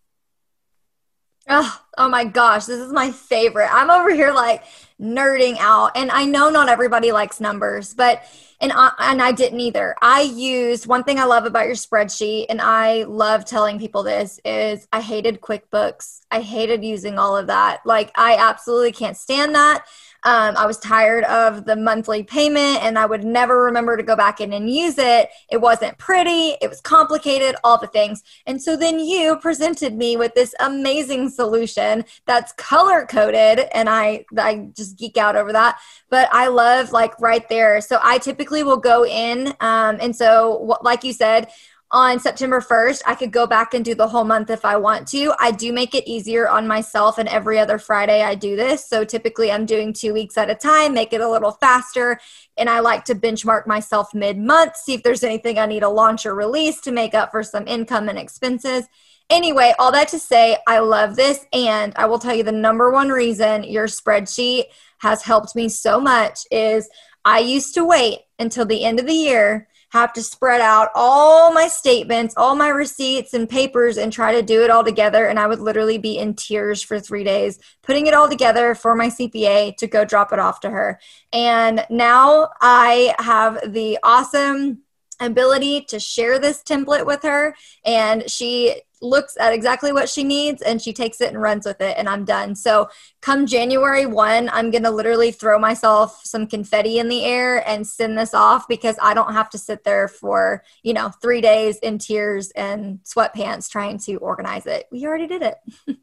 Oh, 1.49 1.82
oh 1.99 2.09
my 2.09 2.25
gosh, 2.25 2.67
this 2.67 2.79
is 2.79 2.93
my 2.93 3.11
favorite. 3.11 3.69
I'm 3.71 3.91
over 3.91 4.13
here 4.13 4.33
like 4.33 4.65
nerding 5.01 5.57
out. 5.59 5.93
And 5.97 6.11
I 6.11 6.25
know 6.25 6.49
not 6.49 6.69
everybody 6.69 7.13
likes 7.13 7.41
numbers, 7.41 7.93
but 7.93 8.25
and 8.61 8.73
I, 8.73 8.93
and 9.01 9.21
I 9.21 9.33
didn't 9.33 9.59
either. 9.59 9.97
I 10.01 10.23
used 10.23 10.87
one 10.87 11.03
thing 11.03 11.19
I 11.19 11.25
love 11.25 11.45
about 11.47 11.67
your 11.67 11.75
spreadsheet 11.75 12.47
and 12.49 12.61
I 12.61 13.03
love 13.03 13.45
telling 13.45 13.81
people 13.81 14.05
this 14.05 14.41
is 14.45 14.87
I 14.93 15.01
hated 15.01 15.41
QuickBooks. 15.41 16.21
I 16.31 16.41
hated 16.41 16.85
using 16.85 17.19
all 17.19 17.37
of 17.37 17.49
that. 17.49 17.81
Like 17.85 18.13
I 18.15 18.37
absolutely 18.37 18.93
can't 18.93 19.17
stand 19.17 19.57
that. 19.57 19.85
Um, 20.25 20.57
I 20.57 20.67
was 20.67 20.79
tired 20.79 21.25
of 21.25 21.65
the 21.65 21.75
monthly 21.75 22.23
payment 22.23 22.85
and 22.85 22.97
I 22.97 23.07
would 23.07 23.25
never 23.25 23.65
remember 23.65 23.97
to 23.97 24.05
go 24.05 24.15
back 24.15 24.41
in 24.41 24.53
and 24.53 24.71
use 24.71 24.97
it. 24.97 25.31
It 25.51 25.61
wasn't 25.61 25.99
pretty, 25.99 26.57
it 26.63 26.69
was 26.69 26.81
complicated, 26.81 27.57
all 27.65 27.79
the 27.79 27.89
things. 27.89 28.23
And 28.47 28.63
so 28.63 28.77
then 28.77 29.01
you 29.01 29.37
presented 29.39 29.97
me 29.97 30.17
with 30.17 30.35
this 30.35 30.55
amazing 30.61 31.31
solution 31.31 31.82
that's 32.27 32.53
color 32.53 33.07
coded 33.07 33.67
and 33.75 33.89
I 33.89 34.25
I 34.39 34.69
just 34.77 34.99
geek 34.99 35.17
out 35.17 35.37
over 35.37 35.53
that. 35.53 35.79
But 36.11 36.29
I 36.33 36.49
love 36.49 36.93
like 36.93 37.19
right 37.21 37.49
there. 37.49 37.81
So 37.81 37.99
I 38.03 38.19
typically 38.19 38.63
will 38.63 38.77
go 38.79 39.05
in 39.05 39.49
um, 39.61 39.99
and 40.01 40.15
so 40.15 40.79
like 40.83 41.05
you 41.05 41.13
said, 41.13 41.49
on 41.93 42.19
September 42.19 42.61
1st, 42.61 43.03
I 43.07 43.15
could 43.15 43.33
go 43.33 43.47
back 43.47 43.75
and 43.75 43.85
do 43.85 43.95
the 43.95 44.09
whole 44.09 44.25
month 44.25 44.49
if 44.49 44.65
I 44.65 44.77
want 44.77 45.07
to. 45.09 45.35
I 45.39 45.51
do 45.51 45.75
make 45.75 45.95
it 45.95 46.09
easier 46.09 46.49
on 46.49 46.67
myself, 46.67 47.19
and 47.19 47.29
every 47.29 47.59
other 47.59 47.79
Friday 47.79 48.23
I 48.23 48.35
do 48.35 48.57
this. 48.57 48.89
So 48.89 49.05
typically 49.05 49.53
I'm 49.53 49.67
doing 49.67 49.93
two 49.93 50.15
weeks 50.15 50.39
at 50.39 50.49
a 50.49 50.55
time, 50.55 50.95
make 50.95 51.13
it 51.13 51.21
a 51.21 51.29
little 51.29 51.53
faster. 51.53 52.19
And 52.57 52.71
I 52.71 52.81
like 52.81 53.05
to 53.05 53.15
benchmark 53.15 53.67
myself 53.67 54.15
mid 54.15 54.39
month, 54.39 54.77
see 54.77 54.95
if 54.95 55.03
there's 55.03 55.23
anything 55.23 55.59
I 55.59 55.67
need 55.67 55.81
to 55.81 55.89
launch 55.91 56.25
or 56.25 56.35
release 56.35 56.81
to 56.83 56.93
make 56.93 57.13
up 57.13 57.31
for 57.31 57.43
some 57.43 57.69
income 57.69 58.09
and 58.09 58.19
expenses. 58.19 58.89
Anyway, 59.33 59.73
all 59.79 59.91
that 59.91 60.09
to 60.09 60.19
say, 60.19 60.59
I 60.67 60.81
love 60.81 61.17
this. 61.17 61.47
And 61.55 61.95
I 61.97 62.05
will 62.05 62.19
tell 62.19 62.35
you 62.35 62.43
the 62.43 62.53
number 62.53 62.91
one 62.91 63.09
reason 63.09 63.65
your 63.65 63.87
spreadsheet 63.87 64.65
has 64.99 65.23
helped 65.23 65.57
me 65.57 65.71
so 65.71 65.99
much 65.99 66.41
is 66.51 66.87
I 67.25 67.39
used 67.39 67.73
to 67.75 67.85
wait 67.87 68.19
until 68.39 68.67
the 68.67 68.85
end 68.85 69.01
of 69.01 69.07
the 69.07 69.15
year 69.15 69.69
have 69.89 70.13
to 70.13 70.23
spread 70.23 70.61
out 70.61 70.91
all 70.95 71.51
my 71.51 71.67
statements, 71.67 72.35
all 72.37 72.55
my 72.55 72.69
receipts 72.69 73.33
and 73.33 73.49
papers 73.49 73.97
and 73.97 74.13
try 74.13 74.33
to 74.33 74.43
do 74.43 74.65
it 74.65 74.71
all 74.71 74.85
together. 74.85 75.27
And 75.27 75.39
I 75.39 75.47
would 75.47 75.61
literally 75.61 75.97
be 75.97 76.19
in 76.19 76.35
tears 76.35 76.83
for 76.83 77.01
three 77.01 77.25
days, 77.25 77.59
putting 77.83 78.07
it 78.09 78.15
all 78.15 78.29
together 78.29 78.75
for 78.75 78.95
my 78.95 79.09
CPA 79.09 79.79
to 79.79 79.87
go 79.87 80.05
drop 80.05 80.35
it 80.35 80.41
off 80.41 80.61
to 80.61 80.71
her. 80.71 81.01
And 81.33 81.87
now 81.89 82.51
I 82.61 83.15
have 83.19 83.73
the 83.73 83.99
awesome 84.03 84.83
ability 85.21 85.83
to 85.89 85.99
share 85.99 86.39
this 86.39 86.63
template 86.63 87.07
with 87.07 87.23
her 87.23 87.55
and 87.85 88.29
she 88.31 88.83
looks 89.03 89.37
at 89.39 89.53
exactly 89.53 89.93
what 89.93 90.09
she 90.09 90.25
needs 90.25 90.63
and 90.63 90.81
she 90.81 90.93
takes 90.93 91.21
it 91.21 91.29
and 91.29 91.41
runs 91.41 91.67
with 91.67 91.81
it 91.81 91.97
and 91.99 92.09
I'm 92.09 92.25
done. 92.25 92.55
So 92.55 92.89
come 93.21 93.47
January 93.47 94.07
1, 94.07 94.49
I'm 94.51 94.71
going 94.71 94.85
to 94.85 94.91
literally 94.91 95.33
throw 95.33 95.59
myself 95.59 96.21
some 96.25 96.47
confetti 96.47 96.99
in 96.99 97.09
the 97.09 97.25
air 97.25 97.67
and 97.69 97.87
send 97.87 98.17
this 98.17 98.35
off 98.35 98.69
because 98.69 98.97
I 99.03 99.15
don't 99.15 99.33
have 99.33 99.51
to 99.51 99.59
sit 99.59 99.85
there 99.85 100.09
for, 100.09 100.63
you 100.83 100.95
know, 100.95 101.11
3 101.11 101.41
days 101.41 101.79
in 101.79 101.99
tears 101.99 102.51
and 102.53 103.01
sweatpants 103.05 103.71
trying 103.71 103.99
to 104.01 104.17
organize 104.17 104.67
it. 104.67 104.87
We 104.91 105.07
already 105.07 105.27
did 105.27 105.43
it. 105.43 105.57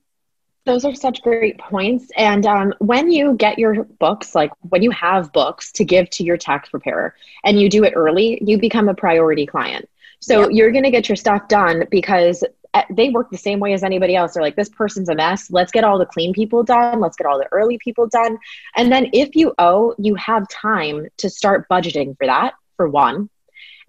Those 0.66 0.86
are 0.86 0.94
such 0.94 1.24
great 1.24 1.58
points. 1.58 2.12
And 2.16 2.46
um, 2.46 2.74
when 2.80 3.12
you 3.12 3.34
get 3.34 3.58
your 3.58 3.86
books, 3.86 4.36
like 4.36 4.52
when 4.62 4.84
you 4.84 4.92
have 4.92 5.34
books 5.34 5.72
to 5.74 5.86
give 5.86 6.10
to 6.12 6.24
your 6.24 6.38
tax 6.38 6.70
preparer 6.70 7.16
and 7.44 7.60
you 7.60 7.70
do 7.70 7.86
it 7.86 7.94
early, 7.96 8.38
you 8.46 8.60
become 8.60 8.88
a 8.88 8.94
priority 8.94 9.48
client. 9.48 9.90
So 10.20 10.42
yep. 10.42 10.50
you're 10.52 10.72
going 10.72 10.84
to 10.84 10.92
get 10.92 11.08
your 11.08 11.16
stuff 11.16 11.48
done 11.48 11.86
because 11.90 12.44
eh, 12.74 12.84
they 12.90 13.10
work 13.10 13.30
the 13.32 13.38
same 13.38 13.60
way 13.60 13.74
as 13.74 13.84
anybody 13.84 14.16
else. 14.16 14.34
They're 14.34 14.44
like, 14.44 14.56
this 14.56 14.70
person's 14.70 15.10
a 15.10 15.16
mess. 15.16 15.50
Let's 15.50 15.72
get 15.72 15.84
all 15.84 15.98
the 15.98 16.06
clean 16.06 16.34
people 16.34 16.64
done. 16.64 17.00
Let's 17.00 17.16
get 17.16 17.28
all 17.28 17.38
the 17.38 17.48
early 17.52 17.78
people 17.78 18.08
done. 18.08 18.38
And 18.76 18.92
then 18.92 19.10
if 19.14 19.36
you 19.36 19.54
owe, 19.58 19.96
you 19.98 20.16
have 20.16 20.48
time 20.50 21.08
to 21.18 21.30
start 21.30 21.68
budgeting 21.70 22.18
for 22.18 22.28
that, 22.28 22.54
for 22.76 22.88
one. 22.88 23.30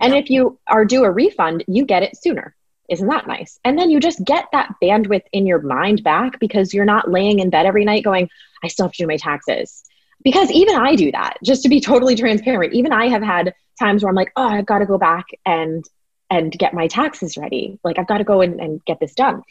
And 0.01 0.15
yep. 0.15 0.25
if 0.25 0.31
you 0.31 0.59
are 0.67 0.85
due 0.85 1.05
a 1.05 1.11
refund, 1.11 1.65
you 1.67 1.85
get 1.85 2.03
it 2.03 2.17
sooner. 2.17 2.55
Isn't 2.89 3.09
that 3.09 3.29
nice? 3.29 3.61
And 3.65 3.79
then 3.79 3.91
you 3.91 4.01
just 4.01 4.25
get 4.25 4.47
that 4.53 4.75
bandwidth 4.83 5.23
in 5.33 5.47
your 5.47 5.61
mind 5.61 6.03
back 6.03 6.41
because 6.41 6.75
you're 6.75 6.85
not 6.85 7.11
laying 7.11 7.39
in 7.39 7.51
bed 7.51 7.67
every 7.67 7.85
night 7.85 8.03
going, 8.03 8.29
I 8.65 8.69
still 8.69 8.87
have 8.87 8.93
to 8.93 9.03
do 9.03 9.07
my 9.07 9.17
taxes. 9.17 9.85
Because 10.23 10.51
even 10.51 10.75
I 10.75 10.97
do 10.97 11.13
that, 11.13 11.37
just 11.45 11.63
to 11.63 11.69
be 11.69 11.81
totally 11.81 12.17
transparent. 12.17 12.75
Even 12.75 12.93
I 12.93 13.09
have 13.09 13.23
had 13.23 13.55
times 13.79 14.03
where 14.03 14.11
I'm 14.11 14.17
like, 14.17 14.33
oh, 14.37 14.47
I've 14.47 14.67
got 14.67 14.81
to 14.81 14.87
go 14.87 14.99
back 14.99 15.27
and 15.47 15.85
and 16.31 16.57
get 16.57 16.73
my 16.73 16.87
taxes 16.87 17.37
ready. 17.37 17.79
Like 17.83 17.99
I've 17.99 18.07
got 18.07 18.19
to 18.19 18.25
go 18.25 18.41
and, 18.41 18.61
and 18.61 18.85
get 18.85 19.01
this 19.01 19.15
done. 19.15 19.43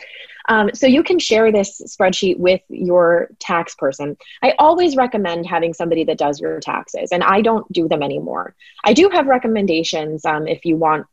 Um, 0.48 0.72
so 0.74 0.88
you 0.88 1.04
can 1.04 1.20
share 1.20 1.52
this 1.52 1.82
spreadsheet 1.82 2.40
with 2.40 2.62
your 2.70 3.30
tax 3.40 3.76
person. 3.76 4.18
I 4.42 4.56
always 4.58 4.96
recommend 4.96 5.46
having 5.46 5.74
somebody 5.74 6.06
that 6.06 6.18
does 6.18 6.40
your 6.40 6.60
taxes, 6.60 7.12
and 7.12 7.24
I 7.24 7.42
don't 7.42 7.72
do 7.72 7.88
them 7.88 8.02
anymore. 8.02 8.56
I 8.84 8.94
do 8.94 9.10
have 9.10 9.28
recommendations 9.28 10.26
um, 10.26 10.48
if 10.48 10.66
you 10.66 10.78
want 10.78 11.06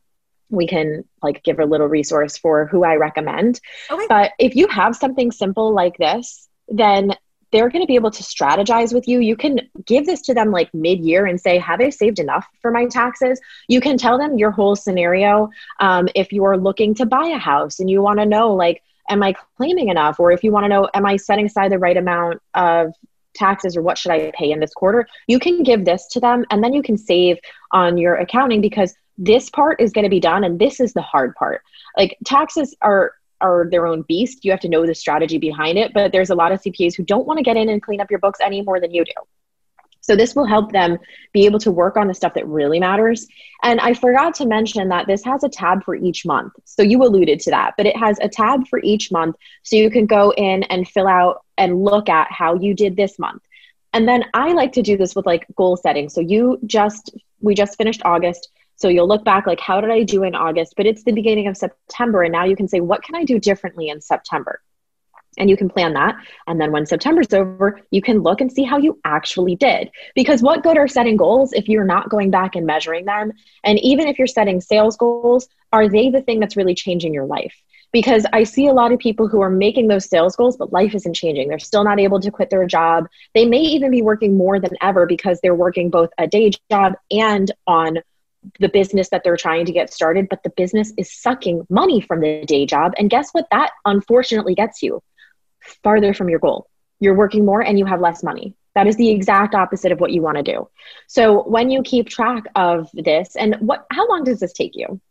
we 0.49 0.65
can 0.65 1.03
like 1.21 1.43
give 1.43 1.59
a 1.59 1.65
little 1.65 1.87
resource 1.87 2.37
for 2.37 2.67
who 2.67 2.83
I 2.83 2.95
recommend. 2.95 3.59
Okay. 3.91 4.05
But 4.07 4.31
if 4.39 4.55
you 4.55 4.67
have 4.69 4.95
something 4.95 5.31
simple 5.31 5.73
like 5.73 5.97
this, 5.97 6.47
then 6.69 7.13
they're 7.51 7.69
going 7.69 7.83
to 7.83 7.87
be 7.87 7.95
able 7.95 8.11
to 8.11 8.23
strategize 8.23 8.93
with 8.93 9.07
you. 9.07 9.19
You 9.19 9.35
can 9.35 9.59
give 9.87 10.05
this 10.05 10.21
to 10.21 10.33
them 10.33 10.51
like 10.51 10.73
mid 10.73 10.99
year 10.99 11.25
and 11.25 11.39
say, 11.39 11.57
Have 11.57 11.81
I 11.81 11.89
saved 11.89 12.19
enough 12.19 12.45
for 12.61 12.71
my 12.71 12.85
taxes? 12.85 13.39
You 13.67 13.81
can 13.81 13.97
tell 13.97 14.17
them 14.17 14.37
your 14.37 14.51
whole 14.51 14.75
scenario. 14.75 15.49
Um, 15.79 16.07
if 16.15 16.31
you're 16.31 16.57
looking 16.57 16.93
to 16.95 17.05
buy 17.05 17.27
a 17.27 17.37
house 17.37 17.79
and 17.79 17.89
you 17.89 18.01
want 18.01 18.19
to 18.19 18.25
know, 18.25 18.53
like, 18.53 18.83
am 19.09 19.23
I 19.23 19.33
claiming 19.57 19.89
enough? 19.89 20.19
Or 20.19 20.31
if 20.31 20.43
you 20.43 20.51
want 20.51 20.65
to 20.65 20.69
know, 20.69 20.89
am 20.93 21.05
I 21.05 21.15
setting 21.15 21.45
aside 21.45 21.71
the 21.71 21.79
right 21.79 21.97
amount 21.97 22.41
of 22.53 22.93
taxes 23.33 23.77
or 23.77 23.81
what 23.81 23.97
should 23.97 24.11
I 24.11 24.31
pay 24.35 24.51
in 24.51 24.59
this 24.59 24.73
quarter? 24.73 25.07
You 25.27 25.39
can 25.39 25.63
give 25.63 25.85
this 25.85 26.07
to 26.09 26.19
them 26.19 26.45
and 26.51 26.63
then 26.63 26.73
you 26.73 26.81
can 26.81 26.97
save 26.97 27.37
on 27.71 27.97
your 27.97 28.15
accounting 28.15 28.61
because 28.61 28.95
this 29.17 29.49
part 29.49 29.81
is 29.81 29.91
going 29.91 30.03
to 30.03 30.09
be 30.09 30.19
done 30.19 30.43
and 30.43 30.59
this 30.59 30.79
is 30.79 30.93
the 30.93 31.01
hard 31.01 31.33
part 31.35 31.63
like 31.97 32.17
taxes 32.23 32.75
are 32.81 33.13
are 33.41 33.67
their 33.69 33.87
own 33.87 34.03
beast 34.03 34.45
you 34.45 34.51
have 34.51 34.59
to 34.59 34.69
know 34.69 34.85
the 34.85 34.93
strategy 34.93 35.37
behind 35.37 35.77
it 35.77 35.91
but 35.93 36.11
there's 36.11 36.29
a 36.29 36.35
lot 36.35 36.51
of 36.51 36.61
cpas 36.61 36.95
who 36.95 37.03
don't 37.03 37.25
want 37.25 37.37
to 37.37 37.43
get 37.43 37.57
in 37.57 37.69
and 37.69 37.81
clean 37.81 37.99
up 37.99 38.11
your 38.11 38.19
books 38.19 38.39
any 38.43 38.61
more 38.61 38.79
than 38.79 38.93
you 38.93 39.03
do 39.03 39.11
so 40.07 40.15
this 40.15 40.35
will 40.35 40.45
help 40.45 40.71
them 40.71 40.97
be 41.33 41.45
able 41.45 41.59
to 41.59 41.71
work 41.71 41.97
on 41.97 42.07
the 42.07 42.13
stuff 42.13 42.33
that 42.35 42.47
really 42.47 42.79
matters. 42.79 43.27
And 43.61 43.81
I 43.81 43.93
forgot 43.93 44.33
to 44.35 44.45
mention 44.45 44.87
that 44.87 45.05
this 45.05 45.23
has 45.25 45.43
a 45.43 45.49
tab 45.49 45.83
for 45.83 45.95
each 45.95 46.25
month. 46.25 46.53
So 46.63 46.81
you 46.81 47.03
alluded 47.03 47.41
to 47.41 47.51
that, 47.51 47.73
but 47.75 47.85
it 47.85 47.97
has 47.97 48.17
a 48.21 48.29
tab 48.29 48.67
for 48.69 48.79
each 48.79 49.11
month. 49.11 49.35
So 49.63 49.75
you 49.75 49.91
can 49.91 50.05
go 50.05 50.31
in 50.37 50.63
and 50.63 50.87
fill 50.87 51.07
out 51.07 51.43
and 51.57 51.83
look 51.83 52.07
at 52.07 52.31
how 52.31 52.55
you 52.55 52.73
did 52.73 52.95
this 52.95 53.19
month. 53.19 53.43
And 53.91 54.07
then 54.07 54.23
I 54.33 54.53
like 54.53 54.71
to 54.73 54.81
do 54.81 54.95
this 54.95 55.13
with 55.13 55.25
like 55.25 55.45
goal 55.55 55.75
setting. 55.75 56.07
So 56.07 56.21
you 56.21 56.59
just, 56.65 57.13
we 57.41 57.53
just 57.53 57.77
finished 57.77 58.01
August. 58.05 58.49
So 58.77 58.87
you'll 58.87 59.07
look 59.07 59.25
back 59.25 59.45
like, 59.45 59.59
how 59.59 59.81
did 59.81 59.89
I 59.89 60.03
do 60.03 60.23
in 60.23 60.35
August? 60.35 60.75
But 60.77 60.85
it's 60.85 61.03
the 61.03 61.11
beginning 61.11 61.47
of 61.47 61.57
September. 61.57 62.23
And 62.23 62.31
now 62.31 62.45
you 62.45 62.55
can 62.55 62.67
say, 62.67 62.79
what 62.79 63.03
can 63.03 63.15
I 63.15 63.25
do 63.25 63.39
differently 63.39 63.89
in 63.89 63.99
September? 63.99 64.61
And 65.37 65.49
you 65.49 65.57
can 65.57 65.69
plan 65.69 65.93
that. 65.93 66.15
And 66.47 66.59
then 66.59 66.71
when 66.71 66.85
September's 66.85 67.31
over, 67.31 67.79
you 67.91 68.01
can 68.01 68.19
look 68.19 68.41
and 68.41 68.51
see 68.51 68.63
how 68.63 68.77
you 68.77 68.99
actually 69.05 69.55
did. 69.55 69.89
Because 70.15 70.41
what 70.41 70.63
good 70.63 70.77
are 70.77 70.87
setting 70.87 71.17
goals 71.17 71.53
if 71.53 71.67
you're 71.67 71.85
not 71.85 72.09
going 72.09 72.31
back 72.31 72.55
and 72.55 72.65
measuring 72.65 73.05
them? 73.05 73.31
And 73.63 73.79
even 73.79 74.07
if 74.07 74.17
you're 74.17 74.27
setting 74.27 74.61
sales 74.61 74.97
goals, 74.97 75.47
are 75.71 75.87
they 75.87 76.09
the 76.09 76.21
thing 76.21 76.39
that's 76.39 76.57
really 76.57 76.75
changing 76.75 77.13
your 77.13 77.25
life? 77.25 77.55
Because 77.93 78.25
I 78.33 78.43
see 78.43 78.67
a 78.67 78.73
lot 78.73 78.91
of 78.91 78.99
people 78.99 79.27
who 79.27 79.41
are 79.41 79.49
making 79.49 79.87
those 79.87 80.09
sales 80.09 80.35
goals, 80.35 80.57
but 80.57 80.73
life 80.73 80.93
isn't 80.93 81.13
changing. 81.13 81.47
They're 81.47 81.59
still 81.59 81.83
not 81.83 81.99
able 81.99 82.19
to 82.19 82.31
quit 82.31 82.49
their 82.49 82.65
job. 82.65 83.07
They 83.33 83.45
may 83.45 83.61
even 83.61 83.91
be 83.91 84.01
working 84.01 84.35
more 84.37 84.59
than 84.59 84.71
ever 84.81 85.05
because 85.05 85.39
they're 85.41 85.55
working 85.55 85.89
both 85.89 86.09
a 86.17 86.27
day 86.27 86.51
job 86.69 86.93
and 87.11 87.51
on 87.65 87.99
the 88.59 88.69
business 88.69 89.09
that 89.09 89.23
they're 89.23 89.37
trying 89.37 89.65
to 89.65 89.71
get 89.71 89.93
started, 89.93 90.27
but 90.29 90.43
the 90.43 90.49
business 90.51 90.93
is 90.97 91.11
sucking 91.11 91.65
money 91.69 92.01
from 92.01 92.21
the 92.21 92.45
day 92.45 92.65
job. 92.65 92.93
And 92.97 93.09
guess 93.09 93.29
what? 93.31 93.47
That 93.51 93.71
unfortunately 93.85 94.55
gets 94.55 94.81
you 94.81 95.01
farther 95.83 96.13
from 96.13 96.29
your 96.29 96.39
goal. 96.39 96.69
You're 96.99 97.15
working 97.15 97.45
more 97.45 97.61
and 97.61 97.77
you 97.77 97.85
have 97.85 98.01
less 98.01 98.23
money. 98.23 98.55
That 98.75 98.87
is 98.87 98.95
the 98.95 99.09
exact 99.09 99.55
opposite 99.55 99.91
of 99.91 99.99
what 99.99 100.11
you 100.11 100.21
want 100.21 100.37
to 100.37 100.43
do. 100.43 100.69
So 101.07 101.43
when 101.43 101.69
you 101.69 101.81
keep 101.83 102.09
track 102.09 102.43
of 102.55 102.89
this, 102.93 103.35
and 103.35 103.55
what, 103.55 103.85
how 103.91 104.07
long 104.07 104.23
does 104.23 104.39
this 104.39 104.53
take 104.53 104.75
you? 104.75 105.01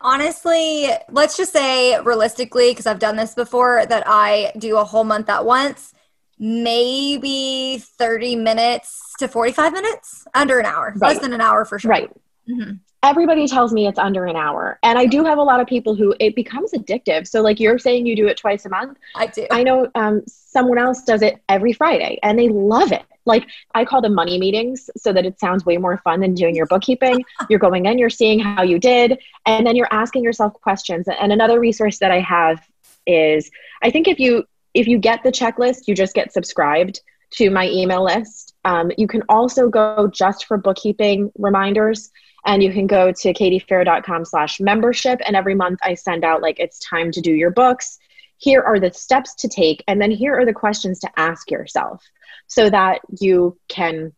Honestly, 0.00 0.88
let's 1.10 1.36
just 1.36 1.52
say 1.52 1.98
realistically, 2.00 2.70
because 2.70 2.86
I've 2.86 2.98
done 2.98 3.16
this 3.16 3.34
before, 3.34 3.86
that 3.86 4.04
I 4.06 4.52
do 4.58 4.76
a 4.76 4.84
whole 4.84 5.04
month 5.04 5.28
at 5.28 5.44
once, 5.44 5.94
maybe 6.38 7.78
30 7.78 8.36
minutes 8.36 9.14
to 9.18 9.28
45 9.28 9.72
minutes, 9.72 10.26
under 10.34 10.58
an 10.58 10.66
hour, 10.66 10.92
right. 10.96 11.12
less 11.14 11.18
than 11.20 11.32
an 11.32 11.40
hour 11.40 11.64
for 11.64 11.78
sure. 11.78 11.90
Right. 11.90 12.10
Mm-hmm. 12.48 12.72
Everybody 13.06 13.46
tells 13.46 13.72
me 13.72 13.86
it's 13.86 14.00
under 14.00 14.26
an 14.26 14.34
hour. 14.34 14.80
And 14.82 14.98
I 14.98 15.06
do 15.06 15.24
have 15.24 15.38
a 15.38 15.42
lot 15.42 15.60
of 15.60 15.68
people 15.68 15.94
who 15.94 16.12
it 16.18 16.34
becomes 16.34 16.72
addictive. 16.72 17.28
So, 17.28 17.40
like 17.40 17.60
you're 17.60 17.78
saying, 17.78 18.04
you 18.04 18.16
do 18.16 18.26
it 18.26 18.36
twice 18.36 18.66
a 18.66 18.68
month. 18.68 18.98
I 19.14 19.28
do. 19.28 19.46
I 19.48 19.62
know 19.62 19.88
um, 19.94 20.24
someone 20.26 20.76
else 20.76 21.04
does 21.04 21.22
it 21.22 21.40
every 21.48 21.72
Friday 21.72 22.18
and 22.24 22.36
they 22.36 22.48
love 22.48 22.90
it. 22.90 23.04
Like 23.24 23.46
I 23.76 23.84
call 23.84 24.00
them 24.02 24.12
money 24.12 24.38
meetings 24.38 24.90
so 24.96 25.12
that 25.12 25.24
it 25.24 25.38
sounds 25.38 25.64
way 25.64 25.76
more 25.76 25.98
fun 25.98 26.18
than 26.18 26.34
doing 26.34 26.56
your 26.56 26.66
bookkeeping. 26.66 27.24
you're 27.48 27.60
going 27.60 27.86
in, 27.86 27.96
you're 27.96 28.10
seeing 28.10 28.40
how 28.40 28.64
you 28.64 28.80
did, 28.80 29.20
and 29.46 29.64
then 29.64 29.76
you're 29.76 29.92
asking 29.92 30.24
yourself 30.24 30.54
questions. 30.54 31.06
And 31.08 31.32
another 31.32 31.60
resource 31.60 31.98
that 31.98 32.10
I 32.10 32.18
have 32.18 32.66
is 33.06 33.52
I 33.82 33.90
think 33.90 34.08
if 34.08 34.18
you 34.18 34.44
if 34.74 34.88
you 34.88 34.98
get 34.98 35.22
the 35.22 35.30
checklist, 35.30 35.86
you 35.86 35.94
just 35.94 36.14
get 36.14 36.32
subscribed 36.32 37.00
to 37.34 37.50
my 37.50 37.68
email 37.68 38.04
list. 38.04 38.54
Um, 38.64 38.90
you 38.98 39.06
can 39.06 39.22
also 39.28 39.68
go 39.68 40.10
just 40.12 40.46
for 40.46 40.58
bookkeeping 40.58 41.30
reminders 41.38 42.10
and 42.46 42.62
you 42.62 42.72
can 42.72 42.86
go 42.86 43.12
to 43.12 43.34
katiefair.com 43.34 44.24
slash 44.24 44.60
membership 44.60 45.20
and 45.26 45.36
every 45.36 45.54
month 45.54 45.78
i 45.82 45.94
send 45.94 46.24
out 46.24 46.40
like 46.40 46.58
it's 46.58 46.78
time 46.78 47.10
to 47.10 47.20
do 47.20 47.32
your 47.32 47.50
books. 47.50 47.98
Here 48.38 48.62
are 48.62 48.78
the 48.78 48.92
steps 48.92 49.34
to 49.36 49.48
take 49.48 49.82
and 49.88 50.00
then 50.00 50.10
here 50.10 50.38
are 50.38 50.46
the 50.46 50.52
questions 50.52 51.00
to 51.00 51.10
ask 51.16 51.50
yourself 51.50 52.02
so 52.46 52.70
that 52.70 53.00
you 53.20 53.58
can 53.68 54.12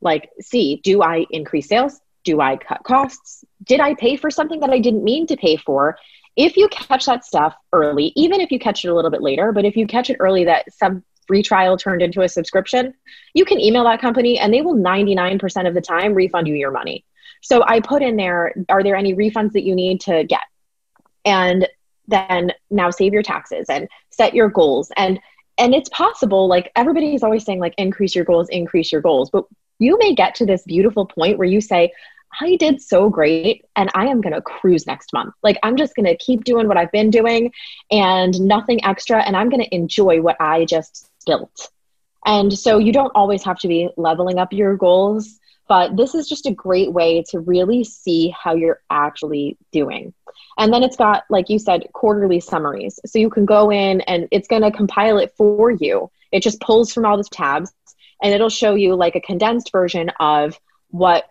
like 0.00 0.30
see 0.40 0.80
do 0.84 1.02
i 1.02 1.26
increase 1.30 1.68
sales? 1.68 2.00
Do 2.22 2.40
i 2.40 2.56
cut 2.56 2.84
costs? 2.84 3.44
Did 3.64 3.80
i 3.80 3.94
pay 3.94 4.16
for 4.16 4.30
something 4.30 4.60
that 4.60 4.70
i 4.70 4.78
didn't 4.78 5.04
mean 5.04 5.26
to 5.28 5.36
pay 5.36 5.56
for? 5.56 5.96
If 6.36 6.56
you 6.56 6.68
catch 6.68 7.06
that 7.06 7.24
stuff 7.24 7.54
early 7.72 8.12
even 8.14 8.40
if 8.40 8.52
you 8.52 8.58
catch 8.58 8.84
it 8.84 8.88
a 8.88 8.94
little 8.94 9.10
bit 9.10 9.22
later 9.22 9.52
but 9.52 9.64
if 9.64 9.76
you 9.76 9.86
catch 9.86 10.10
it 10.10 10.16
early 10.20 10.44
that 10.44 10.72
some 10.72 11.02
free 11.26 11.42
trial 11.42 11.76
turned 11.76 12.02
into 12.02 12.22
a 12.22 12.28
subscription 12.28 12.92
you 13.34 13.44
can 13.44 13.60
email 13.60 13.84
that 13.84 14.00
company 14.00 14.38
and 14.38 14.52
they 14.52 14.62
will 14.62 14.74
99% 14.74 15.68
of 15.68 15.74
the 15.74 15.80
time 15.80 16.12
refund 16.12 16.48
you 16.48 16.54
your 16.54 16.72
money 16.72 17.04
so 17.40 17.64
I 17.66 17.80
put 17.80 18.02
in 18.02 18.16
there, 18.16 18.54
are 18.68 18.82
there 18.82 18.96
any 18.96 19.14
refunds 19.14 19.52
that 19.52 19.64
you 19.64 19.74
need 19.74 20.00
to 20.02 20.24
get? 20.24 20.42
And 21.24 21.68
then 22.08 22.52
now 22.70 22.90
save 22.90 23.12
your 23.12 23.22
taxes 23.22 23.66
and 23.68 23.88
set 24.10 24.34
your 24.34 24.48
goals. 24.48 24.90
And 24.96 25.20
and 25.58 25.74
it's 25.74 25.90
possible, 25.90 26.48
like 26.48 26.72
everybody's 26.74 27.22
always 27.22 27.44
saying, 27.44 27.60
like 27.60 27.74
increase 27.76 28.14
your 28.14 28.24
goals, 28.24 28.48
increase 28.48 28.90
your 28.90 29.02
goals. 29.02 29.28
But 29.30 29.44
you 29.78 29.98
may 29.98 30.14
get 30.14 30.34
to 30.36 30.46
this 30.46 30.62
beautiful 30.62 31.04
point 31.04 31.36
where 31.36 31.46
you 31.46 31.60
say, 31.60 31.92
I 32.40 32.56
did 32.56 32.80
so 32.80 33.10
great 33.10 33.66
and 33.76 33.90
I 33.94 34.06
am 34.06 34.20
going 34.20 34.32
to 34.32 34.40
cruise 34.40 34.86
next 34.86 35.12
month. 35.12 35.34
Like, 35.42 35.58
I'm 35.62 35.76
just 35.76 35.94
going 35.96 36.06
to 36.06 36.16
keep 36.16 36.44
doing 36.44 36.68
what 36.68 36.76
I've 36.76 36.92
been 36.92 37.10
doing 37.10 37.52
and 37.90 38.40
nothing 38.40 38.84
extra. 38.84 39.22
And 39.22 39.36
I'm 39.36 39.50
going 39.50 39.62
to 39.62 39.74
enjoy 39.74 40.22
what 40.22 40.40
I 40.40 40.64
just 40.64 41.10
built. 41.26 41.70
And 42.24 42.56
so 42.56 42.78
you 42.78 42.92
don't 42.92 43.12
always 43.14 43.42
have 43.44 43.58
to 43.60 43.68
be 43.68 43.88
leveling 43.96 44.38
up 44.38 44.52
your 44.52 44.76
goals 44.76 45.40
but 45.70 45.96
this 45.96 46.16
is 46.16 46.28
just 46.28 46.46
a 46.46 46.52
great 46.52 46.92
way 46.92 47.22
to 47.30 47.38
really 47.38 47.84
see 47.84 48.34
how 48.36 48.56
you're 48.56 48.80
actually 48.90 49.56
doing. 49.70 50.12
And 50.58 50.72
then 50.72 50.82
it's 50.82 50.96
got, 50.96 51.22
like 51.30 51.48
you 51.48 51.60
said, 51.60 51.86
quarterly 51.92 52.40
summaries. 52.40 52.98
So 53.06 53.20
you 53.20 53.30
can 53.30 53.46
go 53.46 53.70
in 53.70 54.00
and 54.02 54.26
it's 54.32 54.48
going 54.48 54.62
to 54.62 54.72
compile 54.72 55.18
it 55.18 55.32
for 55.36 55.70
you. 55.70 56.10
It 56.32 56.42
just 56.42 56.60
pulls 56.60 56.92
from 56.92 57.06
all 57.06 57.16
the 57.16 57.24
tabs 57.24 57.72
and 58.20 58.34
it'll 58.34 58.50
show 58.50 58.74
you 58.74 58.96
like 58.96 59.14
a 59.14 59.20
condensed 59.20 59.70
version 59.70 60.10
of 60.18 60.58
what 60.88 61.24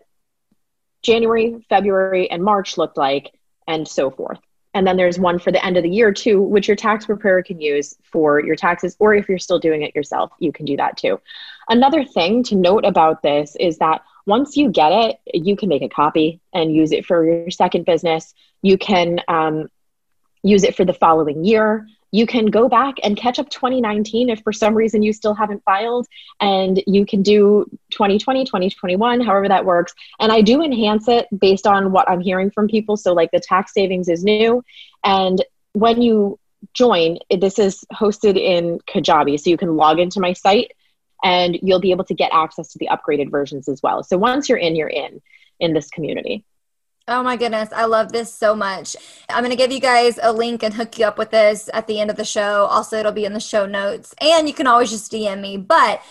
January, 1.04 1.66
February, 1.68 2.32
and 2.32 2.42
March 2.42 2.78
looked 2.78 2.98
like, 2.98 3.34
and 3.68 3.86
so 3.86 4.10
forth. 4.10 4.40
and 4.74 4.86
then 4.86 4.98
there's 4.98 5.20
one 5.20 5.40
for 5.40 5.52
the 5.52 5.66
end 5.66 5.78
of 5.78 5.84
the 5.84 5.90
year 5.90 6.12
too, 6.12 6.42
which 6.42 6.68
your 6.68 6.78
tax 6.78 7.06
preparer 7.06 7.42
can 7.42 7.60
use 7.60 7.96
for 8.04 8.40
your 8.40 8.56
taxes, 8.56 8.96
or 9.00 9.14
if 9.16 9.28
you're 9.28 9.40
still 9.40 9.60
doing 9.60 9.82
it 9.82 9.96
yourself, 9.96 10.32
you 10.40 10.52
can 10.52 10.66
do 10.66 10.78
that 10.78 10.96
too. 10.98 11.20
Another 11.70 12.04
thing 12.04 12.44
to 12.44 12.56
note 12.56 12.86
about 12.86 13.22
this 13.22 13.56
is 13.60 13.78
that 13.80 14.02
once 14.30 14.56
you 14.56 14.70
get 14.70 14.92
it, 14.92 15.20
you 15.34 15.56
can 15.58 15.68
make 15.68 15.82
a 15.82 15.90
copy 15.90 16.40
and 16.54 16.74
use 16.74 16.92
it 16.92 17.06
for 17.06 17.26
your 17.26 17.50
second 17.50 17.86
business. 17.86 18.34
You 18.62 18.78
can 18.78 19.20
um, 19.28 19.68
use 20.44 20.64
it 20.64 20.76
for 20.76 20.86
the 20.86 20.94
following 20.94 21.44
year. 21.44 21.88
You 22.12 22.26
can 22.26 22.46
go 22.46 22.70
back 22.70 22.96
and 23.04 23.18
catch 23.18 23.40
up 23.40 23.50
2019 23.50 24.30
if 24.30 24.42
for 24.42 24.54
some 24.54 24.74
reason 24.76 25.04
you 25.04 25.14
still 25.14 25.34
haven't 25.34 25.64
filed, 25.64 26.08
and 26.40 26.82
you 26.88 27.06
can 27.06 27.22
do 27.22 27.66
2020, 27.92 28.46
2021, 28.46 29.22
however 29.22 29.48
that 29.48 29.66
works. 29.66 29.94
And 30.20 30.32
I 30.32 30.42
do 30.42 30.62
enhance 30.62 31.08
it 31.08 31.28
based 31.38 31.68
on 31.68 31.92
what 31.92 32.10
I'm 32.10 32.22
hearing 32.22 32.52
from 32.52 32.68
people. 32.68 32.98
So, 32.98 33.14
like 33.14 33.32
the 33.32 33.40
tax 33.40 33.74
savings 33.74 34.08
is 34.08 34.24
new. 34.24 34.64
And 35.04 35.44
when 35.74 36.02
you 36.02 36.40
join, 36.74 37.20
this 37.30 37.60
is 37.60 37.84
hosted 37.94 38.38
in 38.38 38.80
Kajabi. 38.88 39.40
So 39.40 39.50
you 39.50 39.58
can 39.58 39.76
log 39.76 40.00
into 40.00 40.20
my 40.20 40.34
site 40.34 40.72
and 41.24 41.58
you'll 41.62 41.80
be 41.80 41.92
able 41.92 42.06
to 42.06 42.14
get 42.14 42.32
access 42.34 42.72
to 42.74 42.80
the 42.80 42.90
upgraded 42.92 43.32
versions 43.32 43.68
as 43.68 43.82
well. 43.84 44.04
So 44.04 44.18
once 44.18 44.50
you're 44.50 44.58
in, 44.58 44.76
you're 44.76 44.88
in 44.88 45.22
in 45.60 45.74
this 45.74 45.90
community. 45.90 46.46
Oh 47.08 47.24
my 47.24 47.38
goodness, 47.38 47.70
I 47.74 47.86
love 47.86 48.12
this 48.12 48.32
so 48.32 48.56
much. 48.56 48.96
I'm 49.30 49.44
going 49.44 49.50
to 49.50 49.58
give 49.58 49.72
you 49.72 49.80
guys 49.80 50.20
a 50.22 50.32
link 50.32 50.62
and 50.62 50.72
hook 50.74 51.00
you 51.00 51.06
up 51.06 51.18
with 51.18 51.32
this 51.32 51.68
at 51.74 51.88
the 51.88 52.00
end 52.00 52.12
of 52.12 52.18
the 52.18 52.24
show. 52.24 52.66
Also, 52.66 52.98
it'll 52.98 53.12
be 53.12 53.26
in 53.26 53.34
the 53.34 53.40
show 53.40 53.66
notes, 53.66 54.14
and 54.22 54.48
you 54.48 54.54
can 54.54 54.68
always 54.68 54.92
just 54.92 55.12
DM 55.12 55.42
me. 55.42 55.58
But 55.58 56.04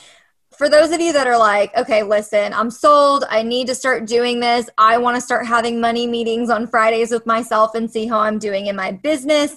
for 0.56 0.68
those 0.68 0.90
of 0.90 1.00
you 1.00 1.12
that 1.12 1.28
are 1.28 1.38
like, 1.38 1.72
okay, 1.76 2.02
listen, 2.02 2.52
I'm 2.52 2.72
sold. 2.72 3.24
I 3.30 3.44
need 3.44 3.68
to 3.68 3.76
start 3.76 4.06
doing 4.06 4.40
this. 4.40 4.68
I 4.76 4.98
want 4.98 5.14
to 5.14 5.20
start 5.20 5.46
having 5.46 5.80
money 5.80 6.08
meetings 6.08 6.50
on 6.50 6.66
Fridays 6.66 7.12
with 7.12 7.26
myself 7.26 7.76
and 7.76 7.88
see 7.88 8.08
how 8.08 8.18
I'm 8.18 8.40
doing 8.40 8.66
in 8.66 8.74
my 8.74 8.90
business. 8.90 9.56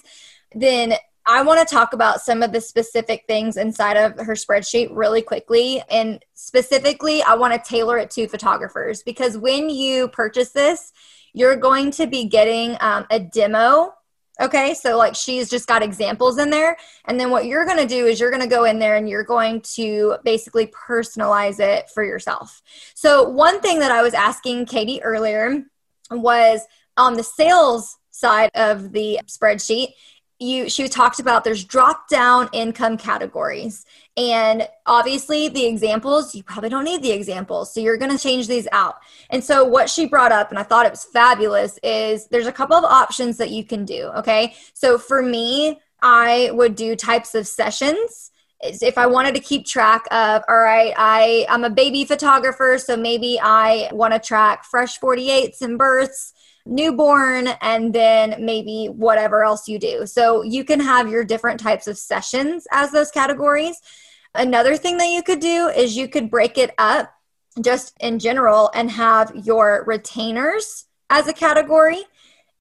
Then 0.54 0.94
I 1.24 1.42
want 1.42 1.66
to 1.66 1.74
talk 1.74 1.92
about 1.92 2.20
some 2.20 2.42
of 2.42 2.52
the 2.52 2.60
specific 2.60 3.24
things 3.26 3.56
inside 3.56 3.96
of 3.96 4.18
her 4.18 4.34
spreadsheet 4.34 4.88
really 4.92 5.22
quickly. 5.22 5.82
And 5.90 6.22
specifically, 6.34 7.22
I 7.22 7.34
want 7.34 7.54
to 7.54 7.68
tailor 7.68 7.98
it 7.98 8.10
to 8.12 8.28
photographers 8.28 9.02
because 9.02 9.38
when 9.38 9.70
you 9.70 10.08
purchase 10.08 10.50
this, 10.50 10.92
you're 11.32 11.56
going 11.56 11.90
to 11.92 12.06
be 12.06 12.26
getting 12.26 12.76
um, 12.80 13.06
a 13.10 13.20
demo 13.20 13.94
Okay, 14.40 14.72
so 14.74 14.96
like 14.96 15.14
she's 15.14 15.50
just 15.50 15.68
got 15.68 15.82
examples 15.82 16.38
in 16.38 16.50
there. 16.50 16.76
And 17.04 17.20
then 17.20 17.30
what 17.30 17.44
you're 17.44 17.66
going 17.66 17.78
to 17.78 17.86
do 17.86 18.06
is 18.06 18.18
you're 18.18 18.30
going 18.30 18.42
to 18.42 18.48
go 18.48 18.64
in 18.64 18.78
there 18.78 18.96
and 18.96 19.08
you're 19.08 19.24
going 19.24 19.60
to 19.74 20.16
basically 20.24 20.68
personalize 20.68 21.60
it 21.60 21.90
for 21.90 22.02
yourself. 22.02 22.62
So, 22.94 23.28
one 23.28 23.60
thing 23.60 23.80
that 23.80 23.92
I 23.92 24.02
was 24.02 24.14
asking 24.14 24.66
Katie 24.66 25.02
earlier 25.02 25.62
was 26.10 26.62
on 26.96 27.14
the 27.14 27.22
sales 27.22 27.98
side 28.10 28.50
of 28.54 28.92
the 28.92 29.20
spreadsheet, 29.26 29.88
you 30.42 30.68
she 30.68 30.88
talked 30.88 31.20
about 31.20 31.44
there's 31.44 31.64
drop 31.64 32.08
down 32.08 32.48
income 32.52 32.96
categories. 32.96 33.86
And 34.16 34.68
obviously 34.84 35.48
the 35.48 35.64
examples 35.64 36.34
you 36.34 36.42
probably 36.42 36.68
don't 36.68 36.84
need 36.84 37.02
the 37.02 37.12
examples 37.12 37.72
so 37.72 37.80
you're 37.80 37.96
going 37.96 38.10
to 38.10 38.22
change 38.22 38.46
these 38.46 38.68
out. 38.72 38.96
And 39.30 39.42
so 39.42 39.64
what 39.64 39.88
she 39.88 40.06
brought 40.06 40.32
up 40.32 40.50
and 40.50 40.58
i 40.58 40.62
thought 40.62 40.86
it 40.86 40.92
was 40.92 41.04
fabulous 41.04 41.78
is 41.82 42.26
there's 42.26 42.46
a 42.46 42.52
couple 42.52 42.76
of 42.76 42.84
options 42.84 43.36
that 43.38 43.50
you 43.50 43.64
can 43.64 43.84
do 43.84 44.10
okay? 44.16 44.54
So 44.74 44.98
for 44.98 45.22
me 45.22 45.80
i 46.02 46.50
would 46.52 46.74
do 46.74 46.96
types 46.96 47.34
of 47.34 47.46
sessions. 47.46 48.30
If 48.64 48.96
I 48.96 49.06
wanted 49.08 49.34
to 49.34 49.40
keep 49.40 49.66
track 49.66 50.06
of, 50.12 50.42
all 50.48 50.60
right, 50.60 50.94
I, 50.96 51.46
I'm 51.48 51.64
a 51.64 51.70
baby 51.70 52.04
photographer, 52.04 52.78
so 52.78 52.96
maybe 52.96 53.36
I 53.42 53.88
want 53.90 54.14
to 54.14 54.20
track 54.20 54.64
fresh 54.64 55.00
48s 55.00 55.62
and 55.62 55.76
births 55.76 56.32
newborn 56.64 57.48
and 57.60 57.92
then 57.92 58.36
maybe 58.38 58.86
whatever 58.86 59.44
else 59.44 59.68
you 59.68 59.78
do. 59.78 60.06
So 60.06 60.42
you 60.42 60.64
can 60.64 60.80
have 60.80 61.08
your 61.08 61.24
different 61.24 61.60
types 61.60 61.86
of 61.86 61.98
sessions 61.98 62.66
as 62.70 62.90
those 62.92 63.10
categories. 63.10 63.80
Another 64.34 64.76
thing 64.76 64.96
that 64.98 65.08
you 65.08 65.22
could 65.22 65.40
do 65.40 65.68
is 65.68 65.96
you 65.96 66.08
could 66.08 66.30
break 66.30 66.56
it 66.58 66.74
up 66.78 67.12
just 67.60 67.94
in 68.00 68.18
general 68.18 68.70
and 68.74 68.90
have 68.90 69.32
your 69.44 69.84
retainers 69.86 70.86
as 71.10 71.28
a 71.28 71.32
category 71.32 72.02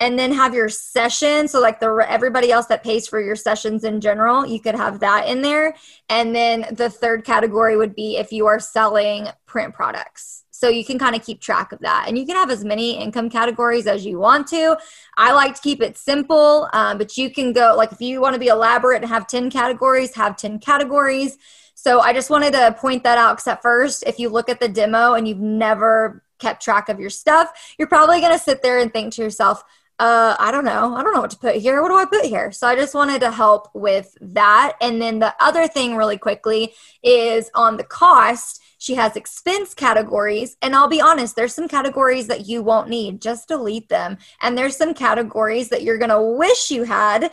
and 0.01 0.17
then 0.17 0.33
have 0.33 0.53
your 0.53 0.67
session 0.67 1.47
so 1.47 1.61
like 1.61 1.79
the 1.79 2.05
everybody 2.09 2.51
else 2.51 2.65
that 2.65 2.83
pays 2.83 3.07
for 3.07 3.21
your 3.21 3.35
sessions 3.35 3.85
in 3.85 4.01
general 4.01 4.45
you 4.45 4.59
could 4.59 4.75
have 4.75 4.99
that 4.99 5.27
in 5.27 5.41
there 5.41 5.73
and 6.09 6.35
then 6.35 6.65
the 6.73 6.89
third 6.89 7.23
category 7.23 7.77
would 7.77 7.95
be 7.95 8.17
if 8.17 8.33
you 8.33 8.47
are 8.47 8.59
selling 8.59 9.27
print 9.45 9.73
products 9.73 10.43
so 10.61 10.69
you 10.69 10.85
can 10.85 10.99
kind 10.99 11.15
of 11.15 11.25
keep 11.25 11.41
track 11.41 11.71
of 11.71 11.79
that. 11.79 12.05
And 12.07 12.19
you 12.19 12.23
can 12.23 12.35
have 12.35 12.51
as 12.51 12.63
many 12.63 12.95
income 12.95 13.31
categories 13.31 13.87
as 13.87 14.05
you 14.05 14.19
want 14.19 14.45
to. 14.49 14.77
I 15.17 15.33
like 15.33 15.55
to 15.55 15.61
keep 15.61 15.81
it 15.81 15.97
simple, 15.97 16.69
um, 16.71 16.99
but 16.99 17.17
you 17.17 17.31
can 17.31 17.51
go, 17.51 17.73
like, 17.75 17.91
if 17.91 17.99
you 17.99 18.21
want 18.21 18.35
to 18.35 18.39
be 18.39 18.45
elaborate 18.45 19.01
and 19.01 19.09
have 19.09 19.25
10 19.25 19.49
categories, 19.49 20.13
have 20.13 20.37
10 20.37 20.59
categories. 20.59 21.39
So 21.73 21.99
I 21.99 22.13
just 22.13 22.29
wanted 22.29 22.53
to 22.53 22.75
point 22.77 23.03
that 23.05 23.17
out 23.17 23.37
because 23.37 23.47
at 23.47 23.63
first, 23.63 24.03
if 24.05 24.19
you 24.19 24.29
look 24.29 24.49
at 24.49 24.59
the 24.59 24.69
demo 24.69 25.15
and 25.15 25.27
you've 25.27 25.39
never 25.39 26.21
kept 26.37 26.61
track 26.61 26.89
of 26.89 26.99
your 26.99 27.09
stuff, 27.09 27.73
you're 27.79 27.87
probably 27.87 28.21
going 28.21 28.33
to 28.33 28.37
sit 28.37 28.61
there 28.61 28.77
and 28.77 28.93
think 28.93 29.13
to 29.15 29.23
yourself, 29.23 29.63
uh, 29.97 30.35
I 30.37 30.51
don't 30.51 30.65
know. 30.65 30.93
I 30.93 31.01
don't 31.01 31.15
know 31.15 31.21
what 31.21 31.31
to 31.31 31.37
put 31.37 31.55
here. 31.55 31.81
What 31.81 31.89
do 31.89 31.97
I 31.97 32.05
put 32.05 32.25
here? 32.25 32.51
So 32.51 32.67
I 32.67 32.75
just 32.75 32.93
wanted 32.93 33.21
to 33.21 33.31
help 33.31 33.71
with 33.73 34.15
that. 34.21 34.73
And 34.79 35.01
then 35.01 35.17
the 35.17 35.33
other 35.39 35.67
thing, 35.67 35.95
really 35.95 36.19
quickly, 36.19 36.75
is 37.01 37.49
on 37.55 37.77
the 37.77 37.83
cost 37.83 38.61
she 38.81 38.95
has 38.95 39.15
expense 39.15 39.75
categories. 39.75 40.57
And 40.59 40.75
I'll 40.75 40.87
be 40.87 40.99
honest, 40.99 41.35
there's 41.35 41.53
some 41.53 41.67
categories 41.67 42.25
that 42.25 42.47
you 42.47 42.63
won't 42.63 42.89
need, 42.89 43.21
just 43.21 43.47
delete 43.47 43.89
them. 43.89 44.17
And 44.41 44.57
there's 44.57 44.75
some 44.75 44.95
categories 44.95 45.69
that 45.69 45.83
you're 45.83 45.99
going 45.99 46.09
to 46.09 46.19
wish 46.19 46.71
you 46.71 46.81
had. 46.81 47.31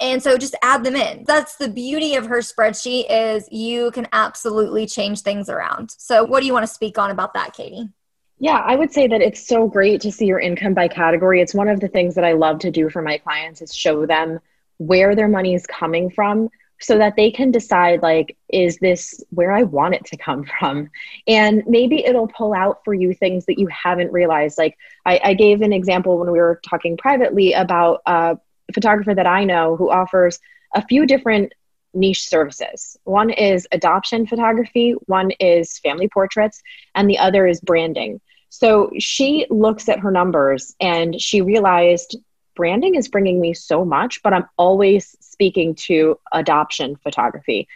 And 0.00 0.22
so 0.22 0.38
just 0.38 0.54
add 0.62 0.82
them 0.82 0.96
in. 0.96 1.24
That's 1.24 1.56
the 1.56 1.68
beauty 1.68 2.14
of 2.14 2.24
her 2.24 2.38
spreadsheet 2.38 3.04
is 3.10 3.46
you 3.52 3.90
can 3.90 4.08
absolutely 4.14 4.86
change 4.86 5.20
things 5.20 5.50
around. 5.50 5.90
So 5.98 6.24
what 6.24 6.40
do 6.40 6.46
you 6.46 6.54
want 6.54 6.66
to 6.66 6.72
speak 6.72 6.96
on 6.96 7.10
about 7.10 7.34
that, 7.34 7.52
Katie? 7.52 7.90
Yeah, 8.38 8.56
I 8.64 8.74
would 8.74 8.94
say 8.94 9.06
that 9.08 9.20
it's 9.20 9.46
so 9.46 9.68
great 9.68 10.00
to 10.00 10.10
see 10.10 10.24
your 10.24 10.40
income 10.40 10.72
by 10.72 10.88
category. 10.88 11.42
It's 11.42 11.54
one 11.54 11.68
of 11.68 11.80
the 11.80 11.88
things 11.88 12.14
that 12.14 12.24
I 12.24 12.32
love 12.32 12.60
to 12.60 12.70
do 12.70 12.88
for 12.88 13.02
my 13.02 13.18
clients 13.18 13.60
is 13.60 13.74
show 13.74 14.06
them 14.06 14.40
where 14.78 15.14
their 15.14 15.28
money 15.28 15.54
is 15.54 15.66
coming 15.66 16.08
from 16.08 16.48
so 16.82 16.98
that 16.98 17.16
they 17.16 17.30
can 17.30 17.50
decide 17.50 18.02
like 18.02 18.36
is 18.48 18.76
this 18.78 19.22
where 19.30 19.52
i 19.52 19.62
want 19.62 19.94
it 19.94 20.04
to 20.06 20.16
come 20.16 20.44
from? 20.58 20.90
And 21.26 21.62
maybe 21.66 22.04
it'll 22.04 22.28
pull 22.28 22.52
out 22.54 22.84
for 22.84 22.94
you 22.94 23.14
things 23.14 23.46
that 23.46 23.58
you 23.58 23.68
haven't 23.68 24.12
realized. 24.12 24.58
Like 24.58 24.76
i, 25.06 25.20
I 25.22 25.34
gave 25.34 25.62
an 25.62 25.72
example 25.72 26.18
when 26.18 26.30
we 26.30 26.38
were 26.38 26.60
talking 26.68 26.96
privately 26.96 27.52
about 27.52 28.02
a 28.06 28.38
photographer 28.74 29.14
that 29.14 29.26
i 29.26 29.44
know 29.44 29.76
who 29.76 29.90
offers 29.90 30.38
a 30.74 30.86
few 30.86 31.06
different 31.06 31.52
niche 31.94 32.26
services. 32.26 32.96
One 33.04 33.30
is 33.30 33.66
adoption 33.72 34.26
photography 34.26 34.92
one 35.06 35.30
is 35.32 35.78
family 35.78 36.08
portraits 36.08 36.62
and 36.94 37.08
the 37.08 37.18
other 37.18 37.46
is 37.46 37.60
branding. 37.60 38.20
So 38.48 38.90
she 38.98 39.46
looks 39.48 39.88
at 39.88 40.00
her 40.00 40.10
numbers 40.10 40.74
and 40.80 41.18
she 41.20 41.40
realized 41.40 42.16
branding 42.54 42.94
is 42.94 43.08
bringing 43.08 43.40
me 43.40 43.54
so 43.54 43.84
much, 43.84 44.22
but 44.22 44.32
I'm 44.32 44.46
always 44.56 45.16
speaking 45.20 45.74
to 45.86 46.18
adoption 46.32 46.96
photography. 46.96 47.68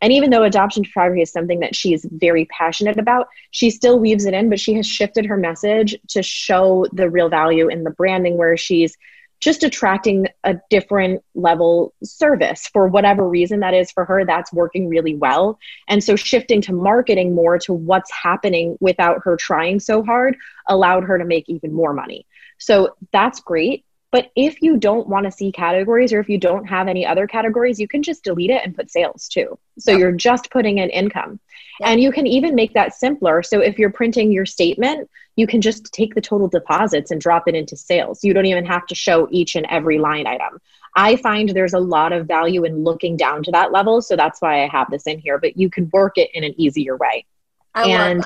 And 0.00 0.12
even 0.12 0.30
though 0.30 0.44
adoption 0.44 0.84
photography 0.84 1.22
is 1.22 1.32
something 1.32 1.60
that 1.60 1.74
she's 1.74 2.06
very 2.10 2.44
passionate 2.46 2.98
about, 2.98 3.28
she 3.50 3.70
still 3.70 3.98
weaves 3.98 4.24
it 4.24 4.34
in, 4.34 4.48
but 4.48 4.60
she 4.60 4.74
has 4.74 4.86
shifted 4.86 5.26
her 5.26 5.36
message 5.36 5.96
to 6.08 6.22
show 6.22 6.86
the 6.92 7.10
real 7.10 7.28
value 7.28 7.68
in 7.68 7.84
the 7.84 7.90
branding 7.90 8.36
where 8.36 8.56
she's 8.56 8.96
just 9.40 9.62
attracting 9.62 10.26
a 10.44 10.54
different 10.70 11.22
level 11.34 11.92
service. 12.02 12.68
For 12.72 12.86
whatever 12.86 13.28
reason 13.28 13.60
that 13.60 13.74
is 13.74 13.90
for 13.90 14.04
her 14.04 14.24
that's 14.24 14.52
working 14.52 14.88
really 14.88 15.14
well. 15.16 15.58
And 15.88 16.02
so 16.02 16.16
shifting 16.16 16.62
to 16.62 16.72
marketing 16.72 17.34
more 17.34 17.58
to 17.58 17.74
what's 17.74 18.10
happening 18.10 18.78
without 18.80 19.20
her 19.24 19.36
trying 19.36 19.80
so 19.80 20.02
hard 20.02 20.36
allowed 20.68 21.04
her 21.04 21.18
to 21.18 21.24
make 21.24 21.48
even 21.48 21.74
more 21.74 21.92
money. 21.92 22.26
So 22.58 22.96
that's 23.12 23.40
great 23.40 23.84
but 24.14 24.30
if 24.36 24.62
you 24.62 24.76
don't 24.76 25.08
want 25.08 25.24
to 25.24 25.32
see 25.32 25.50
categories 25.50 26.12
or 26.12 26.20
if 26.20 26.28
you 26.28 26.38
don't 26.38 26.66
have 26.66 26.86
any 26.86 27.04
other 27.04 27.26
categories, 27.26 27.80
you 27.80 27.88
can 27.88 28.00
just 28.00 28.22
delete 28.22 28.48
it 28.48 28.62
and 28.64 28.72
put 28.72 28.88
sales 28.88 29.26
too. 29.26 29.58
So 29.80 29.90
you're 29.90 30.12
just 30.12 30.52
putting 30.52 30.78
in 30.78 30.88
income. 30.90 31.40
And 31.82 32.00
you 32.00 32.12
can 32.12 32.24
even 32.24 32.54
make 32.54 32.74
that 32.74 32.94
simpler. 32.94 33.42
So 33.42 33.58
if 33.58 33.76
you're 33.76 33.90
printing 33.90 34.30
your 34.30 34.46
statement, 34.46 35.10
you 35.34 35.48
can 35.48 35.60
just 35.60 35.92
take 35.92 36.14
the 36.14 36.20
total 36.20 36.46
deposits 36.46 37.10
and 37.10 37.20
drop 37.20 37.48
it 37.48 37.56
into 37.56 37.76
sales. 37.76 38.22
You 38.22 38.32
don't 38.32 38.46
even 38.46 38.64
have 38.66 38.86
to 38.86 38.94
show 38.94 39.26
each 39.32 39.56
and 39.56 39.66
every 39.68 39.98
line 39.98 40.28
item. 40.28 40.60
I 40.94 41.16
find 41.16 41.48
there's 41.48 41.74
a 41.74 41.80
lot 41.80 42.12
of 42.12 42.28
value 42.28 42.62
in 42.62 42.84
looking 42.84 43.16
down 43.16 43.42
to 43.42 43.50
that 43.50 43.72
level. 43.72 44.00
So 44.00 44.14
that's 44.14 44.40
why 44.40 44.62
I 44.62 44.68
have 44.68 44.92
this 44.92 45.08
in 45.08 45.18
here, 45.18 45.40
but 45.40 45.56
you 45.56 45.68
can 45.68 45.90
work 45.92 46.18
it 46.18 46.30
in 46.34 46.44
an 46.44 46.54
easier 46.56 46.96
way. 46.96 47.26
I 47.74 47.88
and 47.88 48.24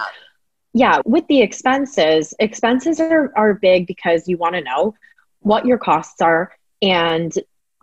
yeah, 0.74 1.00
with 1.06 1.26
the 1.28 1.40
expenses, 1.40 2.34
expenses 2.40 3.00
are, 3.00 3.32
are 3.34 3.54
big 3.54 3.86
because 3.86 4.28
you 4.28 4.36
want 4.36 4.54
to 4.54 4.60
know 4.60 4.94
what 5.48 5.64
your 5.64 5.78
costs 5.78 6.20
are 6.20 6.52
and 6.82 7.32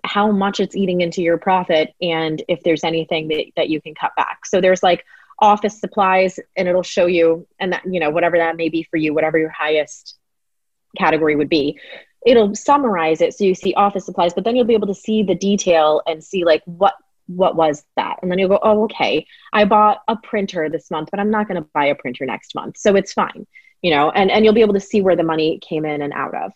how 0.03 0.31
much 0.31 0.59
it's 0.59 0.75
eating 0.75 1.01
into 1.01 1.21
your 1.21 1.37
profit 1.37 1.93
and 1.99 2.43
if 2.47 2.61
there's 2.63 2.83
anything 2.83 3.27
that, 3.29 3.45
that 3.55 3.69
you 3.69 3.81
can 3.81 3.95
cut 3.95 4.11
back. 4.15 4.45
So 4.45 4.61
there's 4.61 4.83
like 4.83 5.03
office 5.39 5.79
supplies 5.79 6.39
and 6.55 6.67
it'll 6.67 6.83
show 6.83 7.07
you 7.07 7.47
and 7.59 7.73
that, 7.73 7.83
you 7.85 7.99
know, 7.99 8.11
whatever 8.11 8.37
that 8.37 8.55
may 8.55 8.69
be 8.69 8.83
for 8.83 8.97
you, 8.97 9.13
whatever 9.13 9.37
your 9.37 9.49
highest 9.49 10.15
category 10.95 11.35
would 11.35 11.49
be. 11.49 11.79
it'll 12.25 12.55
summarize 12.55 13.21
it 13.21 13.33
so 13.33 13.43
you 13.43 13.55
see 13.55 13.73
office 13.75 14.05
supplies, 14.05 14.33
but 14.33 14.43
then 14.43 14.55
you'll 14.55 14.65
be 14.65 14.73
able 14.73 14.87
to 14.87 14.93
see 14.95 15.23
the 15.23 15.35
detail 15.35 16.01
and 16.07 16.23
see 16.23 16.43
like 16.43 16.61
what 16.65 16.95
what 17.27 17.55
was 17.55 17.83
that? 17.95 18.17
And 18.21 18.29
then 18.29 18.37
you'll 18.37 18.49
go, 18.49 18.59
oh, 18.61 18.83
okay, 18.83 19.25
I 19.51 19.65
bought 19.65 20.01
a 20.07 20.15
printer 20.15 20.69
this 20.69 20.91
month, 20.91 21.09
but 21.09 21.19
I'm 21.19 21.31
not 21.31 21.47
going 21.47 21.61
to 21.61 21.67
buy 21.73 21.85
a 21.85 21.95
printer 21.95 22.23
next 22.25 22.53
month. 22.53 22.77
So 22.77 22.95
it's 22.95 23.13
fine, 23.13 23.47
you 23.81 23.89
know, 23.89 24.11
and, 24.11 24.29
and 24.29 24.45
you'll 24.45 24.53
be 24.53 24.61
able 24.61 24.75
to 24.75 24.79
see 24.79 25.01
where 25.01 25.15
the 25.15 25.23
money 25.23 25.59
came 25.59 25.85
in 25.85 26.03
and 26.03 26.13
out 26.13 26.35
of. 26.35 26.51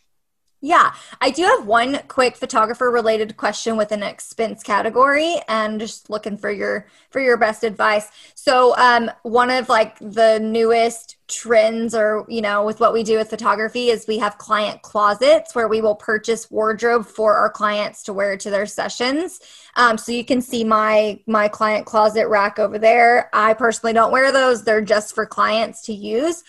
Yeah, 0.62 0.92
I 1.22 1.30
do 1.30 1.44
have 1.44 1.66
one 1.66 2.00
quick 2.10 2.36
photographer 2.36 2.92
related 2.92 3.38
question 3.38 3.78
with 3.78 3.94
an 3.94 4.04
expense 4.04 4.62
category 4.62 5.38
and 5.48 5.80
just 5.80 6.10
looking 6.10 6.36
for 6.36 6.52
your 6.52 6.86
for 7.12 7.22
your 7.22 7.38
best 7.38 7.64
advice. 7.64 8.10
So, 8.36 8.76
um 8.78 9.10
one 9.24 9.52
of 9.52 9.70
like 9.70 9.98
the 10.00 10.38
newest 10.40 11.16
trends 11.30 11.96
or, 11.96 12.26
you 12.28 12.42
know, 12.42 12.66
with 12.66 12.82
what 12.82 12.92
we 12.92 13.04
do 13.04 13.18
with 13.18 13.30
photography 13.30 13.88
is 13.90 14.06
we 14.06 14.18
have 14.18 14.38
client 14.38 14.82
closets 14.82 15.56
where 15.56 15.70
we 15.70 15.80
will 15.80 15.96
purchase 15.96 16.52
wardrobe 16.52 17.06
for 17.06 17.36
our 17.36 17.50
clients 17.50 18.04
to 18.04 18.12
wear 18.14 18.36
to 18.36 18.50
their 18.50 18.66
sessions. 18.66 19.40
Um 19.78 19.98
so 19.98 20.12
you 20.12 20.26
can 20.26 20.42
see 20.42 20.66
my 20.66 21.22
my 21.26 21.48
client 21.48 21.86
closet 21.86 22.28
rack 22.28 22.60
over 22.60 22.78
there. 22.78 23.30
I 23.34 23.54
personally 23.54 23.94
don't 23.94 24.12
wear 24.12 24.34
those. 24.34 24.64
They're 24.66 24.82
just 24.82 25.16
for 25.16 25.26
clients 25.26 25.84
to 25.84 25.94
use 25.94 26.44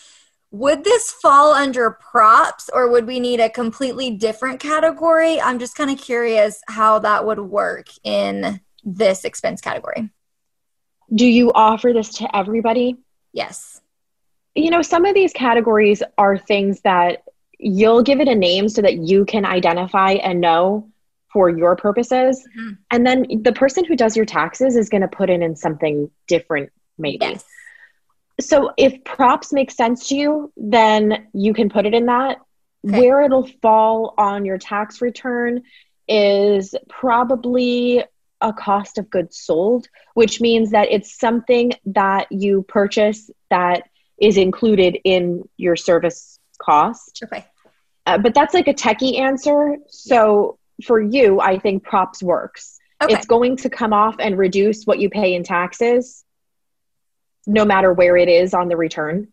would 0.50 0.82
this 0.82 1.12
fall 1.12 1.52
under 1.52 1.90
props 1.92 2.68
or 2.72 2.90
would 2.90 3.06
we 3.06 3.20
need 3.20 3.40
a 3.40 3.48
completely 3.48 4.10
different 4.10 4.58
category? 4.58 5.40
I'm 5.40 5.58
just 5.58 5.76
kind 5.76 5.90
of 5.90 5.98
curious 5.98 6.60
how 6.66 6.98
that 7.00 7.24
would 7.24 7.38
work 7.38 7.86
in 8.02 8.60
this 8.84 9.24
expense 9.24 9.60
category. 9.60 10.10
Do 11.14 11.26
you 11.26 11.52
offer 11.52 11.92
this 11.92 12.14
to 12.14 12.36
everybody? 12.36 12.96
Yes. 13.32 13.80
You 14.54 14.70
know, 14.70 14.82
some 14.82 15.04
of 15.04 15.14
these 15.14 15.32
categories 15.32 16.02
are 16.18 16.36
things 16.36 16.80
that 16.80 17.22
you'll 17.58 18.02
give 18.02 18.20
it 18.20 18.26
a 18.26 18.34
name 18.34 18.68
so 18.68 18.82
that 18.82 18.96
you 18.96 19.24
can 19.24 19.44
identify 19.44 20.12
and 20.12 20.40
know 20.40 20.88
for 21.32 21.48
your 21.48 21.76
purposes. 21.76 22.44
Mm-hmm. 22.58 22.72
And 22.90 23.06
then 23.06 23.42
the 23.42 23.52
person 23.52 23.84
who 23.84 23.94
does 23.94 24.16
your 24.16 24.26
taxes 24.26 24.74
is 24.74 24.88
going 24.88 25.02
to 25.02 25.08
put 25.08 25.30
it 25.30 25.42
in 25.42 25.54
something 25.54 26.10
different, 26.26 26.70
maybe. 26.98 27.18
Yes 27.20 27.44
so 28.40 28.72
if 28.76 29.04
props 29.04 29.52
make 29.52 29.70
sense 29.70 30.08
to 30.08 30.16
you, 30.16 30.52
then 30.56 31.28
you 31.32 31.54
can 31.54 31.68
put 31.68 31.86
it 31.86 31.94
in 31.94 32.06
that. 32.06 32.38
Okay. 32.86 33.00
Where 33.00 33.22
it'll 33.22 33.46
fall 33.60 34.14
on 34.16 34.44
your 34.44 34.58
tax 34.58 35.02
return 35.02 35.62
is 36.08 36.74
probably 36.88 38.02
a 38.40 38.52
cost 38.52 38.98
of 38.98 39.10
goods 39.10 39.38
sold, 39.38 39.86
which 40.14 40.40
means 40.40 40.70
that 40.70 40.88
it's 40.90 41.18
something 41.18 41.72
that 41.86 42.26
you 42.30 42.62
purchase 42.68 43.30
that 43.50 43.82
is 44.20 44.36
included 44.36 44.98
in 45.04 45.48
your 45.56 45.76
service 45.76 46.38
cost. 46.58 47.22
Okay. 47.24 47.44
Uh, 48.06 48.18
but 48.18 48.34
that's 48.34 48.54
like 48.54 48.68
a 48.68 48.74
techie 48.74 49.18
answer. 49.18 49.76
So 49.88 50.58
for 50.84 51.00
you, 51.00 51.40
I 51.40 51.58
think 51.58 51.84
props 51.84 52.22
works. 52.22 52.78
Okay. 53.02 53.14
It's 53.14 53.26
going 53.26 53.56
to 53.58 53.70
come 53.70 53.92
off 53.92 54.16
and 54.18 54.36
reduce 54.38 54.84
what 54.84 54.98
you 54.98 55.10
pay 55.10 55.34
in 55.34 55.42
taxes 55.42 56.24
no 57.46 57.64
matter 57.64 57.92
where 57.92 58.16
it 58.16 58.28
is 58.28 58.54
on 58.54 58.68
the 58.68 58.76
return. 58.76 59.28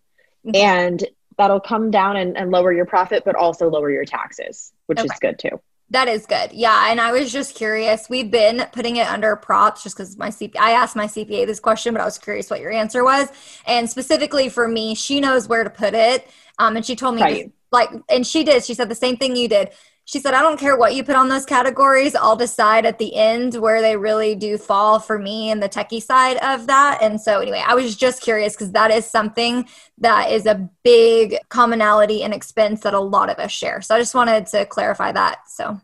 Mm-hmm. 0.45 0.55
And 0.55 1.05
that'll 1.37 1.59
come 1.59 1.91
down 1.91 2.17
and, 2.17 2.37
and, 2.37 2.51
lower 2.51 2.71
your 2.71 2.85
profit, 2.85 3.23
but 3.23 3.35
also 3.35 3.69
lower 3.69 3.91
your 3.91 4.05
taxes, 4.05 4.71
which 4.87 4.97
okay. 4.97 5.05
is 5.05 5.19
good 5.19 5.37
too. 5.37 5.61
That 5.89 6.07
is 6.07 6.25
good. 6.25 6.51
Yeah. 6.51 6.91
And 6.91 6.99
I 6.99 7.11
was 7.11 7.31
just 7.31 7.55
curious. 7.55 8.09
We've 8.09 8.29
been 8.29 8.65
putting 8.73 8.97
it 8.97 9.07
under 9.07 9.35
props 9.35 9.83
just 9.83 9.95
because 9.95 10.17
my 10.17 10.29
CPA, 10.29 10.57
I 10.59 10.71
asked 10.71 10.95
my 10.95 11.05
CPA 11.05 11.45
this 11.45 11.59
question, 11.61 11.93
but 11.93 12.01
I 12.01 12.05
was 12.05 12.17
curious 12.17 12.49
what 12.49 12.59
your 12.59 12.71
answer 12.71 13.03
was. 13.03 13.29
And 13.65 13.89
specifically 13.89 14.49
for 14.49 14.67
me, 14.67 14.95
she 14.95 15.21
knows 15.21 15.47
where 15.47 15.63
to 15.63 15.69
put 15.69 15.93
it. 15.93 16.27
Um, 16.59 16.75
and 16.75 16.85
she 16.85 16.95
told 16.95 17.15
me, 17.15 17.21
right. 17.21 17.51
like, 17.71 17.89
and 18.09 18.27
she 18.27 18.43
did, 18.43 18.65
she 18.65 18.73
said 18.73 18.89
the 18.89 18.95
same 18.95 19.15
thing 19.15 19.35
you 19.35 19.47
did 19.47 19.69
she 20.07 20.21
said, 20.21 20.33
I 20.33 20.41
don't 20.41 20.57
care 20.57 20.77
what 20.77 20.95
you 20.95 21.03
put 21.03 21.17
on 21.17 21.27
those 21.27 21.45
categories. 21.45 22.15
I'll 22.15 22.37
decide 22.37 22.85
at 22.85 22.97
the 22.97 23.13
end 23.13 23.55
where 23.55 23.81
they 23.81 23.97
really 23.97 24.35
do 24.35 24.57
fall 24.57 24.99
for 24.99 25.19
me 25.19 25.51
and 25.51 25.61
the 25.61 25.67
techie 25.67 26.01
side 26.01 26.37
of 26.37 26.65
that. 26.67 26.99
And 27.01 27.19
so, 27.19 27.41
anyway, 27.41 27.61
I 27.67 27.75
was 27.75 27.93
just 27.93 28.21
curious 28.21 28.53
because 28.53 28.71
that 28.71 28.89
is 28.89 29.05
something 29.05 29.67
that 29.97 30.31
is 30.31 30.45
a 30.45 30.69
big 30.81 31.35
commonality 31.49 32.23
and 32.23 32.33
expense 32.33 32.79
that 32.81 32.93
a 32.93 32.99
lot 33.01 33.29
of 33.29 33.37
us 33.37 33.51
share. 33.51 33.81
So, 33.81 33.95
I 33.95 33.99
just 33.99 34.15
wanted 34.15 34.45
to 34.47 34.65
clarify 34.65 35.11
that. 35.11 35.49
So, 35.49 35.81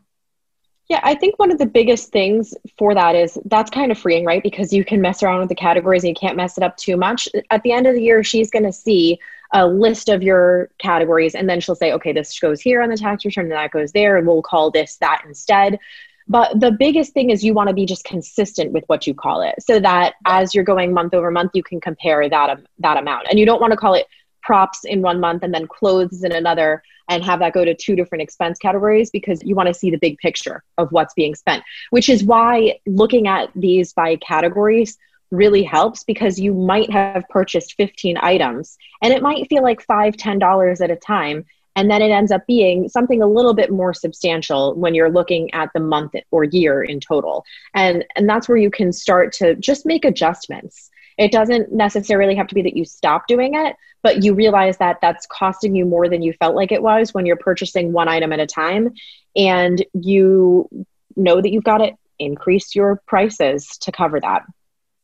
yeah, 0.88 1.00
I 1.02 1.16
think 1.16 1.38
one 1.38 1.50
of 1.50 1.58
the 1.58 1.66
biggest 1.66 2.10
things 2.10 2.54
for 2.78 2.94
that 2.94 3.14
is 3.14 3.38
that's 3.44 3.70
kind 3.70 3.92
of 3.92 3.98
freeing, 3.98 4.24
right? 4.24 4.42
Because 4.42 4.72
you 4.72 4.86
can 4.86 5.02
mess 5.02 5.22
around 5.22 5.40
with 5.40 5.50
the 5.50 5.54
categories 5.54 6.02
and 6.02 6.08
you 6.08 6.14
can't 6.14 6.36
mess 6.36 6.56
it 6.56 6.64
up 6.64 6.78
too 6.78 6.96
much. 6.96 7.28
At 7.50 7.62
the 7.62 7.72
end 7.72 7.86
of 7.86 7.94
the 7.94 8.02
year, 8.02 8.24
she's 8.24 8.50
going 8.50 8.64
to 8.64 8.72
see 8.72 9.18
a 9.52 9.66
list 9.66 10.08
of 10.08 10.22
your 10.22 10.70
categories 10.78 11.34
and 11.34 11.48
then 11.48 11.60
she'll 11.60 11.74
say 11.74 11.92
okay 11.92 12.12
this 12.12 12.38
goes 12.38 12.60
here 12.60 12.82
on 12.82 12.88
the 12.88 12.96
tax 12.96 13.24
return 13.24 13.44
and 13.44 13.52
that 13.52 13.70
goes 13.70 13.92
there 13.92 14.16
and 14.16 14.26
we'll 14.26 14.42
call 14.42 14.70
this 14.70 14.96
that 14.96 15.22
instead. 15.26 15.78
But 16.26 16.58
the 16.58 16.72
biggest 16.72 17.12
thing 17.12 17.28
is 17.28 17.44
you 17.44 17.52
want 17.52 17.68
to 17.68 17.74
be 17.74 17.84
just 17.84 18.04
consistent 18.04 18.72
with 18.72 18.84
what 18.86 19.06
you 19.06 19.12
call 19.12 19.42
it 19.42 19.56
so 19.60 19.78
that 19.80 20.14
as 20.24 20.54
you're 20.54 20.64
going 20.64 20.94
month 20.94 21.12
over 21.12 21.30
month 21.30 21.50
you 21.54 21.62
can 21.62 21.80
compare 21.80 22.28
that 22.28 22.50
um, 22.50 22.64
that 22.78 22.96
amount. 22.96 23.26
And 23.28 23.38
you 23.38 23.46
don't 23.46 23.60
want 23.60 23.72
to 23.72 23.76
call 23.76 23.94
it 23.94 24.06
props 24.42 24.84
in 24.84 25.02
one 25.02 25.20
month 25.20 25.42
and 25.42 25.52
then 25.52 25.66
clothes 25.66 26.22
in 26.22 26.32
another 26.32 26.82
and 27.08 27.24
have 27.24 27.40
that 27.40 27.52
go 27.52 27.64
to 27.64 27.74
two 27.74 27.96
different 27.96 28.22
expense 28.22 28.58
categories 28.58 29.10
because 29.10 29.42
you 29.42 29.54
want 29.54 29.66
to 29.68 29.74
see 29.74 29.90
the 29.90 29.98
big 29.98 30.18
picture 30.18 30.62
of 30.78 30.90
what's 30.92 31.14
being 31.14 31.34
spent 31.34 31.62
which 31.90 32.08
is 32.08 32.22
why 32.22 32.78
looking 32.86 33.26
at 33.26 33.50
these 33.54 33.92
by 33.92 34.16
categories 34.16 34.98
really 35.30 35.62
helps 35.62 36.04
because 36.04 36.38
you 36.38 36.54
might 36.54 36.90
have 36.90 37.24
purchased 37.28 37.74
15 37.76 38.16
items 38.20 38.76
and 39.02 39.12
it 39.12 39.22
might 39.22 39.48
feel 39.48 39.62
like 39.62 39.82
five 39.82 40.16
ten 40.16 40.38
dollars 40.38 40.80
at 40.80 40.90
a 40.90 40.96
time. 40.96 41.44
And 41.76 41.90
then 41.90 42.02
it 42.02 42.10
ends 42.10 42.30
up 42.30 42.46
being 42.46 42.88
something 42.88 43.20
a 43.20 43.26
little 43.26 43.52
bit 43.52 43.72
more 43.72 43.92
substantial 43.92 44.74
when 44.74 44.94
you're 44.94 45.10
looking 45.10 45.52
at 45.54 45.70
the 45.74 45.80
month 45.80 46.14
or 46.30 46.44
year 46.44 46.82
in 46.82 47.00
total. 47.00 47.44
And 47.74 48.04
and 48.16 48.28
that's 48.28 48.48
where 48.48 48.58
you 48.58 48.70
can 48.70 48.92
start 48.92 49.32
to 49.34 49.56
just 49.56 49.84
make 49.84 50.04
adjustments. 50.04 50.90
It 51.18 51.32
doesn't 51.32 51.72
necessarily 51.72 52.34
have 52.36 52.48
to 52.48 52.54
be 52.54 52.62
that 52.62 52.76
you 52.76 52.84
stop 52.84 53.26
doing 53.26 53.54
it 53.54 53.76
but 54.04 54.22
you 54.22 54.34
realize 54.34 54.76
that 54.76 54.98
that's 55.00 55.26
costing 55.26 55.74
you 55.74 55.86
more 55.86 56.10
than 56.10 56.20
you 56.20 56.34
felt 56.34 56.54
like 56.54 56.70
it 56.70 56.82
was 56.82 57.14
when 57.14 57.24
you're 57.24 57.36
purchasing 57.36 57.90
one 57.90 58.06
item 58.06 58.34
at 58.34 58.38
a 58.38 58.46
time. 58.46 58.92
And 59.34 59.82
you 59.94 60.68
know 61.16 61.40
that 61.40 61.50
you've 61.50 61.64
got 61.64 61.78
to 61.78 61.92
increase 62.18 62.74
your 62.74 63.00
prices 63.06 63.66
to 63.78 63.90
cover 63.90 64.20
that 64.20 64.42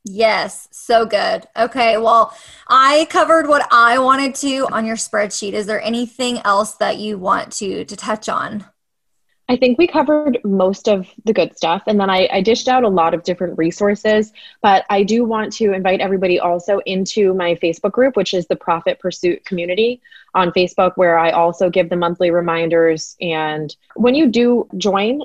Yes, 0.04 0.66
so 0.70 1.04
good. 1.04 1.46
Okay, 1.56 1.98
well, 1.98 2.34
I 2.68 3.06
covered 3.10 3.48
what 3.48 3.68
I 3.70 3.98
wanted 3.98 4.34
to 4.36 4.66
on 4.72 4.86
your 4.86 4.96
spreadsheet. 4.96 5.52
Is 5.52 5.66
there 5.66 5.82
anything 5.82 6.38
else 6.44 6.74
that 6.76 6.98
you 6.98 7.18
want 7.18 7.52
to 7.54 7.84
to 7.84 7.96
touch 7.96 8.28
on? 8.28 8.64
I 9.50 9.56
think 9.56 9.78
we 9.78 9.88
covered 9.88 10.38
most 10.44 10.88
of 10.88 11.08
the 11.24 11.32
good 11.32 11.56
stuff, 11.56 11.82
and 11.88 11.98
then 11.98 12.08
I, 12.08 12.28
I 12.32 12.40
dished 12.40 12.68
out 12.68 12.84
a 12.84 12.88
lot 12.88 13.14
of 13.14 13.24
different 13.24 13.58
resources. 13.58 14.32
But 14.62 14.86
I 14.88 15.02
do 15.02 15.24
want 15.24 15.52
to 15.54 15.72
invite 15.72 16.00
everybody 16.00 16.38
also 16.38 16.78
into 16.86 17.34
my 17.34 17.56
Facebook 17.56 17.90
group, 17.90 18.16
which 18.16 18.32
is 18.32 18.46
the 18.46 18.54
Profit 18.54 19.00
Pursuit 19.00 19.44
Community 19.44 20.00
on 20.34 20.52
Facebook, 20.52 20.92
where 20.94 21.18
I 21.18 21.32
also 21.32 21.68
give 21.68 21.90
the 21.90 21.96
monthly 21.96 22.30
reminders. 22.30 23.16
And 23.20 23.74
when 23.96 24.14
you 24.14 24.28
do 24.28 24.68
join, 24.78 25.22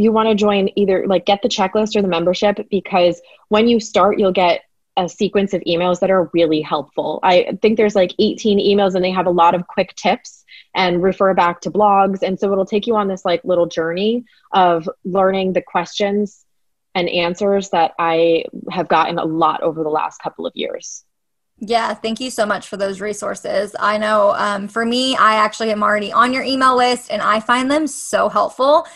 you 0.00 0.12
want 0.12 0.28
to 0.28 0.34
join 0.34 0.70
either 0.76 1.06
like 1.06 1.26
get 1.26 1.42
the 1.42 1.48
checklist 1.48 1.96
or 1.96 2.02
the 2.02 2.08
membership 2.08 2.68
because 2.70 3.20
when 3.48 3.68
you 3.68 3.80
start, 3.80 4.18
you'll 4.18 4.32
get 4.32 4.62
a 4.96 5.08
sequence 5.08 5.54
of 5.54 5.62
emails 5.62 6.00
that 6.00 6.10
are 6.10 6.30
really 6.32 6.60
helpful. 6.60 7.20
I 7.22 7.58
think 7.62 7.76
there's 7.76 7.94
like 7.94 8.12
18 8.18 8.58
emails 8.58 8.94
and 8.94 9.04
they 9.04 9.10
have 9.10 9.26
a 9.26 9.30
lot 9.30 9.54
of 9.54 9.66
quick 9.66 9.94
tips 9.94 10.44
and 10.74 11.02
refer 11.02 11.34
back 11.34 11.60
to 11.62 11.70
blogs. 11.70 12.22
And 12.22 12.38
so 12.38 12.52
it'll 12.52 12.66
take 12.66 12.86
you 12.86 12.96
on 12.96 13.08
this 13.08 13.24
like 13.24 13.42
little 13.44 13.66
journey 13.66 14.24
of 14.52 14.88
learning 15.04 15.52
the 15.52 15.62
questions 15.62 16.44
and 16.94 17.08
answers 17.08 17.70
that 17.70 17.92
I 17.98 18.44
have 18.70 18.88
gotten 18.88 19.18
a 19.18 19.24
lot 19.24 19.62
over 19.62 19.82
the 19.82 19.90
last 19.90 20.20
couple 20.20 20.46
of 20.46 20.52
years. 20.56 21.04
Yeah, 21.58 21.92
thank 21.92 22.20
you 22.20 22.30
so 22.30 22.46
much 22.46 22.68
for 22.68 22.78
those 22.78 23.00
resources. 23.00 23.76
I 23.78 23.98
know 23.98 24.32
um, 24.32 24.66
for 24.66 24.84
me, 24.84 25.14
I 25.14 25.34
actually 25.34 25.70
am 25.70 25.82
already 25.82 26.10
on 26.10 26.32
your 26.32 26.42
email 26.42 26.76
list 26.76 27.10
and 27.10 27.20
I 27.20 27.40
find 27.40 27.70
them 27.70 27.86
so 27.86 28.28
helpful. 28.30 28.86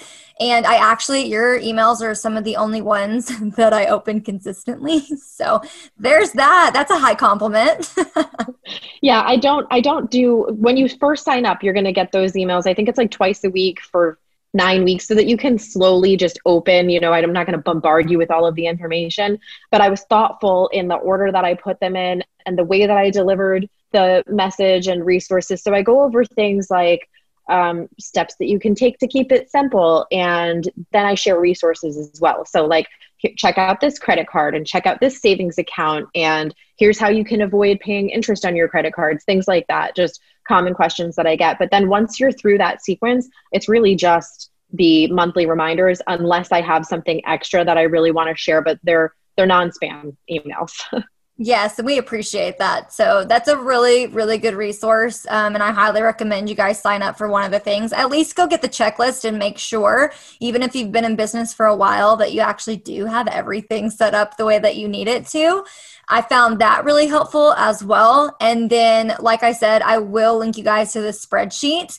And 0.41 0.67
I 0.67 0.77
actually, 0.77 1.27
your 1.27 1.61
emails 1.61 2.01
are 2.01 2.15
some 2.15 2.37
of 2.37 2.45
the 2.45 2.57
only 2.57 2.83
ones 2.83 3.31
that 3.57 3.73
I 3.73 3.87
open 3.87 4.21
consistently. 4.21 5.03
So 5.35 5.61
there's 5.99 6.31
that. 6.33 6.71
That's 6.73 6.93
a 6.93 6.99
high 6.99 7.17
compliment. 7.17 7.93
yeah, 9.03 9.23
I 9.27 9.37
don't, 9.37 9.67
I 9.71 9.81
don't 9.81 10.11
do, 10.11 10.47
when 10.59 10.77
you 10.77 10.89
first 10.89 11.25
sign 11.25 11.45
up, 11.45 11.63
you're 11.63 11.75
going 11.75 11.85
to 11.85 11.93
get 11.93 12.13
those 12.13 12.35
emails. 12.35 12.67
I 12.67 12.73
think 12.75 12.89
it's 12.89 12.99
like 12.99 13.11
twice 13.11 13.43
a 13.43 13.51
week 13.51 13.81
for 13.81 14.19
nine 14.55 14.85
weeks 14.85 15.07
so 15.07 15.15
that 15.15 15.27
you 15.27 15.37
can 15.37 15.59
slowly 15.59 16.17
just 16.17 16.39
open 16.47 16.89
you 16.89 17.01
know 17.01 17.13
i'm 17.13 17.33
not 17.33 17.45
going 17.45 17.59
to 17.59 17.63
bombard 17.63 18.09
you 18.09 18.17
with 18.17 18.31
all 18.31 18.47
of 18.47 18.55
the 18.55 18.67
information 18.67 19.39
but 19.73 19.81
i 19.81 19.89
was 19.89 20.03
thoughtful 20.05 20.69
in 20.69 20.87
the 20.87 20.95
order 20.95 21.31
that 21.33 21.45
i 21.45 21.53
put 21.55 21.81
them 21.81 21.97
in 21.97 22.23
and 22.47 22.57
the 22.57 22.65
way 22.65 22.87
that 22.87 22.97
i 22.97 23.11
delivered 23.11 23.69
the 23.91 24.23
message 24.29 24.87
and 24.87 25.05
resources 25.05 25.61
so 25.61 25.75
i 25.75 25.83
go 25.83 26.03
over 26.03 26.25
things 26.25 26.71
like 26.71 27.09
um, 27.49 27.89
steps 27.99 28.37
that 28.39 28.47
you 28.47 28.59
can 28.59 28.75
take 28.75 28.99
to 28.99 29.07
keep 29.07 29.33
it 29.33 29.51
simple. 29.51 30.07
And 30.11 30.69
then 30.93 31.07
I 31.07 31.15
share 31.15 31.39
resources 31.39 31.97
as 31.97 32.21
well. 32.21 32.45
So, 32.45 32.67
like, 32.67 32.87
check 33.37 33.59
out 33.59 33.81
this 33.81 33.99
credit 33.99 34.27
card 34.27 34.55
and 34.55 34.67
check 34.67 34.87
out 34.87 35.01
this 35.01 35.21
savings 35.21 35.59
account 35.59 36.09
and 36.15 36.55
here's 36.77 36.99
how 36.99 37.09
you 37.09 37.25
can 37.25 37.41
avoid 37.41 37.81
paying 37.81 38.11
interest 38.11 38.45
on 38.45 38.55
your 38.55 38.69
credit 38.69 38.93
cards 38.93 39.25
things 39.25 39.49
like 39.49 39.67
that 39.69 39.97
just 39.97 40.21
common 40.47 40.75
questions 40.75 41.17
that 41.17 41.27
i 41.27 41.35
get 41.35 41.59
but 41.59 41.71
then 41.71 41.89
once 41.89 42.21
you're 42.21 42.33
through 42.33 42.59
that 42.59 42.85
sequence 42.85 43.29
it's 43.53 43.69
really 43.69 43.95
just 43.95 44.51
the 44.73 45.07
monthly 45.09 45.47
reminders 45.47 46.03
unless 46.07 46.53
i 46.53 46.61
have 46.61 46.85
something 46.85 47.23
extra 47.27 47.65
that 47.65 47.79
i 47.79 47.83
really 47.83 48.11
want 48.11 48.29
to 48.29 48.37
share 48.37 48.61
but 48.61 48.79
they're 48.83 49.15
they're 49.37 49.47
non-spam 49.47 50.15
emails 50.31 50.73
Yes, 51.37 51.81
and 51.81 51.87
we 51.87 51.99
appreciate 51.99 52.59
that. 52.59 52.93
So 52.93 53.25
that's 53.29 53.49
a 53.49 53.57
really, 53.57 54.07
really 54.07 54.39
good 54.39 54.55
resource. 54.55 55.27
Um, 55.29 55.55
and 55.55 55.65
I 55.65 55.73
highly 55.73 56.01
recommend 56.01 56.49
you 56.49 56.55
guys 56.55 56.81
sign 56.81 57.03
up 57.03 57.19
for 57.19 57.29
one 57.29 57.45
of 57.45 57.51
the 57.51 57.59
things. 57.59 57.93
At 57.93 58.09
least 58.09 58.37
go 58.37 58.47
get 58.47 58.63
the 58.63 58.69
checklist 58.69 59.25
and 59.25 59.37
make 59.37 59.59
sure, 59.59 60.13
even 60.39 60.63
if 60.63 60.77
you've 60.77 60.93
been 60.93 61.05
in 61.05 61.17
business 61.17 61.53
for 61.53 61.67
a 61.67 61.75
while, 61.75 62.17
that 62.19 62.33
you 62.33 62.41
actually 62.41 62.77
do 62.77 63.07
have 63.07 63.27
everything 63.27 63.91
set 63.91 64.15
up 64.15 64.37
the 64.37 64.45
way 64.45 64.61
that 64.61 64.77
you 64.77 64.87
need 64.87 65.09
it 65.09 65.27
to. 65.29 65.65
I 66.09 66.23
found 66.23 66.61
that 66.61 66.85
really 66.85 67.09
helpful 67.09 67.53
as 67.55 67.83
well. 67.83 68.37
And 68.41 68.71
then, 68.71 69.17
like 69.19 69.43
I 69.43 69.53
said, 69.53 69.83
I 69.83 69.99
will 69.99 70.39
link 70.39 70.57
you 70.57 70.63
guys 70.63 70.93
to 70.93 71.01
the 71.01 71.09
spreadsheet 71.09 71.99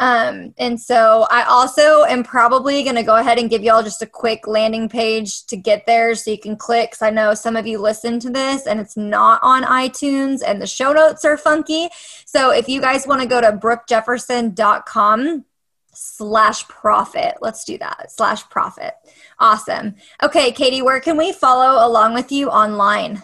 um, 0.00 0.54
and 0.56 0.80
so 0.80 1.26
I 1.30 1.42
also 1.42 2.04
am 2.04 2.24
probably 2.24 2.82
going 2.82 2.96
to 2.96 3.02
go 3.02 3.16
ahead 3.16 3.38
and 3.38 3.50
give 3.50 3.62
y'all 3.62 3.82
just 3.82 4.00
a 4.00 4.06
quick 4.06 4.46
landing 4.46 4.88
page 4.88 5.44
to 5.44 5.58
get 5.58 5.84
there 5.84 6.14
so 6.14 6.30
you 6.30 6.38
can 6.38 6.56
click. 6.56 6.92
Cause 6.92 7.02
I 7.02 7.10
know 7.10 7.34
some 7.34 7.54
of 7.54 7.66
you 7.66 7.78
listen 7.78 8.18
to 8.20 8.30
this 8.30 8.66
and 8.66 8.80
it's 8.80 8.96
not 8.96 9.40
on 9.42 9.62
iTunes 9.62 10.40
and 10.44 10.60
the 10.60 10.66
show 10.66 10.94
notes 10.94 11.26
are 11.26 11.36
funky. 11.36 11.90
So 12.24 12.50
if 12.50 12.66
you 12.66 12.80
guys 12.80 13.06
want 13.06 13.20
to 13.20 13.28
go 13.28 13.42
to 13.42 13.52
brookejefferson.com 13.52 15.44
slash 15.92 16.66
profit, 16.66 17.34
let's 17.42 17.64
do 17.64 17.76
that 17.76 18.10
slash 18.10 18.48
profit. 18.48 18.94
Awesome. 19.38 19.96
Okay, 20.22 20.50
Katie, 20.52 20.80
where 20.80 21.00
can 21.00 21.18
we 21.18 21.30
follow 21.30 21.86
along 21.86 22.14
with 22.14 22.32
you 22.32 22.48
online? 22.48 23.22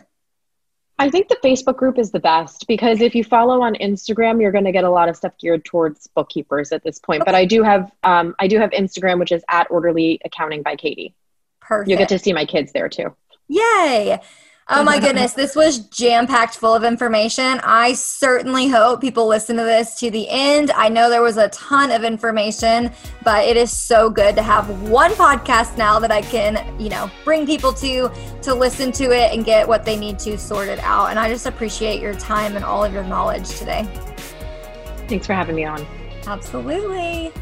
I 0.98 1.10
think 1.10 1.28
the 1.28 1.36
Facebook 1.44 1.76
group 1.76 1.98
is 1.98 2.10
the 2.10 2.20
best 2.20 2.66
because 2.66 3.00
if 3.02 3.14
you 3.14 3.22
follow 3.22 3.60
on 3.62 3.74
Instagram, 3.74 4.40
you're 4.40 4.52
going 4.52 4.64
to 4.64 4.72
get 4.72 4.84
a 4.84 4.90
lot 4.90 5.08
of 5.08 5.16
stuff 5.16 5.36
geared 5.38 5.64
towards 5.64 6.06
bookkeepers 6.08 6.72
at 6.72 6.82
this 6.84 6.98
point. 6.98 7.22
Okay. 7.22 7.30
But 7.30 7.34
I 7.34 7.44
do 7.44 7.62
have 7.62 7.92
um, 8.02 8.34
I 8.38 8.48
do 8.48 8.58
have 8.58 8.70
Instagram, 8.70 9.18
which 9.18 9.32
is 9.32 9.44
at 9.48 9.70
Orderly 9.70 10.20
Accounting 10.24 10.62
by 10.62 10.76
Katie. 10.76 11.14
Perfect. 11.60 11.90
You 11.90 11.96
get 11.96 12.08
to 12.10 12.18
see 12.18 12.32
my 12.32 12.46
kids 12.46 12.72
there 12.72 12.88
too. 12.88 13.14
Yay! 13.48 14.20
Oh 14.68 14.82
my 14.82 14.98
goodness, 15.00 15.32
this 15.32 15.54
was 15.54 15.78
jam 15.78 16.26
packed 16.26 16.56
full 16.56 16.74
of 16.74 16.82
information. 16.82 17.60
I 17.62 17.92
certainly 17.92 18.68
hope 18.68 19.00
people 19.00 19.28
listen 19.28 19.56
to 19.56 19.62
this 19.62 19.94
to 20.00 20.10
the 20.10 20.28
end. 20.28 20.72
I 20.72 20.88
know 20.88 21.08
there 21.08 21.22
was 21.22 21.36
a 21.36 21.48
ton 21.50 21.92
of 21.92 22.02
information, 22.02 22.90
but 23.22 23.44
it 23.44 23.56
is 23.56 23.70
so 23.70 24.10
good 24.10 24.34
to 24.34 24.42
have 24.42 24.82
one 24.90 25.12
podcast 25.12 25.76
now 25.76 26.00
that 26.00 26.10
I 26.10 26.22
can, 26.22 26.80
you 26.80 26.88
know, 26.88 27.10
bring 27.24 27.46
people 27.46 27.72
to 27.74 28.10
to 28.42 28.54
listen 28.54 28.90
to 28.92 29.04
it 29.04 29.32
and 29.32 29.44
get 29.44 29.68
what 29.68 29.84
they 29.84 29.96
need 29.96 30.18
to 30.20 30.36
sorted 30.36 30.80
out. 30.80 31.10
And 31.10 31.18
I 31.18 31.28
just 31.28 31.46
appreciate 31.46 32.00
your 32.00 32.14
time 32.14 32.56
and 32.56 32.64
all 32.64 32.84
of 32.84 32.92
your 32.92 33.04
knowledge 33.04 33.48
today. 33.58 33.88
Thanks 35.08 35.26
for 35.26 35.34
having 35.34 35.54
me 35.54 35.64
on. 35.64 35.86
Absolutely. 36.26 37.32